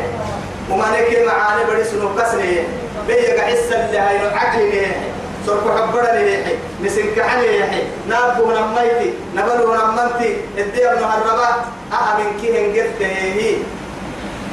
وما 0.71 0.85
نكي 0.91 1.25
معاني 1.27 1.65
بدي 1.71 1.85
سنو 1.85 2.09
كسرية 2.19 2.63
بيجا 3.09 3.43
حسا 3.43 3.87
اللي 3.87 3.99
هاي 3.99 4.19
عقلي 4.35 4.87
سرق 5.47 5.79
حبرا 5.79 6.13
ليحي 6.13 6.55
مسن 6.83 7.03
كحلي 7.17 7.59
يحي 7.61 7.83
نابو 8.09 8.51
نميتي 8.51 9.11
نبلو 9.37 9.75
نمنتي 9.75 10.37
الدي 10.59 10.89
ابن 10.93 11.05
هربا 11.05 11.49
أها 11.93 12.19
من 12.19 12.41
كي 12.41 12.49
هنجرت 12.67 13.03
هي 13.03 13.55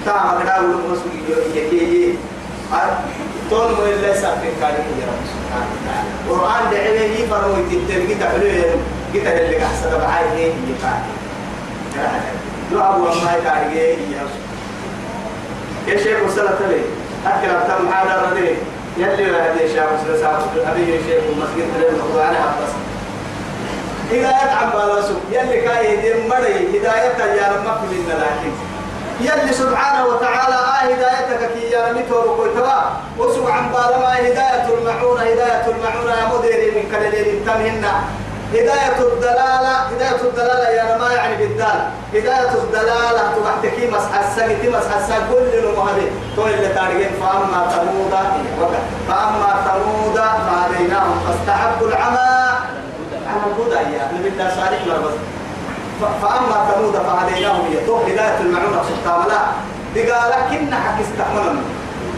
تاما 0.05 0.39
كداو 0.43 0.61
المسوي 0.65 1.39
يكي 1.55 2.13
تون 3.49 3.71
مو 3.73 3.83
اللي 3.85 4.13
سافين 4.13 4.51
كاري 4.61 4.73
يا 4.73 5.07
رب 5.09 5.23
سبحانه 5.33 5.69
وتعالى. 5.73 6.09
قرآن 6.29 6.71
دعيه 6.71 7.27
فروي 7.27 7.63
تدل 7.71 8.13
كتا 8.13 8.29
حلوين 8.29 8.63
كتا 9.13 9.37
اللي 9.45 9.65
أحسن 9.65 9.97
بعاي 9.97 10.25
هي 10.37 10.51
أما 12.73 13.39
كاري 13.43 13.79
هي 13.79 13.95
يا 15.87 15.97
شيخ 15.97 16.17
وصلت 16.25 16.57
لي. 16.69 16.81
أكرم 17.27 17.59
تم 17.67 17.87
هذا 17.93 18.21
الرديء 18.21 18.57
يلي 18.97 19.25
هذه 19.37 19.67
شيخ 19.73 19.83
مسلم 19.83 20.17
ساعة 20.21 20.71
أبي 20.71 20.85
شيخ 20.85 21.23
المسجد 21.29 21.67
ترى 21.77 21.89
الموضوع 21.89 22.29
أنا 22.29 22.55
بس 22.61 22.73
هداية 24.11 24.51
عم 24.51 24.69
بالاسو 24.69 25.13
يلي 25.31 25.61
كاي 25.61 25.95
دين 25.95 26.29
مري. 26.29 26.79
هداية 26.79 27.33
يا 27.41 27.51
رب 27.51 27.65
من 27.91 28.07
لكن. 28.09 28.51
يلي 29.21 29.53
سبحانه 29.53 30.05
وتعالى 30.05 30.55
آه 30.55 30.83
هدايتك 30.93 31.53
كي 31.53 31.71
يا 31.71 31.93
ميتور 31.93 32.35
كويتوا 32.37 32.81
وسو 33.19 33.47
عم 33.47 33.67
بالما 33.67 34.13
هداية 34.19 34.67
المعونة. 34.77 35.21
هداية 35.21 35.65
المعونة 35.67 36.11
يا 36.11 36.37
مديري 36.37 36.71
من 36.71 36.91
كلمين 36.91 37.45
تمهنا 37.45 37.93
هداية 38.53 38.97
الدلالة 39.13 39.73
هداية 39.91 40.21
الدلالة 40.23 40.69
يا 40.69 40.97
ما 40.97 41.13
يعني 41.13 41.35
بالدال. 41.35 41.79
هداية 42.13 42.53
الدلالة 42.63 43.23
تبحتكي 43.35 43.87
مسح 43.87 44.19
السنة 44.19 44.77
مسح 44.77 44.95
السنة 44.97 45.27
كل 45.31 45.57
المهدي. 45.57 46.07
تو 46.35 46.45
اللي 46.45 46.67
تارجين 46.67 47.11
فأما 47.21 47.67
ثمود 47.69 48.13
فأما 49.07 49.55
ثمود 49.65 50.15
فهديناهم. 50.15 51.19
فاستحبوا 51.27 51.87
العمى. 51.87 52.33
على 53.27 53.41
الهدى 53.47 53.95
يا 53.95 54.11
نبي 54.13 54.27
الله 54.27 54.49
صالح 54.49 54.79
مربز 54.87 55.15
فأما 56.21 56.71
ثمود 56.71 56.93
فهديناهم. 56.93 57.75
تو 57.87 57.97
هداية 57.97 58.37
المعونة 58.39 58.83
سبحانه 58.89 59.25
لا 59.27 59.41
دقالك 59.95 60.49
كنا 60.49 60.75
حق 60.75 60.97
استحملنا 61.01 61.61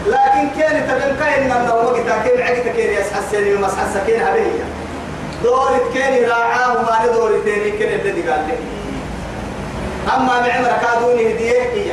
لكن 0.06 0.60
كان 0.60 0.88
تبين 0.88 1.16
كاين 1.16 1.44
من 1.44 1.56
النوم 1.56 1.94
كين 1.94 2.42
عقد 2.42 2.68
كين 2.76 2.90
يسحى 2.92 3.18
السنة 3.18 3.58
ومسح 3.58 3.82
السكين 3.82 4.20
هذه 5.46 5.52
دور 5.52 5.94
كان 5.94 6.30
راعاه 6.30 6.82
ما 6.82 7.06
ندور 7.06 7.30
تاني 7.44 7.70
كان 7.70 8.00
الذي 8.00 8.22
قال 8.30 8.40
لي. 8.46 8.56
أما 10.16 10.40
معمر 10.40 10.72
كادوني 10.82 11.34
هدية 11.34 11.62
هي. 11.62 11.92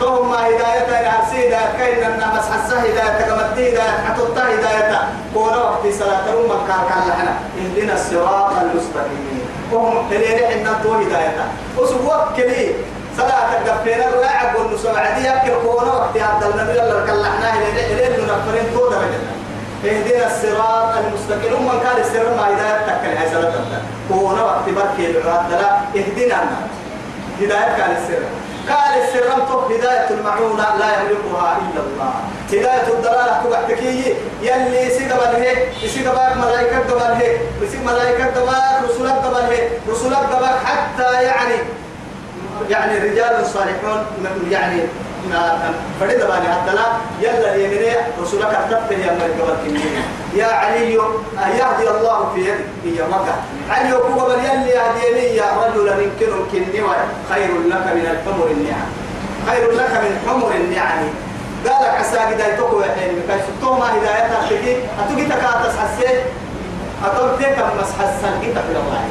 توهم 0.00 0.30
ما 0.30 0.46
هداية 0.48 1.00
العرسي 1.00 1.48
هداية 1.48 1.78
كاين 1.78 2.04
أن 2.04 2.22
مس 2.36 2.44
حسه 2.44 2.78
هداية 2.78 3.26
كمدي 3.28 3.72
هداية 3.72 3.90
حتوتا 4.08 4.42
هداية 4.42 5.08
كورا 5.34 5.56
وقت 5.56 5.94
صلاة 5.98 6.32
روما 6.32 6.54
كان 6.68 7.08
لحنا 7.08 7.38
اهدنا 7.58 7.94
الصراط 7.94 8.52
المستقيم. 8.62 9.48
وهم 9.72 10.10
تلين 10.10 10.38
إن 10.38 10.66
تو 10.82 10.94
هداية 10.94 11.44
وسبوك 11.78 12.36
كلي 12.36 12.74
صلاة 13.16 13.58
الدفينة 13.58 14.06
ولا 14.16 14.30
عقول 14.30 14.74
نسوع 14.74 14.98
عادي 14.98 15.28
يكر 15.28 15.62
كورا 15.62 15.84
وقت 15.84 16.16
عبد 16.16 16.44
النبي 16.44 16.82
الله 16.82 17.06
كان 17.06 17.22
لحنا 17.22 17.54
هداية 17.54 17.92
إلين 17.92 18.26
نفرين 18.26 18.74
تو 18.74 18.88
درجة 18.88 19.20
اهدنا 19.84 20.26
الصراط 20.26 20.96
المستقيم. 20.96 21.54
ومن 21.54 21.80
كان 21.84 21.96
السر 22.00 22.34
ما 22.36 22.46
هداية 22.48 22.78
تكل 22.86 23.16
هاي 23.16 23.30
سنة 23.30 23.82
كونا 24.08 24.42
وقت 24.44 24.68
بركي 24.68 25.10
الراد 25.10 25.50
لا 25.50 25.78
اهدنا 25.96 26.40
هداية 27.40 27.76
كان 27.76 27.96
السر. 27.96 28.22
قال 28.68 29.02
السر 29.02 29.26
هداية 29.70 30.10
المعونة 30.10 30.76
لا 30.78 30.86
يملكها 30.86 31.58
إلا 31.58 31.80
الله. 31.86 32.12
هداية 32.48 32.88
الضلالة 32.94 33.42
كبحتكي 33.44 34.14
يلي 34.42 34.90
سيقبل 34.90 35.36
هي 35.36 35.56
سيقبل 35.88 36.38
ملائكة 36.38 36.78
قبل 36.78 37.02
هي 37.02 37.36
سيق 37.70 37.80
ملائكة 37.86 38.24
قبل 38.24 38.88
رسولك 38.88 39.12
قبل 39.12 39.36
هي 39.52 39.68
رسولك 39.90 40.16
قبل 40.16 40.46
حتى 40.46 41.22
يعني 41.22 41.54
يعني 42.70 42.98
رجال 42.98 43.46
صالحون 43.46 44.06
يعني 44.50 44.80
فريد 46.00 46.18
باني 46.18 46.48
هدلا 46.48 46.86
يلا 47.20 47.54
يمني 47.54 47.92
رسولك 48.22 48.52
يا 48.90 49.12
مرقبة 49.18 49.56
يا 50.34 50.46
علي 50.46 50.94
يهدي 51.58 51.90
الله 51.90 52.32
في 52.34 52.40
يدك 52.40 52.98
يا 52.98 53.06
مكة. 53.06 53.34
علي 53.70 53.92
بل 53.92 54.38
يلي 54.44 54.70
يهديني. 54.70 55.36
يا 55.36 55.44
رجل 55.60 55.88
يمكن 55.88 56.32
كني 56.52 56.80
خير 57.30 57.50
لك 57.70 57.86
من 57.96 58.06
الحمر 58.12 58.46
النعم. 58.50 58.88
خير 59.46 59.70
لك 59.72 59.90
من 59.90 60.12
حمر 60.26 60.50
النعم. 60.54 61.02
قالك 61.66 61.94
عسى 62.00 62.18
قد 62.18 63.40
ستوما 63.48 63.86
هدايتها 63.94 64.46
تجي 64.50 64.76
أتوقي 65.00 65.24
تكاتس 65.24 65.74
حسيت 65.82 66.20
أتوقي 67.04 67.44
تكم 67.44 67.68
مسحسن 67.80 68.32
كتاب 68.42 68.64
الله 68.70 69.04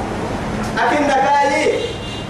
لكن 0.78 1.08
كاي 1.08 1.80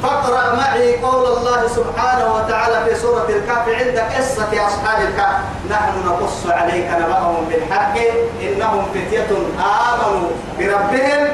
فاقرأ 0.06 0.56
معي 0.56 0.98
قول 0.98 1.26
الله 1.38 1.68
سبحانه 1.68 2.34
وتعالى 2.34 2.86
في 2.86 2.96
سورة 3.02 3.28
الكهف 3.30 3.70
عند 3.70 4.00
قصة 4.00 4.68
أصحاب 4.68 5.02
الكهف. 5.08 5.42
نحن 5.72 6.08
نقص 6.08 6.48
عليك 6.48 6.86
نبأهم 7.02 7.46
بالحق 7.46 7.98
إنهم 8.42 8.86
فتية 8.94 9.28
آمنوا 9.60 10.30
بربهم. 10.60 11.28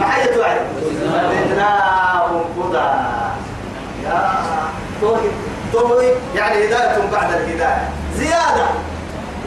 محية 0.00 0.38
وعي 0.38 0.58
زدناهم 0.84 2.44
هدى. 2.58 2.90
يا 4.04 4.30
توهي 5.00 5.28
توهي 5.72 6.12
يعني 6.36 6.54
هداية 6.54 7.10
بعد 7.12 7.32
الهداية. 7.32 7.88
زيادة. 8.16 8.66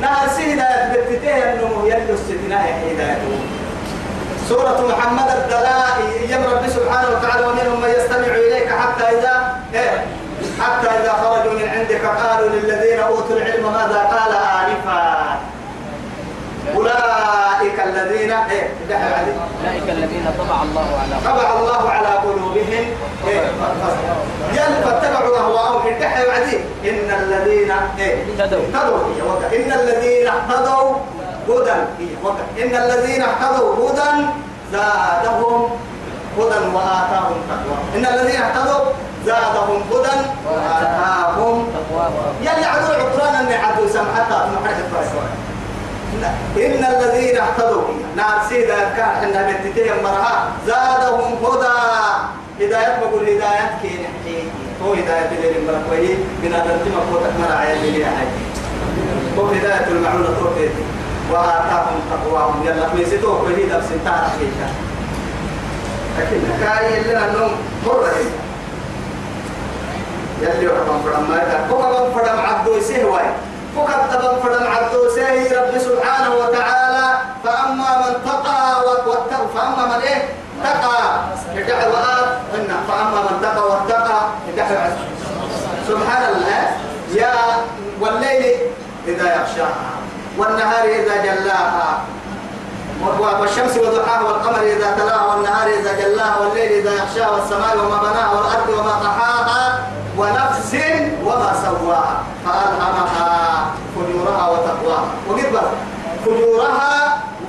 نهر 0.01 0.27
سي 0.35 0.53
هداية 0.53 0.93
بتتيه 0.93 1.53
أنه 1.53 1.83
يلي 1.85 2.13
الستناء 2.13 2.83
هدايته 2.91 3.39
سورة 4.49 4.87
محمد 4.89 5.29
الدلاء 5.31 5.97
يم 6.29 6.43
رب 6.43 6.67
سبحانه 6.69 7.07
وتعالى 7.09 7.45
ومنهم 7.47 7.81
من 7.81 7.89
يستمع 7.89 8.35
إليك 8.35 8.69
حتى 8.69 9.03
إذا 9.03 9.55
إيه؟ 9.73 10.05
حتى 10.61 10.87
إذا 10.87 11.13
خرجوا 11.23 11.53
من 11.53 11.67
عندك 11.69 12.05
قالوا 12.05 12.49
للذين 12.49 12.99
أوتوا 12.99 13.37
العلم 13.37 13.63
ماذا 13.73 13.99
قال 14.13 14.31
آنفا؟ 14.61 15.39
أولئك 16.75 17.79
الذين 17.85 18.31
إيه؟ 18.31 18.73
أولئك 19.61 19.89
الذين 19.89 20.25
طبع 20.39 20.61
الله 20.63 20.87
على 21.01 21.15
طبع 21.25 21.59
الله 21.59 21.89
على 21.89 22.07
قلوبهم. 22.07 22.85
إيه؟ 23.27 23.41
فاتبعوا 24.85 25.37
أهواءهم. 25.37 25.93
إن 26.85 27.09
الذين 27.21 27.71
إيه؟ 27.99 28.23
اهتدوا. 28.23 28.59
إن 29.53 29.71
الذين 29.73 30.27
اهتدوا 30.27 30.95
هدى. 31.49 31.77
إن 32.63 32.75
الذين 32.75 33.21
اهتدوا 33.21 33.89
هدى 33.89 34.25
زادهم 34.71 35.69
هدى 36.37 36.59
وآتاهم 36.75 37.37
تقوى. 37.49 37.77
إن 37.95 38.05
الذين 38.05 38.41
اهتدوا 38.41 38.85
زادهم 39.25 39.81
هدى 39.91 40.15
وآتاهم 40.45 41.67
تقواه 41.73 42.11
يلي 42.41 42.65
عدو 42.65 42.87
العقران 42.93 43.35
أن 43.35 43.51
عدو 43.53 43.83
الفرس 43.83 45.11
إن 46.57 46.85
الذين 46.95 47.37
اهتدوا. 47.37 47.83
نار 48.15 48.41
سيدا 48.49 48.79
كان 48.97 49.09
حنا 49.21 49.41
بنتتهم 49.47 50.03
مرها 50.03 50.51
زادهم 50.67 51.45
هدى. 51.45 51.77
هداية 52.61 52.99
بقول 52.99 53.23
هداية 53.23 53.77
كين 53.81 54.05
حكي 54.05 54.43
هو 54.83 54.93
هداية 54.93 55.29
اللي 55.31 55.57
المركوي 55.57 56.17
من 56.43 56.53
هذا 56.53 56.75
التما 56.75 56.99
قوتك 57.11 57.33
مرعى 57.39 57.73
اللي 57.73 57.89
هي 57.97 58.05
حي 58.05 58.27
هو 59.37 59.45
هداية 59.47 59.87
المعونة 59.87 60.27
توفيت 60.39 60.71
وآتاهم 61.31 61.99
تقواهم. 62.11 62.63
يلا 62.65 62.93
ميسيتوه 62.93 63.41
به 63.47 63.57
درس 63.71 63.91
انتهى 63.91 64.29
حقيقة 64.29 64.69
لكن 66.17 66.41
كاي 66.63 67.01
اللي 67.01 67.17
أنهم 67.17 67.51
مرة 67.85 68.11
يلي 70.41 70.67
وحبان 70.67 71.01
فرم 71.05 71.29
ما 71.29 71.35
يدار 71.35 71.67
كوكا 71.69 72.11
فرم 72.13 72.39
عبدو 72.39 72.73
كوكا 73.75 74.07
تبان 74.11 74.35
فرم 74.43 74.67
عبدو 74.67 75.09
سهي 75.15 75.47
رب 75.47 75.77
سبحانه 75.77 76.35
وتعالى. 76.35 77.07
فأما 77.43 77.97
من 77.97 78.13
تقى 78.25 78.83
واتقى 79.07 79.47
فأما 79.55 79.85
من 79.85 80.01
إيه؟ 80.01 80.29
تقى. 80.63 81.19
يدعي 81.55 81.87
وآت. 81.87 82.29
فأما 82.87 83.21
من 83.21 83.41
تقى 83.41 83.69
واتقى 83.69 84.19
يدعي 84.47 84.91
سبحان 85.87 86.23
الله 86.35 86.77
يا 87.13 87.33
والليل 88.01 88.57
إذا 89.07 89.35
يغشاها. 89.35 89.96
والنهار 90.37 90.83
إذا 90.83 91.15
جلاها. 91.23 92.01
والشمس 93.41 93.77
وضحاها 93.77 94.21
والقمر 94.21 94.61
إذا 94.61 94.91
تلاها 94.97 95.25
والنهار 95.25 95.67
إذا 95.67 95.91
جلاها 96.01 96.37
والليل 96.39 96.71
إذا 96.71 96.91
يغشاها 96.91 97.29
والسماء 97.29 97.77
وما 97.77 97.97
بناها 97.97 98.29
والأرض 98.31 98.69
وما 98.69 98.95
طحاها 99.03 99.79
ونفس 100.17 100.75
وما 101.25 101.53
سواها. 101.63 102.23
فألهمها 102.45 103.65
فجورها 103.95 104.49
وتقواها. 104.49 105.05
وقد 105.29 105.61
فجورها 106.25 107.06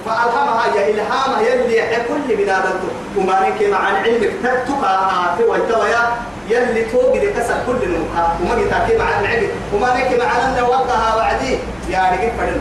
فألهمها 0.09 0.67
يا 0.77 0.91
إلهامها 0.91 1.41
يلي 1.41 1.97
كل 2.09 2.37
بنادمته 2.37 2.91
وما 3.17 3.49
نك 3.49 3.63
مع 3.71 3.79
علمك 3.79 4.33
تتقى 4.43 5.35
في 5.37 5.45
ويتويا. 5.45 6.03
يلي 6.49 6.83
توقي 6.83 7.19
لكسر 7.27 7.55
كل 7.67 7.81
نوها 7.89 8.37
وما 8.41 8.55
جتاكي 8.63 8.99
مع 8.99 9.21
العلم. 9.21 9.51
وما 9.75 9.89
نك 9.97 10.11
مع 10.21 10.31
أن 10.45 10.63
وقها 10.63 11.17
وعدي. 11.17 11.59
يا 11.91 12.03
رجل 12.13 12.31
فدن. 12.39 12.61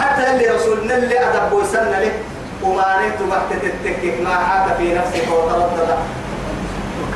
حتى 0.00 0.30
اللي 0.30 0.46
رسولنا 0.46 0.96
اللي 0.96 1.20
أدب 1.20 1.52
ويسن 1.52 1.90
له 1.90 2.12
وما 2.62 2.96
نك 3.02 3.12
تبحت 3.18 3.62
تتكك 3.62 4.20
ما 4.24 4.34
حاك 4.34 4.76
في 4.76 4.94
نفسك 4.94 5.28
وتردد. 5.32 5.98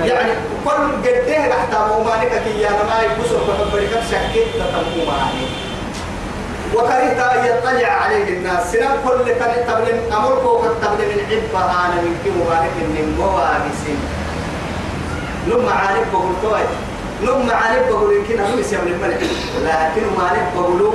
يعني 0.04 0.32
كل 0.64 1.08
قديه 1.08 1.48
تحت 1.48 1.72
مومانك 1.90 2.42
كي 2.44 2.60
يا 2.60 2.70
ما 2.70 3.02
يبصر 3.02 3.38
فحب 3.38 3.76
لك 3.76 4.02
شكيت 4.10 4.46
تتموماني 4.54 5.44
وكرهت 6.74 7.18
أن 7.18 7.44
يطلع 7.46 7.88
عليه 7.88 8.28
الناس. 8.36 8.72
سنم 8.72 8.90
كل 9.04 9.32
كان 9.32 9.66
تبلم 9.68 9.98
أمرك 10.16 10.44
وكتبل 10.44 11.00
من 11.10 11.20
عبها 11.30 11.86
أنا 11.86 12.02
من 12.02 12.14
كي 12.24 12.30
مبارك 12.30 12.74
من 12.76 13.14
موابس 13.18 13.80
نم 15.48 15.68
عارف 15.68 16.12
بقول 16.12 16.32
توي. 16.42 16.60
نم 17.22 17.50
عارف 17.50 17.88
بقول 17.88 18.16
يمكن 18.16 18.40
هم 18.40 18.58
يسمى 18.58 18.90
الملك 18.90 19.20
لكن 19.64 20.02
ما 20.16 20.22
عارف 20.28 20.54
بقولوا 20.56 20.92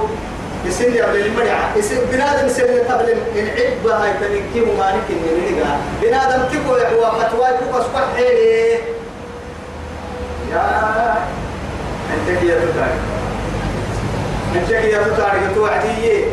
يسن 0.65 0.93
يا 0.93 1.05
بني 1.05 1.25
المريعة 1.25 1.77
يسن 1.77 1.97
بنادم 2.11 2.45
يسن 2.47 2.63
تبلم 2.87 3.19
من 3.35 3.49
عبها 3.57 4.05
يتمن 4.07 4.41
كي 4.53 4.59
مبارك 4.59 5.03
من 5.09 5.43
نيجا 5.49 5.77
بنادم 6.01 6.43
تكو 6.51 6.75
يحوى 6.77 7.19
فتوى 7.21 7.47
كو 7.47 7.77
أصبح 7.77 8.03
حيلي 8.15 8.79
يا 10.51 11.15
أنت 12.13 12.39
كي 12.39 12.47
يتوتاري 12.47 12.97
أنت 14.55 14.69
كي 14.69 14.89
يتوتاري 14.93 15.53
توعدي 15.55 16.25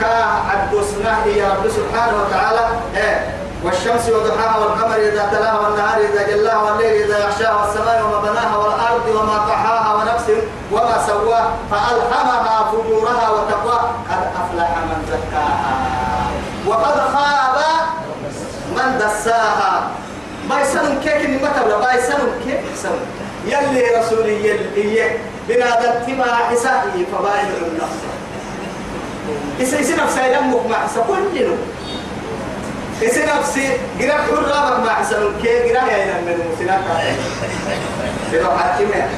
كا 0.00 0.24
عدوسنا 0.50 1.26
يا 1.26 1.48
رب 1.54 1.68
سبحانه 1.70 2.16
وتعالى. 2.22 2.68
إيه 2.96 3.34
والشمس 3.64 4.08
وضحاها 4.08 4.58
والقمر 4.58 4.96
إذا 4.96 5.28
تلاها 5.32 5.58
والنهار 5.60 6.00
إذا 6.00 6.22
جلاها 6.28 6.62
والليل 6.62 7.02
إذا 7.02 7.18
يغشاها 7.18 7.64
والسماء 7.64 8.02
وما 8.06 8.20
بناها 8.30 8.56
والأرض 8.56 9.06
وما 9.08 9.38
طحاها 9.38 9.94
ونفس 9.94 10.30
وما 10.72 11.06
سواها 11.06 11.50
فألهمها 11.70 12.70
فجورها 12.72 13.30
وتقواها 13.30 13.92
قد 14.10 14.22
أفلح 14.40 14.70
من 14.78 15.06
زكاها 15.08 15.76
وقد 16.66 17.00
خاب 17.14 17.56
من 18.76 18.98
دساها. 18.98 19.82
بايسن 20.50 21.00
كيك 21.00 21.30
متى 21.42 21.76
بايسن 21.82 22.18
كيك 22.44 22.60
سن 22.82 22.88
يلي 23.46 23.84
رسولي 23.98 24.48
يلي 24.48 25.10
بنادم 25.48 25.94
تما 26.06 26.34
حسائي 26.34 27.06
فباين 27.12 27.50
النفس. 27.66 28.00
إذا 29.60 30.04
نفسي 30.04 30.20
لمك 30.32 30.66
مع 30.70 30.86
كل 31.08 31.44
نوم 31.46 31.58
إسي 33.02 33.22
نفسي 33.24 33.66
قرأ 34.00 34.12
حرابك 34.12 34.84
ما 34.84 34.90
حسن 34.90 35.22
كي 35.42 35.58
قرأ 35.58 35.84
يا 35.90 36.04
إلى 36.04 36.14
من 36.26 36.34
المسلمات 36.40 36.80
لو 38.32 38.50
حاكمها 38.58 39.08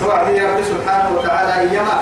توعد 0.00 0.34
يا 0.34 0.42
رب 0.50 0.64
سبحانه 0.64 1.08
وتعالى 1.18 1.54
إيما 1.60 1.98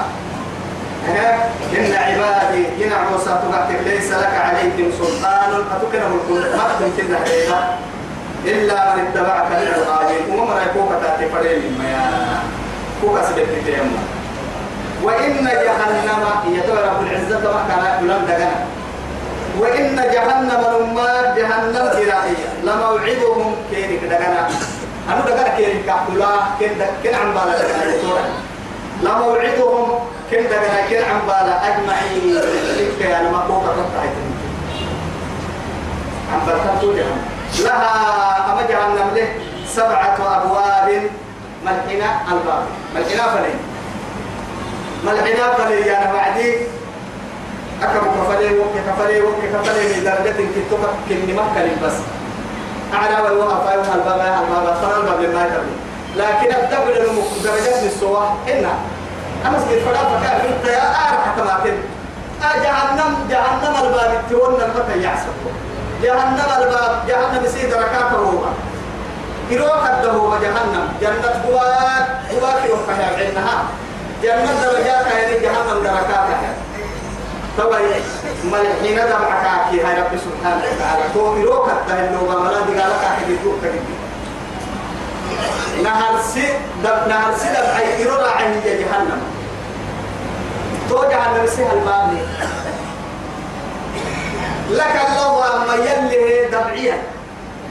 إن 1.79 1.93
عبادي 1.95 2.65
ينع 2.79 3.11
موسى 3.11 3.41
تبعتك 3.45 3.81
ليس 3.87 4.11
لك 4.11 4.35
عليهم 4.35 4.93
سلطان. 4.99 5.65
أتكنه 5.73 6.11
الكل. 6.15 6.57
ما 6.57 6.65
تمكن 6.81 7.15
عليها 7.15 7.79
إلا 8.45 8.95
من 8.97 9.07
اتبعك 9.07 9.47
من 9.51 9.73
الغاوين 9.77 10.41
وما 10.41 10.55
رأيكوك 10.55 10.91
تأتي 11.03 11.29
فريم 11.29 11.83
يا 11.85 12.39
كوكا 13.03 13.23
سبت 13.23 13.49
تيمم 13.67 13.97
وإن 15.03 15.45
جهنم 15.45 16.23
يدعو 16.47 16.77
رب 16.77 17.03
العزة 17.07 17.53
ما 17.53 17.65
كان 17.69 18.05
يلم 18.05 18.25
دغنا 18.29 18.67
وإن 19.59 19.97
جهنم 20.13 20.63
لما 20.81 21.35
جهنم 21.37 21.89
كراهية 21.89 22.49
لموعدهم 22.65 23.55
كينك 23.71 24.01
دغنا 24.05 24.49
أنا 25.09 25.21
دغنا 25.27 25.57
كينك 25.57 25.95
كين 26.59 26.79
كين 27.03 27.15
عم 27.15 27.35
بالا 27.35 27.59
دغنا 27.59 28.27
لموعدهم 29.03 29.99
كين 30.31 30.43
دغنا 30.49 30.87
كين 30.89 31.03
عم 31.05 31.21
بالا 31.27 31.55
أجمعين. 31.69 32.35
لك 32.79 33.07
أنا 33.07 33.31
ما 33.31 33.45
كوكا 33.49 33.67
تطعت 33.67 34.15
عم 36.33 36.41
بتطول 36.47 36.97
لها 37.61 38.53
أما 38.53 38.63
جهنم 38.69 39.11
له 39.15 39.29
سبعة 39.69 40.17
أبواب 40.37 41.03
ملحنا 41.65 42.11
الباب. 42.33 42.63
ملحنا 42.95 43.23
فلي. 43.35 43.55
ملحنا 45.05 45.53
فلي 45.55 45.81
يعني 45.81 46.13
بعدي 46.13 46.57
أكم 47.83 48.07
كفلي 48.07 48.59
وك 48.59 48.73
كفلي 48.89 49.21
وك 49.21 49.35
كفلي 49.55 49.97
من 49.97 50.05
درجة 50.05 50.33
كتوك 50.57 50.81
كني 51.09 51.33
مكة 51.33 51.87
بس 51.87 51.93
أعلى 52.95 53.23
والوقف 53.23 53.69
أيها 53.69 53.95
الباب 53.95 54.21
الباب 54.49 54.77
ترى 54.83 55.01
الباب 55.01 55.21
لما 55.21 55.45
يتبني 55.47 55.77
لكن 56.17 56.55
أبدأ 56.55 56.85
درجات 57.45 57.83
السواء 57.83 58.37
إنها 58.49 58.75
أنا. 59.47 59.59
سكت 59.59 59.79
فلا 59.85 59.99
فكان 59.99 60.41
في 60.41 60.49
الطيار 60.49 60.83
أعرف 60.83 61.21
حتى 61.27 61.43
ما 61.43 61.59
كنت. 61.65 61.83
جهنم 62.65 63.15
جهنم 63.31 63.77
الباب 63.87 64.23
تقول 64.31 64.55
المكة 64.55 65.03
يحسب 65.05 65.29
جهنم 66.03 66.49
الباب 66.63 67.03
جهنم 67.09 67.47
سيد 67.55 67.75
ركاته 67.75 68.17
هو 68.17 68.45
يروح 69.51 69.87
الدهو 69.87 70.37
جهنم. 70.43 70.89
جنة 71.01 71.35
هواك 71.47 72.07
هواك 72.33 72.65
يوقع 72.69 72.95
عندها 72.95 73.65
جنة 74.23 74.63
درجات 74.63 75.07
يعني 75.07 75.41
جهنم 75.41 75.83
دركاتها. 75.85 76.55
طبعا 77.59 77.81
ملحين 78.45 78.97
دمعك 78.97 79.47
هاي 79.73 80.01
رب 80.01 80.13
سبحانه 80.19 80.65
وتعالى. 80.73 81.05
تو 81.15 81.37
يروح 81.37 81.69
الدهو 81.71 82.25
وملا 82.25 82.61
دي 82.61 82.81
قالك 82.81 83.05
أحد 83.05 83.29
يدوك 83.29 83.55
كده 83.63 83.81
نهر 85.83 86.23
سي 86.35 86.49
دب 86.85 87.09
نهر 87.09 87.35
سي 87.39 87.49
دب 87.49 87.67
عي 87.77 88.03
يرى 88.03 88.29
عن 88.39 88.61
جهنم. 88.65 89.21
تو 90.91 91.03
جهنم 91.11 91.47
سي 91.47 91.63
الباب 91.63 92.19
لك 94.71 94.97
الله 95.09 95.57
أما 95.57 95.75
يلي 95.75 96.45
دبعيا 96.49 96.99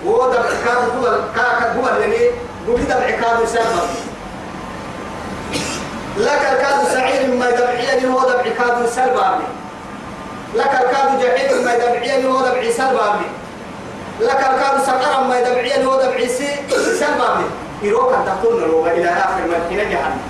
هو 0.08 0.30
دبع 0.30 0.50
كاد 0.66 0.90
هو 0.98 1.20
كاد 1.36 1.78
هو 1.78 2.00
يعني 2.00 2.18
قولي 2.68 2.84
دبع 2.84 3.10
كاد 3.10 3.46
سبب 3.48 3.90
لك 6.18 6.42
الكاد 6.52 6.88
سعير 6.94 7.36
ما 7.36 7.50
دبعيا 7.52 8.08
هو 8.08 8.20
دبع 8.20 8.44
كاد 8.44 8.90
سبب 8.90 9.40
لك 10.56 10.72
الكاد 10.72 11.20
جحيم 11.22 11.66
ما 11.66 11.76
دبعيا 11.78 12.28
هو 12.28 12.40
دبع 12.40 12.72
سبب 12.72 13.16
لك 14.20 14.40
الكاد 14.40 14.86
سقر 14.86 15.24
ما 15.24 15.40
دبعيا 15.42 15.86
هو 15.86 16.02
دبع 16.02 16.28
سي 16.28 16.48
سبب 17.00 17.38
يروك 17.84 18.14
أن 18.14 18.26
تكون 18.26 18.64
الروما 18.64 18.92
إلى 18.92 19.10
آخر 19.10 19.42
من 19.48 19.66
حين 19.70 19.90
جهنم. 19.90 20.22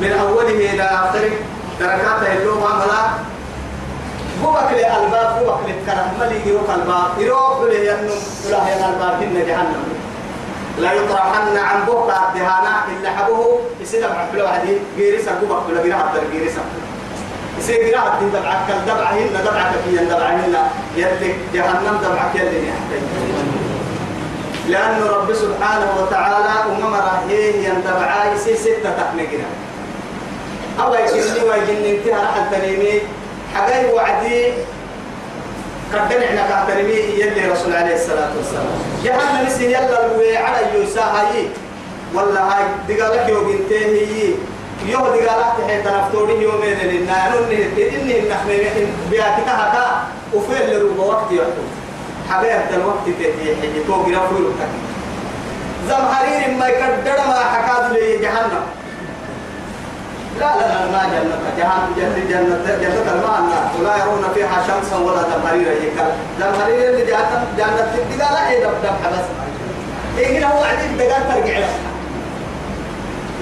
من 0.00 0.12
أوله 0.12 0.48
إلى 0.72 0.82
آخره. 0.82 1.30
دركات 1.80 2.36
اللغة 2.36 3.14
ملا 4.40 4.50
بوبك 4.50 4.72
الباب 4.72 5.38
بوبك 5.38 5.60
للكرم 5.68 6.08
ملي 6.20 6.50
يروك 6.50 6.70
الباب 6.74 7.10
يروك 7.18 7.60
له 7.68 7.74
ينم 7.74 8.10
ولا 8.46 8.66
هي 8.66 8.74
الباب 8.74 9.22
إن 9.22 9.46
جهنم. 9.46 9.84
لا 10.78 10.92
يطرحن 10.92 11.56
عن 11.56 11.84
بوك 11.86 12.10
الدهانا 12.10 12.84
إلا 12.88 13.10
حبوه. 13.10 13.60
يصير 13.80 14.08
مع 14.08 14.24
كل 14.32 14.42
واحد. 14.42 14.68
جيرس 14.96 15.28
بوبك 15.28 15.68
ولا 15.68 15.82
جيرس 15.82 15.94
عبد 15.94 16.16
الجيرس 16.16 16.52
يصير 17.58 17.84
جيرس 17.84 17.96
عبد 17.96 18.32
دبعك 18.32 18.70
الدبعة 18.70 19.12
هنا 19.12 19.40
دبعك 19.40 19.72
في 19.84 19.90
الدبعة 20.02 20.30
هنا. 20.30 20.70
يلي 20.96 21.34
جهنم 21.54 21.98
دبعك 22.04 22.34
يلي 22.34 22.68
يحتاج. 22.68 23.02
لأن 24.68 25.02
رب 25.02 25.32
سبحانه 25.34 25.90
وتعالى 26.02 26.54
أمم 26.70 26.94
رهيه 26.94 27.68
ينتبعا 27.68 28.34
يسي 28.34 28.56
ستة 28.56 28.90
تحنقنا 28.90 29.48
الله 30.80 30.98
يجنني 30.98 31.50
ويجنني 31.50 31.98
انتهى 31.98 32.12
رحل 32.12 32.50
تنيمي. 32.50 33.00
حقاي 33.54 33.92
وعدي 33.92 34.52
قدن 35.94 36.22
إحنا 36.22 36.42
كهتنمي 36.48 36.92
يلي 36.92 37.52
رسول 37.52 37.72
عليه 37.76 37.94
الصلاة 37.94 38.30
والسلام. 38.36 38.66
جهنم 39.04 39.46
نسي 39.46 39.64
يلا 39.72 40.06
الوي 40.06 40.36
على 40.36 40.58
يوسا 40.74 41.02
هاي؟ 41.02 41.48
ولا 42.14 42.40
هاي 42.40 42.64
دقالك 42.88 43.28
يو 43.28 43.44
بنتين 43.44 43.90
هي 43.94 44.34
يوم 44.86 45.02
دقالك 45.02 45.46
تحي 45.58 45.82
تنفتوري 45.82 46.42
يومين 46.42 46.78
لنا. 46.78 47.28
ننه 47.28 47.66
إني 47.76 48.28
نحن 48.30 48.48
بياتك 49.10 49.48
هكا 49.48 50.02
وفيه 50.34 50.66
لربا 50.66 51.04
وقت 51.04 51.32
يحكم. 51.32 51.66
حبيب 52.30 52.60
الوقت 52.74 53.04
تتي 53.06 53.56
حي 53.60 53.84
تو 53.86 54.02
غير 54.02 54.18
فول 54.30 54.52
تك 54.60 54.72
زمهرير 55.88 56.50
ما 56.58 56.68
يقدر 56.68 57.18
ما 57.28 57.38
حكاد 57.52 57.92
لي 57.92 58.16
جهنم. 58.16 58.64
لا 60.40 60.46
لا 60.60 60.86
ما 60.92 61.02
جنة 61.12 61.36
جهنم 61.58 61.92
جنة 61.96 62.24
جنة 62.30 62.78
جنة 62.82 63.12
الماء 63.12 63.40
لا 63.82 63.96
يرون 63.96 64.24
فيها 64.34 64.62
شمسا 64.66 64.96
ولا 64.96 65.22
زمهرير 65.22 65.72
يكل 65.72 66.10
زمهرير 66.40 66.90
اللي 66.90 67.04
جهنم 67.04 67.44
جنة 67.58 67.92
تبقى 68.10 68.32
لا 68.34 68.50
إيه 68.50 68.64
دب 68.64 68.72
دب 68.82 68.96
حبس 69.04 69.26
إيه 70.18 70.46
هو 70.46 70.62
عديد 70.64 70.98
دقال 70.98 71.28
ترجع 71.28 71.58
له 71.58 71.68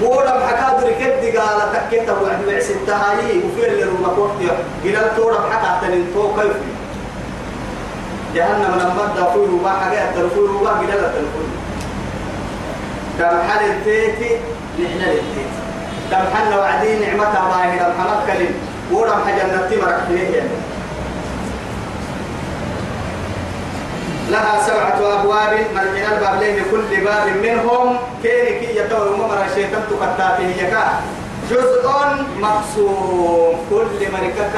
ورم 0.01 0.41
حكاد 0.47 0.83
ركب 0.83 1.13
دقال 1.21 1.73
تكيت 1.73 2.09
وعد 2.09 2.47
وعسنتها 2.47 3.11
هي 3.19 3.37
وفي 3.37 3.67
اللي 3.67 3.83
روما 3.83 4.07
كوحتي 4.15 4.49
قلال 4.83 5.15
تورم 5.15 5.43
حكا 5.51 5.87
تنين 5.87 6.05
كيف 6.35 6.53
جهنم 8.35 8.75
لما 8.79 9.13
دفور 9.17 9.49
وما 9.49 9.69
حاجة 9.69 10.09
التلفون 10.09 10.49
وما 10.55 10.69
قلنا 10.69 10.93
التلفون 10.93 11.49
كم 13.19 13.49
حال 13.49 13.69
التيتي 13.71 14.37
نحن 14.79 15.01
التيتي 15.01 15.68
كم 16.11 16.23
حنا 16.33 16.55
وعدين 16.57 17.01
نعمتها 17.01 17.49
باهي 17.49 17.79
لم 17.79 17.93
حنا 17.99 18.15
كلم. 18.27 18.53
ورم 18.91 19.21
حاجة 19.25 19.43
نتي 19.55 19.75
مرك 19.81 19.99
فيه 20.07 20.43
لها 24.29 24.53
سبعة 24.67 25.21
أبواب 25.21 25.53
من 25.73 26.05
الباب 26.11 26.39
لين 26.41 26.63
كل 26.71 27.05
باب 27.05 27.27
منهم. 27.43 27.97
كين 28.23 28.59
كي 28.59 28.77
يتوى 28.77 29.17
ممر 29.17 29.45
الشيطان 29.45 29.83
تقطع 29.89 30.35
فيه 30.37 30.63
يكا. 30.63 30.83
جزء 31.51 31.89
مقسوم. 32.39 33.55
كل 33.69 34.11
مركك 34.13 34.55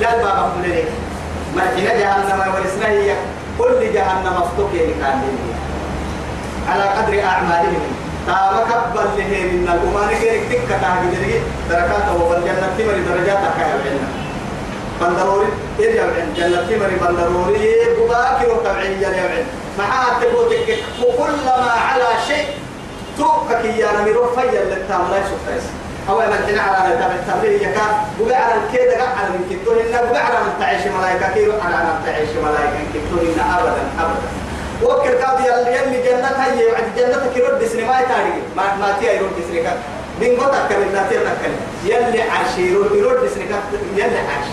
لا 0.00 0.14
الباب 0.14 0.36
أقول 0.36 0.84
مرحنا 1.56 1.94
جهنم 2.00 2.40
ورسنا 2.54 2.88
هي 2.88 3.14
كل 3.58 3.92
جهنم 3.94 4.34
مفتوح 4.40 4.70
كان 4.72 5.22
على 6.68 6.82
قدر 6.82 7.24
أعمالهم. 7.24 7.82
تام 8.26 8.54
كبل 8.68 9.04
له 9.18 9.42
من 9.52 9.68
الأمان 9.74 10.18
كيرك 10.20 10.42
تك 10.52 10.68
تاجي 10.80 11.16
دري 11.16 11.40
دركات 11.70 12.06
والجنة 12.20 12.66
تمر 12.78 12.96
درجات 13.08 13.38
كايا 13.58 13.76
بيننا 13.84 14.08
بندروري 15.00 15.46
إرجع 15.80 16.04
بين 16.14 16.34
جنة 16.36 16.60
تمر 16.70 16.90
بندروري 17.02 17.74
بباكر 17.98 18.48
وتبعين 18.54 19.02
يا 19.02 19.08
بين 19.10 19.46
ما 19.78 19.84
حد 19.84 20.22
تقولك 20.22 20.78
وكلما 21.02 21.70
على 21.90 22.04
شيء 22.28 22.46
توقك 23.18 23.64
يا 23.64 23.88
نمير 24.00 24.26
فيا 24.34 24.62
اللي 24.62 24.76
تعمل 24.88 25.14
سكتيس 25.30 25.64
هو 26.10 26.18
من 26.18 26.44
تنا 26.48 26.62
على 26.62 26.94
تبع 26.96 27.06
التبرير 27.14 27.62
يكا 27.62 27.82
بقى 28.20 28.42
على 28.44 28.54
الكيد 28.54 28.90
على 29.00 29.28
من 29.28 29.42
كتور 29.50 29.74
إن 29.80 30.10
بقى 30.12 30.26
على 30.26 30.34
من 30.44 30.52
تعيش 30.60 30.82
ملايكة 30.86 31.32
كيرو 31.34 31.52
على 31.64 31.76
من 31.76 32.02
تعيش 32.06 32.28
ملايكة 32.44 32.78
كتور 32.94 33.20
إن 33.22 33.40
أبدا 33.58 33.82
أبدا. 34.00 34.41
وكر 34.82 35.14
كاد 35.14 35.38
يلي 35.40 35.76
يلي 35.76 36.02
جنة 36.02 36.28
هي 36.28 36.76
عند 36.76 36.90
جنة 36.96 37.30
كيرو 37.34 37.58
دسني 37.58 37.84
ما 37.84 38.00
يتاري 38.00 38.32
ما 38.56 38.62
ما 38.80 38.96
تيا 39.00 39.12
يرو 39.12 39.26
دسني 39.38 39.62
كا 39.62 39.72
بينغو 40.20 40.44
تكلم 40.44 40.90
لا 40.92 41.02
تيا 41.08 41.20
تكلم 41.20 41.60
يلي 41.84 42.22
عشيرو 42.22 42.94
يرو 42.94 43.26
دسني 43.26 43.44
كا 43.44 43.56
يلي 43.96 44.18
عاش. 44.18 44.48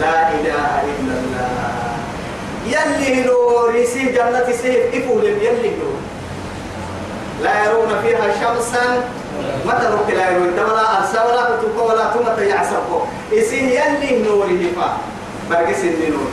لا 0.00 0.28
إله 0.28 0.82
إلا 0.90 1.14
الله. 1.20 1.50
يلي 2.66 3.22
نور 3.22 3.74
يسي 3.76 4.04
جنة 4.04 4.46
سيف 4.62 4.94
إفول 4.94 5.24
يلي 5.24 5.70
نور 5.80 5.98
لا 7.42 7.64
يرون 7.64 7.90
فيها 8.02 8.26
شمسا. 8.40 9.02
متى 9.66 9.86
روك 9.86 10.10
لا 10.16 10.30
يروي 10.30 10.50
تملا 10.56 11.00
أنسى 11.00 11.18
ولا 11.18 11.42
كتوك 11.44 11.88
ولا 11.90 12.04
تمت 12.14 12.38
يعصبه 12.38 13.02
إسيه 13.32 13.80
يلي 13.80 14.22
نوره 14.22 14.62
فا 14.76 14.96
برقس 15.50 15.80
النور 15.84 16.30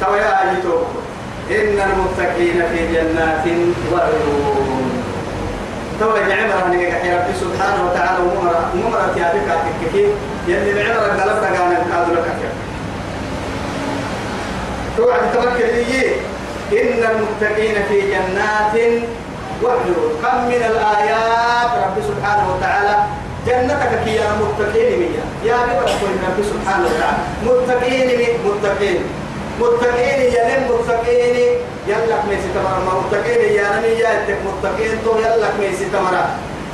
تو 0.00 0.14
يا 0.14 0.50
أيتو 0.50 0.78
إن 1.50 1.78
المتقين 1.88 2.62
في 2.72 2.80
جنات 2.92 3.44
وعيون. 3.92 5.02
تو 6.00 6.16
يا 6.16 6.66
هنيك 6.66 7.04
يا 7.04 7.16
ربي 7.20 7.34
سبحانه 7.40 7.90
وتعالى 7.90 8.18
ومرة 8.18 8.72
ومرة 8.74 9.14
يا 9.16 9.32
بك 9.32 9.48
كيف 9.80 10.10
يلي 10.48 10.74
بعمر 10.74 11.20
قلبت 11.20 11.44
قانا 11.44 11.78
كادو 11.90 12.12
لك 12.12 12.26
توعد 14.96 15.20
تمكن 15.34 15.64
إيه؟ 15.64 16.10
إن 16.72 17.04
المتقين 17.10 17.74
في 17.88 18.00
جنات 18.00 18.74
وعيون. 19.62 20.10
كم 20.22 20.44
من 20.48 20.62
الآيات 20.70 21.70
رب 21.84 22.02
سبحانه 22.08 22.54
وتعالى 22.54 22.96
جنتك 23.46 23.92
كي 24.04 24.14
يا 24.16 24.28
متقين 24.40 24.98
ميا 25.00 25.24
يا 25.44 25.56
رب 25.56 25.82
رب 26.26 26.38
سبحانه 26.52 26.86
وتعالى. 26.86 27.22
متقين 27.46 28.08
متقين. 28.46 28.98
متقين 29.60 30.20
يا 30.34 30.42
لم 30.50 30.62
متقين. 30.70 31.36
يلك 31.86 32.22
ميسي 32.28 32.48
تمر 32.54 32.78
متقين 32.98 33.40
يا 33.58 33.66
نمي 33.78 33.88
يا 34.02 34.12
متقين 34.46 34.98
تو 35.04 35.18
يلك 35.18 35.54
ميسي 35.60 35.84
تمر 35.94 36.14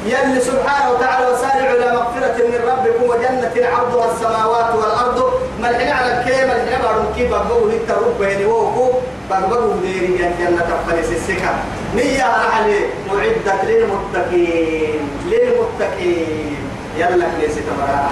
يلي 0.06 0.40
سبحانه 0.40 0.90
وتعالى 0.90 1.26
وسارعوا 1.30 1.76
إلى 1.76 1.92
مغفرة 1.92 2.36
من 2.50 2.60
ربكم 2.70 3.02
وجنة 3.10 3.68
عرضها 3.68 4.12
السماوات 4.12 4.74
والأرض. 4.74 5.32
ملحنا 5.60 5.92
على 5.92 6.18
الكيم 6.18 6.48
ملحنا 6.48 6.78
بارون 6.82 7.06
كي 7.16 7.26
بقبو 7.28 7.68
هيك 7.68 7.90
رب 7.90 8.18
بيني 8.18 8.44
ووكو 8.44 8.90
بقبو 9.30 9.72
ديري 9.82 10.18
جنة 10.18 10.70
فلس 10.88 11.08
السكة 11.12 11.50
نية 11.96 12.22
علي 12.22 12.78
معدة 13.08 13.62
للمتقين. 13.62 15.00
للمتقين. 15.26 16.56
يلا 16.98 17.26
كنيسة 17.38 17.62
مرا 17.78 18.10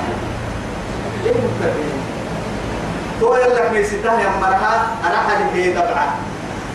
للمتقين. 1.24 2.00
تو 3.20 3.34
يلا 3.34 3.68
كنيسة 3.68 4.04
يا 4.04 4.30
مرها. 4.40 4.88
أنا 5.06 5.16
حالي 5.16 5.44
هي 5.54 5.70
دبعة 5.70 6.14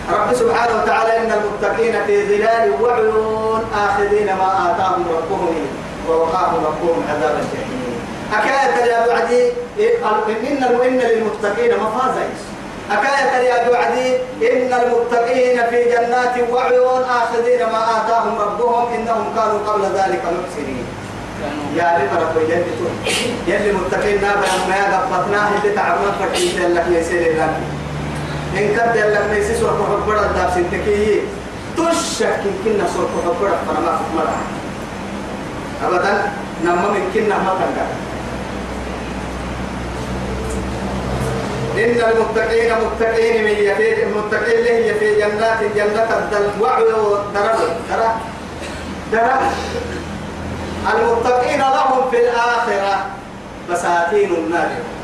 رب 0.09 0.33
سبحانه 0.33 0.83
وتعالى 0.83 1.17
إن 1.17 1.31
المتقين 1.31 1.95
في 2.07 2.27
ظلال 2.27 2.71
وعيون 2.81 3.61
آخذين 3.75 4.25
ما 4.25 4.71
آتاهم 4.71 5.05
ربهم 5.17 5.55
ووقاهم 6.09 6.65
ربهم 6.65 7.03
عذاب 7.09 7.35
الجحيم. 7.39 7.85
أكاية 8.33 8.91
يا 8.91 9.07
بعدي 9.07 9.49
إن 9.79 10.63
إن 10.63 10.97
للمتقين 10.99 11.71
مفازا 11.79 12.25
أكاية 12.91 13.47
يا 13.49 13.69
بعدي 13.69 14.15
إن 14.51 14.73
المتقين 14.73 15.65
في 15.69 15.83
جنات 15.83 16.49
وعيون 16.51 17.01
آخذين 17.03 17.59
ما 17.65 17.97
آتاهم 17.97 18.37
ربهم 18.41 18.93
إنهم 18.93 19.25
كانوا 19.35 19.59
قبل 19.67 19.83
ذلك 19.83 20.21
محسنين 20.23 20.85
يا 21.75 21.97
لي 21.99 22.09
فرق 22.09 22.37
ويجدتون 22.37 22.93
يلي 23.47 23.71
متقين 23.73 24.21
نابا 24.21 24.47
ما 24.69 24.75
يقبطناه 24.75 25.49
اللي 25.63 25.75
تعبنا 25.75 26.11
فكيت 26.11 26.55
لك 26.59 26.85
يسير 26.91 27.21
لك 27.21 27.49
إن 28.55 28.67
كنت 28.75 28.95
لك 28.95 29.25
ميسي 29.31 29.55
سورك 29.59 29.79
حبرا 29.89 30.21
داب 30.21 30.49
سنتكي. 30.55 31.21
تشك 31.77 32.41
إن 32.47 32.55
كنا 32.65 32.87
سورك 32.87 33.09
حبرا 33.25 33.55
فما 33.67 33.97
في 33.97 34.03
مرة 34.15 34.37
أبدا 35.85 36.31
نما 36.63 36.87
من 36.89 37.11
كنا 37.13 37.37
ما 37.37 37.51
تنقل 37.59 37.89
إن 41.75 41.97
المتقين 42.09 42.71
متقين 42.85 43.43
من 43.43 43.57
يفيد 43.69 43.97
المتقين 43.99 44.63
له 44.65 44.93
في 44.99 45.15
جنات 45.15 45.59
جنة 45.75 46.09
الدل 46.17 46.47
وعي 46.61 46.83
درب 47.33 47.59
درب 47.89 48.15
درب. 49.11 49.41
المتقين 50.93 51.59
لهم 51.59 52.11
في 52.11 52.17
الآخرة. 52.17 53.05
بساتين 53.71 54.29
النادرة 54.33 54.94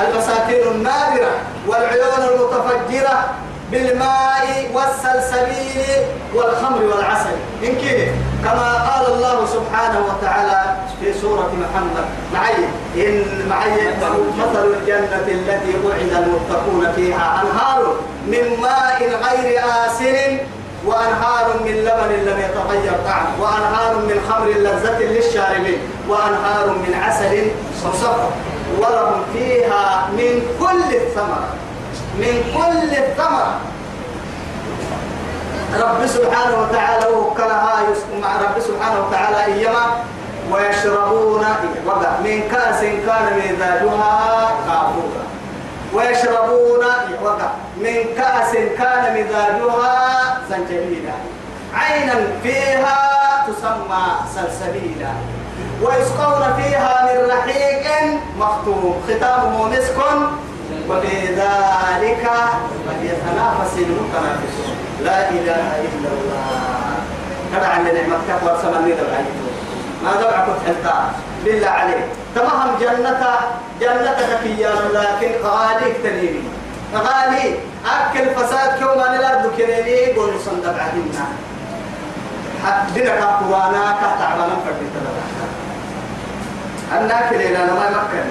البساتين 0.00 0.72
النادرة 0.72 1.30
والعيون 1.66 2.22
المتفجرة 2.32 3.24
بالماء 3.70 4.70
والسلسبيل 4.74 6.04
والخمر 6.34 6.82
والعسل. 6.82 7.36
إن 7.62 7.74
كده؟ 7.84 8.06
كما 8.44 8.74
قال 8.74 9.14
الله 9.14 9.46
سبحانه 9.46 10.00
وتعالى 10.08 10.76
في 11.00 11.12
سورة 11.20 11.50
محمد. 11.62 12.04
معي. 12.34 12.64
إن 12.96 13.46
معي 13.50 13.88
مثل 14.38 14.64
الجنة 14.64 15.26
التي 15.28 15.74
وعد 15.86 16.24
المتقون 16.24 16.92
فيها. 16.96 17.42
أنهار 17.42 17.94
من 18.26 18.60
ماء 18.62 18.98
غير 19.00 19.60
آسن 19.86 20.38
وأنهار 20.86 21.46
من 21.64 21.72
لبن 21.72 22.12
لم 22.30 22.38
يتغير 22.40 22.92
طعمه 23.06 23.42
وأنهار 23.42 23.96
من 23.96 24.20
خمر 24.30 24.48
لذة 24.48 24.98
للشاربين 24.98 25.78
وأنهار 26.08 26.68
من 26.68 26.94
عسل 27.04 27.50
مصفى. 27.84 28.28
ولهم 28.78 29.22
فيها 29.32 30.08
من 30.12 30.42
كل 30.60 30.94
الثمرة. 30.96 31.48
من 32.18 32.34
كل 32.54 32.90
الثمرة. 32.96 33.60
رب 35.80 36.06
سبحانه 36.06 36.62
وتعالى 36.62 37.06
وكلها 37.06 37.76
مع 38.22 38.36
رب 38.36 38.60
سبحانه 38.60 39.06
وتعالى 39.06 39.44
إيما 39.44 39.84
ويشربون 40.52 41.44
وقع 41.86 42.10
من 42.24 42.48
كأس 42.52 42.80
كان 42.80 43.26
مزاجها 43.36 44.50
كافورا 44.66 45.24
ويشربون 45.94 46.84
وقع 47.22 47.50
من 47.76 47.96
كأس 48.16 48.52
كان 48.78 49.04
مزاجها 49.16 50.38
زنجبيلا. 50.50 51.16
عينا 51.74 52.14
فيها 52.42 52.98
تسمى 53.46 54.06
سلسبيلا. 54.34 55.12
ويسقون 55.82 56.42
فيها 56.56 56.94
من 57.06 57.30
رحيق 57.30 57.86
مختوم 58.38 59.02
ختامه 59.08 59.68
مسك 59.68 59.98
وفي 60.88 61.26
ذلك 61.26 62.24
فليتنافس 62.86 63.74
المتنافسون. 63.76 64.76
لا 65.04 65.30
إله 65.30 65.66
إلا 65.88 66.08
الله. 66.16 66.48
هذا 67.54 67.66
عن 67.66 67.84
نعمتك 67.84 68.42
ورسمني 68.44 68.92
ذا 68.92 69.24
ما 70.04 70.12
دعك 70.20 70.46
حتى 70.66 70.94
بالله 71.44 71.68
عليك. 71.68 72.04
تمام 72.34 72.68
جنة 72.80 73.22
جنتك 73.80 74.42
يا 74.58 74.72
لكن 74.94 75.30
غاليك 75.44 75.96
تنيني. 76.02 76.42
غالي. 76.94 77.54
أكل 77.86 78.30
فساد 78.36 78.70
كوما 78.78 79.16
الأرض 79.16 79.52
كنيني 79.56 80.12
قول 80.12 80.40
صندق 80.44 80.76
عدنا 80.82 81.26
دينك 82.94 83.22
قوانا 83.40 83.96
كتعبانا 84.00 84.56
فردي 84.64 84.86
الناكل 86.92 87.36
إلى 87.36 87.58
ما 87.58 87.86
مكن 87.90 88.26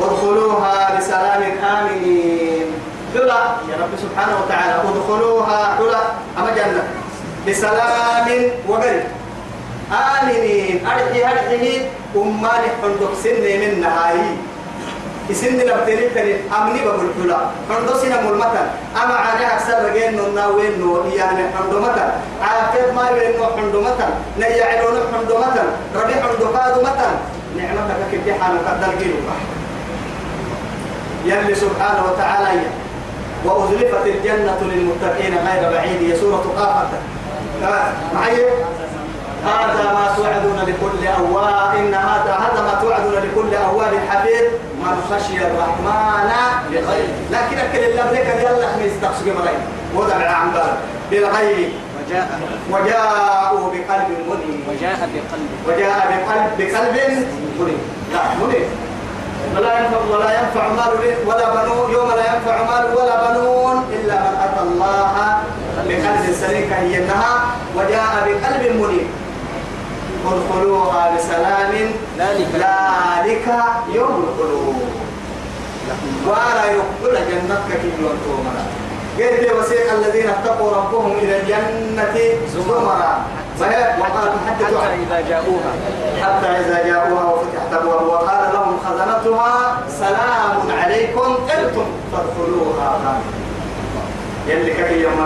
ادخلوها 0.00 0.98
بسلام 0.98 1.42
آمنين. 1.42 2.66
حلا 3.14 3.40
يا 3.70 3.76
رب 3.82 3.92
سبحانه 3.98 4.34
وتعالى 4.42 4.74
ادخلوها 4.90 5.60
حلا 5.78 6.02
أما 6.38 6.50
جنة. 6.54 6.84
بسلام 7.48 8.28
وقرب 8.68 9.04
آمنين. 9.92 10.86
أرحي 10.86 11.20
أرحي. 11.24 11.66
أماني 12.16 12.68
حندق 12.82 13.12
سن 13.22 13.42
من 13.42 13.80
نهاي. 13.80 14.20
إسن 15.30 15.56
نبتلي 15.56 16.08
تري 16.14 16.32
أمني 16.52 16.80
بقول 16.84 17.08
حلا 17.16 17.38
حندق 17.70 17.96
سن 17.96 18.12
ملمتا 18.26 18.62
أما 19.02 19.14
عاني 19.14 19.46
أكثر 19.56 19.88
رجين 19.88 20.16
نونا 20.16 20.46
وين 20.46 20.80
نو 20.80 21.08
يعني 21.16 21.42
حندق 21.54 21.78
متا 21.80 22.06
عافيت 22.42 22.88
ما 22.92 23.08
نو 23.38 23.44
حندق 23.56 23.80
متا 23.80 24.08
نيعلون 24.38 24.96
حندق 25.12 25.36
متا 25.42 25.64
ربي 25.96 26.14
حندق 26.14 26.44
متا 26.86 27.08
نعمتك 27.56 27.96
كبدي 28.12 28.34
حالك 28.34 28.60
قدر 28.68 28.94
جيلك 28.98 29.22
يلي 31.24 31.54
سبحانه 31.54 32.04
وتعالى 32.12 32.60
وأزلفت 33.44 34.06
الجنة 34.06 34.58
للمتقين 34.62 35.34
غير 35.46 35.70
بعيد. 35.72 36.02
هي 36.02 36.16
سورة 36.16 36.44
قافة 36.58 36.98
معي؟ 38.14 38.44
هذا 39.44 39.92
ما 39.92 40.14
توعدون 40.16 40.58
لكل 40.66 41.06
أواب. 41.06 41.76
إن 41.76 41.94
هذا 41.94 42.38
هذا 42.44 42.62
ما 42.62 42.78
توعدون 42.82 43.12
لكل 43.12 43.54
أواب 43.54 43.92
حفيظ. 44.08 44.44
من 44.84 44.96
خشي 45.10 45.38
الرحمن 45.46 46.30
بغير 46.70 47.08
لكن 47.30 47.58
أكل 47.58 47.78
الله 47.78 48.02
بلك 48.10 48.28
يلا 48.38 48.68
خميس 48.72 48.92
تقصي 49.02 49.24
مرين 49.24 49.60
وضع 49.94 50.16
العنبر 50.16 50.76
بالغيب. 51.10 51.68
وجاء 52.06 52.40
وجاءوا 52.70 53.70
بقلب 53.72 54.08
منيب. 54.28 54.60
وجاء 54.68 54.98
بقلب. 55.14 55.48
وجاء 55.68 55.98
بقلب 56.10 56.52
بقلب 56.58 56.96
منيب. 57.58 57.78
لا 58.12 58.20
منيب. 58.40 58.68
ولا 59.56 59.78
ينفع 59.78 59.98
ولا 60.10 60.40
ينفع 60.40 60.68
مال 60.68 60.92
ولا 61.26 61.46
بنون 61.54 61.90
يوم 61.92 62.08
لا 62.08 62.34
ينفع 62.34 62.56
مال 62.62 62.94
ولا 62.96 63.32
بنون 63.32 63.76
إلا 63.92 64.14
من 64.14 64.36
أتى 64.44 64.62
الله 64.62 65.42
بقلب 65.88 66.34
سليم 66.40 66.72
هي 66.72 66.98
انها 66.98 67.32
وجاء 67.76 68.12
بقلب 68.26 68.62
منيب. 68.80 69.06
ادخلوها 70.26 71.16
بسلام. 71.16 71.72
ذلك. 72.18 72.64
يوم 73.94 74.24
الخلود 74.28 74.76
ولا 76.26 76.64
يقبل 76.64 77.14
جنتك 77.30 77.80
كي 77.82 77.90
يوم 78.02 78.46
قلت 79.18 79.52
وسيق 79.58 79.92
الذين 79.92 80.28
اتقوا 80.28 80.70
ربهم 80.76 81.12
إلى 81.22 81.40
الجنة 81.40 82.16
زمرا. 82.54 83.14
وقال 84.00 84.30
حتى 84.46 84.64
إذا 85.02 85.18
جاءوها. 85.28 85.72
حتى 86.22 86.46
إذا 86.46 86.78
جاءوها 86.86 87.24
وفتحت 87.24 87.72
أبواب 87.72 88.06
وقال 88.06 88.42
لهم 88.54 88.78
خزنتها 88.84 89.76
سلام 89.88 90.80
عليكم. 90.82 91.34
طبتم 91.48 91.86
فادخلوها. 92.12 93.20
يلي 94.48 94.70
كفي 94.70 95.02
يوم 95.02 95.18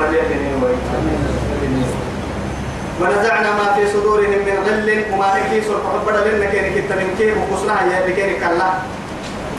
ونزعنا 3.01 3.51
ما 3.53 3.73
في 3.77 3.83
صدورهم 3.93 4.31
من 4.31 4.57
غل. 4.67 4.89
وما 5.13 5.29
نكيس 5.39 5.65
الحبر 5.65 6.13
لنا 6.13 6.47
كينك 6.47 6.77
التمنكير 6.77 7.35
وقصناها. 7.39 8.01
يلي 8.01 8.13
كينك 8.13 8.43
الله 8.53 8.73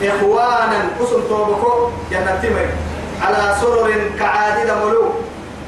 إخوانا 0.02 0.80
قسم 1.00 1.20
توبكو. 1.28 1.88
جنة 2.10 2.38
تمر. 2.42 2.68
على 3.22 3.54
سرر 3.60 3.90
كعادد 4.18 4.70
ملوك 4.70 5.14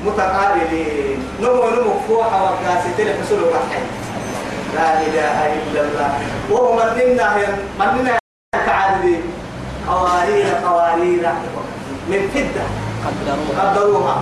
متقابلين. 0.07 1.28
نمو 1.40 1.70
نمو 1.70 1.94
فوحة 2.09 2.38
وكاستين 2.44 3.14
حسولوا 3.22 3.48
الحين 3.48 3.86
لا 4.74 5.00
إله 5.00 5.36
إلا 5.55 5.80
الله. 5.80 6.11
وهو 6.50 6.74
مننا 6.74 7.36
مننا 7.78 8.18
كعادي 8.53 9.16
قوارير 9.88 10.46
قوارير. 10.64 11.28
من 12.09 12.30
فدة. 12.34 12.64
قدروها. 13.59 14.16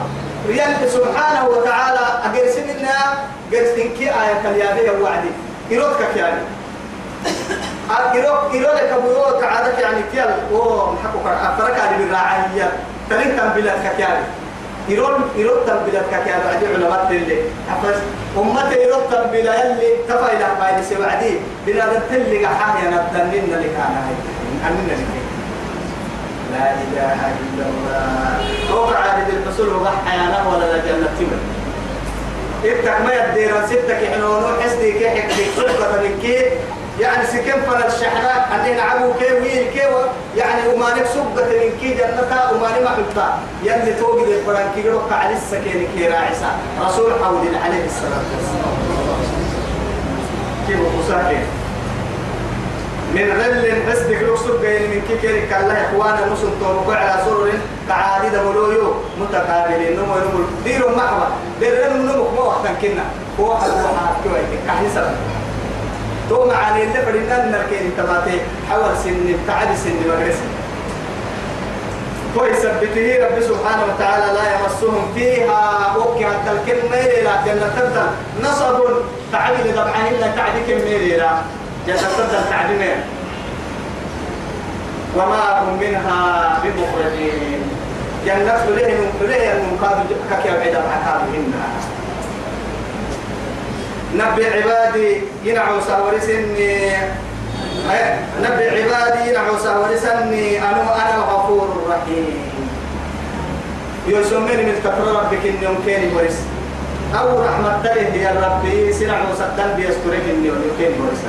ريال 0.49 0.91
سبحانه 0.91 1.49
وتعالى 1.49 2.07
أجرسنا 2.25 2.97
قرسن 3.53 3.89
كي 3.99 4.11
آية 4.11 4.43
اليابية 4.51 5.03
وعدي. 5.03 5.31
إيروتك 5.71 6.17
يعني 6.17 6.43
إيرو 8.15 8.35
إيرو 8.53 8.73
لك 8.73 8.91
أبو 8.97 9.41
تعالك 9.41 9.79
يعني 9.79 10.03
كيال. 10.13 10.35
أوه 10.53 10.93
محكو 10.93 11.19
أفرك 11.29 11.77
هذه 11.81 11.97
بالراعية 11.99 12.73
تلين 13.11 13.37
تنبيلتك 13.37 13.99
يعني 13.99 14.25
إيرو 14.89 15.07
إيرو 15.37 15.55
تنبيلتك 15.67 16.27
يعني 16.27 16.43
بعد 16.45 16.65
علماء 16.75 17.07
اللي 17.11 17.37
حفظ 17.71 17.97
أمة 18.39 18.71
إيرو 18.71 19.01
تنبيلا 19.13 19.55
يلي 19.65 19.91
تفايلة 20.09 20.49
ما 20.61 20.69
يلي 20.71 20.83
سوعدي 20.83 21.33
بنادم 21.67 22.01
تلي 22.11 22.47
حاجة 22.47 22.89
ندننا 22.89 23.57
لك 23.57 23.75
أنا 23.77 24.01
أننا 24.67 24.93
لك. 24.93 25.07
لا 26.53 26.73
إله 26.73 27.21
إلا 27.41 27.65
الله. 27.71 28.39
فوق 28.69 28.97
عابد 28.97 29.29
الحصول 29.35 29.69
وضح 29.75 29.93
حيانا 30.07 30.49
ولا 30.49 30.77
لجنة 30.77 31.09
تمر 31.19 31.39
إبتك 32.65 33.01
ما 33.07 33.13
يدير 33.15 33.53
ستك 33.67 34.01
حنونو 34.15 34.61
حسدي 34.61 34.93
كي 34.93 35.11
حكي 35.11 35.45
سلطة 35.57 36.03
من 36.03 36.19
كي 36.23 36.39
يعني 36.99 37.27
سكن 37.27 37.61
فلا 37.63 37.87
الشحنة 37.87 38.31
أني 38.55 38.75
نعبو 38.75 39.13
كي 39.19 39.33
وين 39.33 39.71
كي 39.75 39.81
يعني 40.37 40.69
ومانك 40.69 41.07
سبة 41.07 41.45
من 41.45 41.73
كي 41.81 41.95
جنتا 41.95 42.51
وماني 42.51 42.85
محبتا 42.85 43.39
يلي 43.63 43.95
توقد 43.95 44.29
القرآن 44.29 44.69
كي 44.75 44.87
يروح 44.87 45.13
على 45.13 45.37
السكين 45.37 45.89
كي 45.97 46.09
راعسا 46.09 46.51
رسول 46.81 47.13
حول 47.25 47.47
عليه 47.65 47.85
الصلاة 47.87 48.27
والسلام. 48.37 48.77
كيف 50.69 50.79
مساكين 50.99 51.47
من 53.15 53.31
غل 53.31 53.93
بس 53.93 53.99
دكلوك 53.99 54.39
سبقين 54.39 54.83
من 54.91 55.03
كيكير 55.09 55.45
كالله 55.51 55.75
إخوانا 55.75 56.27
مسلم 56.33 56.53
تومكو 56.61 56.93
على 56.93 57.23
سرر 57.25 57.51
كعادي 57.89 58.29
دمولويو 58.29 58.95
متقابلين. 59.21 59.97
نمو 59.97 60.15
نمو 60.15 60.45
ديروا 60.65 60.91
محبا 60.91 61.29
ديروا 61.61 61.89
نمو 61.89 62.31
مو 62.37 62.43
وقتا 62.43 62.75
كنا. 62.83 63.05
هو 63.41 63.57
حد 63.57 63.71
وحاد 63.71 64.15
كوي 64.25 64.43
كحني 64.67 64.89
سبب 64.95 65.15
تو 66.31 66.47
معاني 66.47 66.83
اللي 66.83 67.03
فرينا 67.03 67.45
نركين 67.45 67.91
تباتي. 67.99 68.41
حول 68.71 68.97
سن 69.05 69.37
تعب 69.47 69.69
سن 69.85 69.95
مدرسة 70.07 70.47
كويس 72.35 72.57
ثبته 72.57 73.19
رب 73.25 73.41
سبحانه 73.43 73.83
وتعالى 73.89 74.27
لا 74.39 74.45
يمسهم 74.55 75.13
فيها. 75.15 75.97
وكي 75.97 76.27
حتى 76.27 76.51
الكلمة 76.53 76.97
لا 77.25 77.35
جنة 77.47 77.69
تبدل 77.77 78.07
نصب. 78.43 78.77
تعبي 79.33 79.63
لدبعان 79.63 80.07
إلا 80.07 80.27
تعدي 80.37 80.61
كلمة 80.67 81.17
لا. 81.17 81.33
جنة 81.87 82.09
تبدل 82.19 82.51
تعدمين 82.51 83.01
وما 85.17 85.61
هم 85.61 85.79
منها 85.81 86.59
بمخرجين. 86.63 87.63
جنة 88.27 88.55
فليه 88.67 88.97
فليه 89.21 89.53
المقابل 89.53 90.03
كاكي 90.31 90.57
بعيدا 90.57 90.79
عن 90.79 91.21
منها 91.33 91.69
نبي 94.11 94.47
عبادي 94.47 95.23
ينعو 95.45 95.81
ساورسني. 95.81 96.93
نبي 98.43 98.65
عبادي 98.69 99.31
ينعو 99.31 99.59
ساورسني. 99.59 100.59
أنا 100.59 100.83
أنا 100.83 101.15
الغفور 101.15 101.69
الرحيم 101.79 102.35
يسميني 104.09 104.63
من 104.63 104.77
كفر 104.85 105.07
ربك 105.07 105.47
إني 105.47 105.63
يمكن 105.63 106.17
ورس. 106.17 106.39
أو 107.15 107.43
رحمة 107.43 107.77
الله 107.77 108.15
يا 108.19 108.33
ربي 108.35 108.93
سنعو 108.93 109.35
سدن 109.39 109.71
بيسترك 109.77 110.25
إني 110.31 110.49
يمكن 110.49 110.93
ورس. 111.01 111.23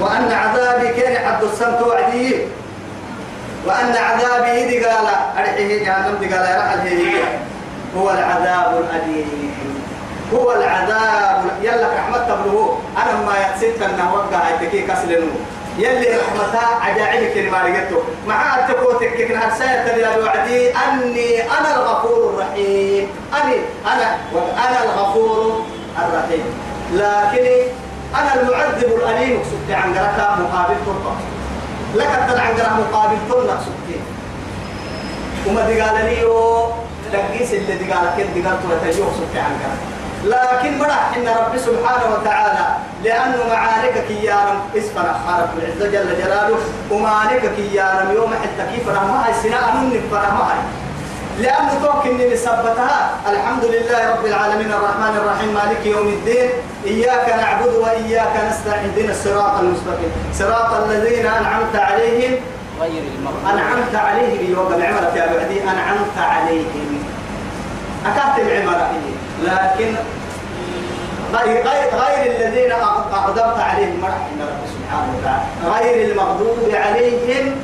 وأن 0.00 0.32
عذابي 0.32 0.88
كان 0.88 1.14
عبد 1.26 1.44
السمت 1.44 1.80
وعدي. 1.82 2.46
وأن 3.66 3.92
عذابي 3.96 4.50
إذ 4.64 4.84
قال 4.84 5.06
أرحيه 5.38 5.84
جهنم 5.84 6.18
قال 6.32 6.46
هي. 6.86 7.18
هو 7.96 8.10
العذاب 8.10 8.84
الأليم. 8.84 9.79
هو 10.34 10.52
العذاب. 10.52 11.44
يلا 11.62 11.88
رحمة 11.98 12.18
تبلغه. 12.18 12.78
أنا 12.96 13.26
ما 13.26 13.34
يتسيت 13.46 13.82
أنه 13.82 14.14
وقع 14.14 14.38
هيتكي 14.38 14.82
كسلنو 14.82 15.26
يلي 15.78 16.16
رحمتها 16.18 16.68
عجائب 16.80 17.34
كلمة 17.34 17.62
لقيته 17.62 18.02
مع 18.28 18.58
التقوتك 18.58 19.28
كن 19.28 19.36
هرساية 19.36 19.88
تبلا 19.88 20.18
وعدي 20.18 20.70
أني 20.70 21.42
أنا 21.42 21.76
الغفور 21.76 22.30
الرحيم. 22.30 23.08
أني 23.42 23.56
أنا 23.86 24.16
أنا 24.68 24.84
الغفور 24.84 25.64
الرحيم. 25.98 26.44
لكني 26.92 27.62
أنا 28.18 28.40
المعذب 28.40 28.90
الأليم. 28.98 29.42
سبتي 29.50 29.74
عن 29.74 29.94
قرأك 29.94 30.38
مقابل 30.38 30.74
ترطة 30.86 31.14
لك 31.94 32.06
عن 32.40 32.52
قرأ 32.58 32.72
مقابل 32.72 33.16
ترطة 33.28 33.58
سبتي 33.60 34.00
وما 35.46 35.66
دي 35.66 35.80
قال 35.80 35.94
لي 36.04 36.22
دقيس 37.12 37.52
اللي 37.52 37.74
دي 37.78 37.92
قال 37.92 38.10
كده 38.18 38.26
دي 38.34 38.42
قال 38.42 38.56
ترطة 38.62 38.92
سبتي 38.92 39.38
عن 39.38 39.52
قرأ 39.62 39.99
لكن 40.24 40.78
مرح 40.78 41.16
إن 41.16 41.28
رب 41.28 41.56
سبحانه 41.58 42.14
وتعالى 42.14 42.66
لأنه 43.04 43.36
معارك 43.48 44.04
كيارم 44.08 44.60
اسفنا 44.76 45.14
خارق 45.26 45.48
العزة 45.58 45.86
جل 45.92 46.22
جلاله 46.22 46.58
ومعارك 46.90 47.50
كيارم 47.56 48.10
يوم 48.14 48.34
حتى 48.34 48.76
كيف 48.76 48.88
رحمها 48.88 49.28
السناء 49.30 49.74
من 49.76 50.08
فرحمها 50.10 50.54
لأنه 51.38 51.70
توك 51.82 52.06
إني 52.06 52.32
مثبتها 52.32 53.10
الحمد 53.32 53.64
لله 53.64 54.10
رب 54.14 54.24
العالمين 54.26 54.72
الرحمن 54.72 55.16
الرحيم 55.16 55.54
مالك 55.54 55.86
يوم 55.86 56.08
الدين 56.08 56.50
إياك 56.86 57.28
نعبد 57.28 57.74
وإياك 57.74 58.34
نستعين 58.50 58.90
اهدنا 58.90 59.12
الصراط 59.12 59.58
المستقيم. 59.60 60.12
صراط 60.34 60.72
الذين 60.74 61.26
أنعمت 61.26 61.76
عليهم 61.76 62.36
غير 62.80 63.02
المغضوب 63.18 63.44
أنعمت 63.52 63.94
عليهم 63.94 64.52
يوم 64.52 64.72
العمرة 64.72 65.12
يا 65.16 65.26
بعدي 65.32 65.62
أنعمت 65.62 66.16
عليهم. 66.18 67.02
أكاتب 68.06 68.48
العمرة 68.48 68.90
لكن 69.42 69.94
غير 71.34 71.66
غير 71.68 71.88
غير 71.94 72.36
الذين 72.36 72.72
أقدرت 73.12 73.58
عليهم 73.58 74.00
مرح 74.00 74.18
من 74.36 74.42
رب 74.42 74.62
سبحانه 74.74 75.18
وتعالى. 75.18 75.74
غير 75.74 76.10
المغضوب 76.10 76.58
عليهم 76.72 77.54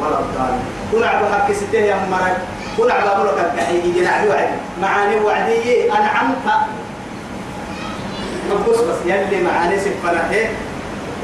ولا 0.00 0.18
الضالين. 0.18 0.64
كل 0.92 1.04
عبد 1.04 1.32
حق 1.32 1.52
سته 1.52 1.78
يا 1.78 1.96
مرك. 2.10 2.36
كل 2.76 2.90
أقول 2.90 3.26
لك 3.26 3.50
الكحيل 3.52 3.86
يجي 3.86 4.00
نعدي 4.00 4.28
وعدي 4.28 4.54
معاني 4.82 5.20
وعدي 5.20 5.92
أنعمت 5.92 6.36
بس 8.50 8.76
بس 8.78 8.96
يلي 9.06 9.42
معاني 9.42 9.78
سفنا 9.78 10.30
هي 10.30 10.48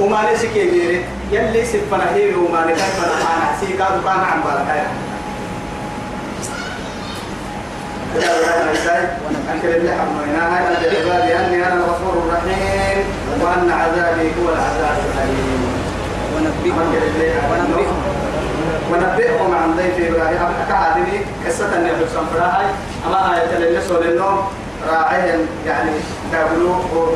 وما 0.01 0.19
ليس 0.31 0.45
كبير 0.45 1.05
يلي 1.33 1.65
سفنا 1.65 2.15
هي 2.15 2.35
وما 2.35 2.59
لك 2.69 2.77
فنا 2.77 3.15
أنا 3.15 3.61
سيكا 3.61 3.85
كان 4.05 4.21
عم 4.21 4.41
بالك 4.45 4.87
أنكر 9.55 9.77
اللي 9.77 9.91
حميناها 9.93 10.59
أنا 10.69 10.79
بعبادي 10.83 11.37
أني 11.37 11.67
أنا 11.67 11.75
الغفور 11.75 12.23
الرحيم 12.23 13.05
وأن 13.41 13.71
عذابي 13.71 14.29
هو 14.41 14.49
العذاب 14.53 14.97
الأليم 15.15 15.67
ونبئهم 18.93 19.55
عن 19.55 19.77
ضيف 19.77 20.11
إبراهيم 20.11 20.39
كعادني 20.69 21.21
قصة 21.47 21.77
أن 21.77 21.87
يحب 21.87 22.07
سنفراهاي 22.15 22.67
أما 23.07 23.35
آية 23.35 23.57
اللي 23.57 23.79
نسوا 23.79 24.03
للنوم 24.03 24.39
راعيهم 24.91 25.41
يعني 25.67 25.91
قابلوه 26.35 26.77
هو 26.95 27.07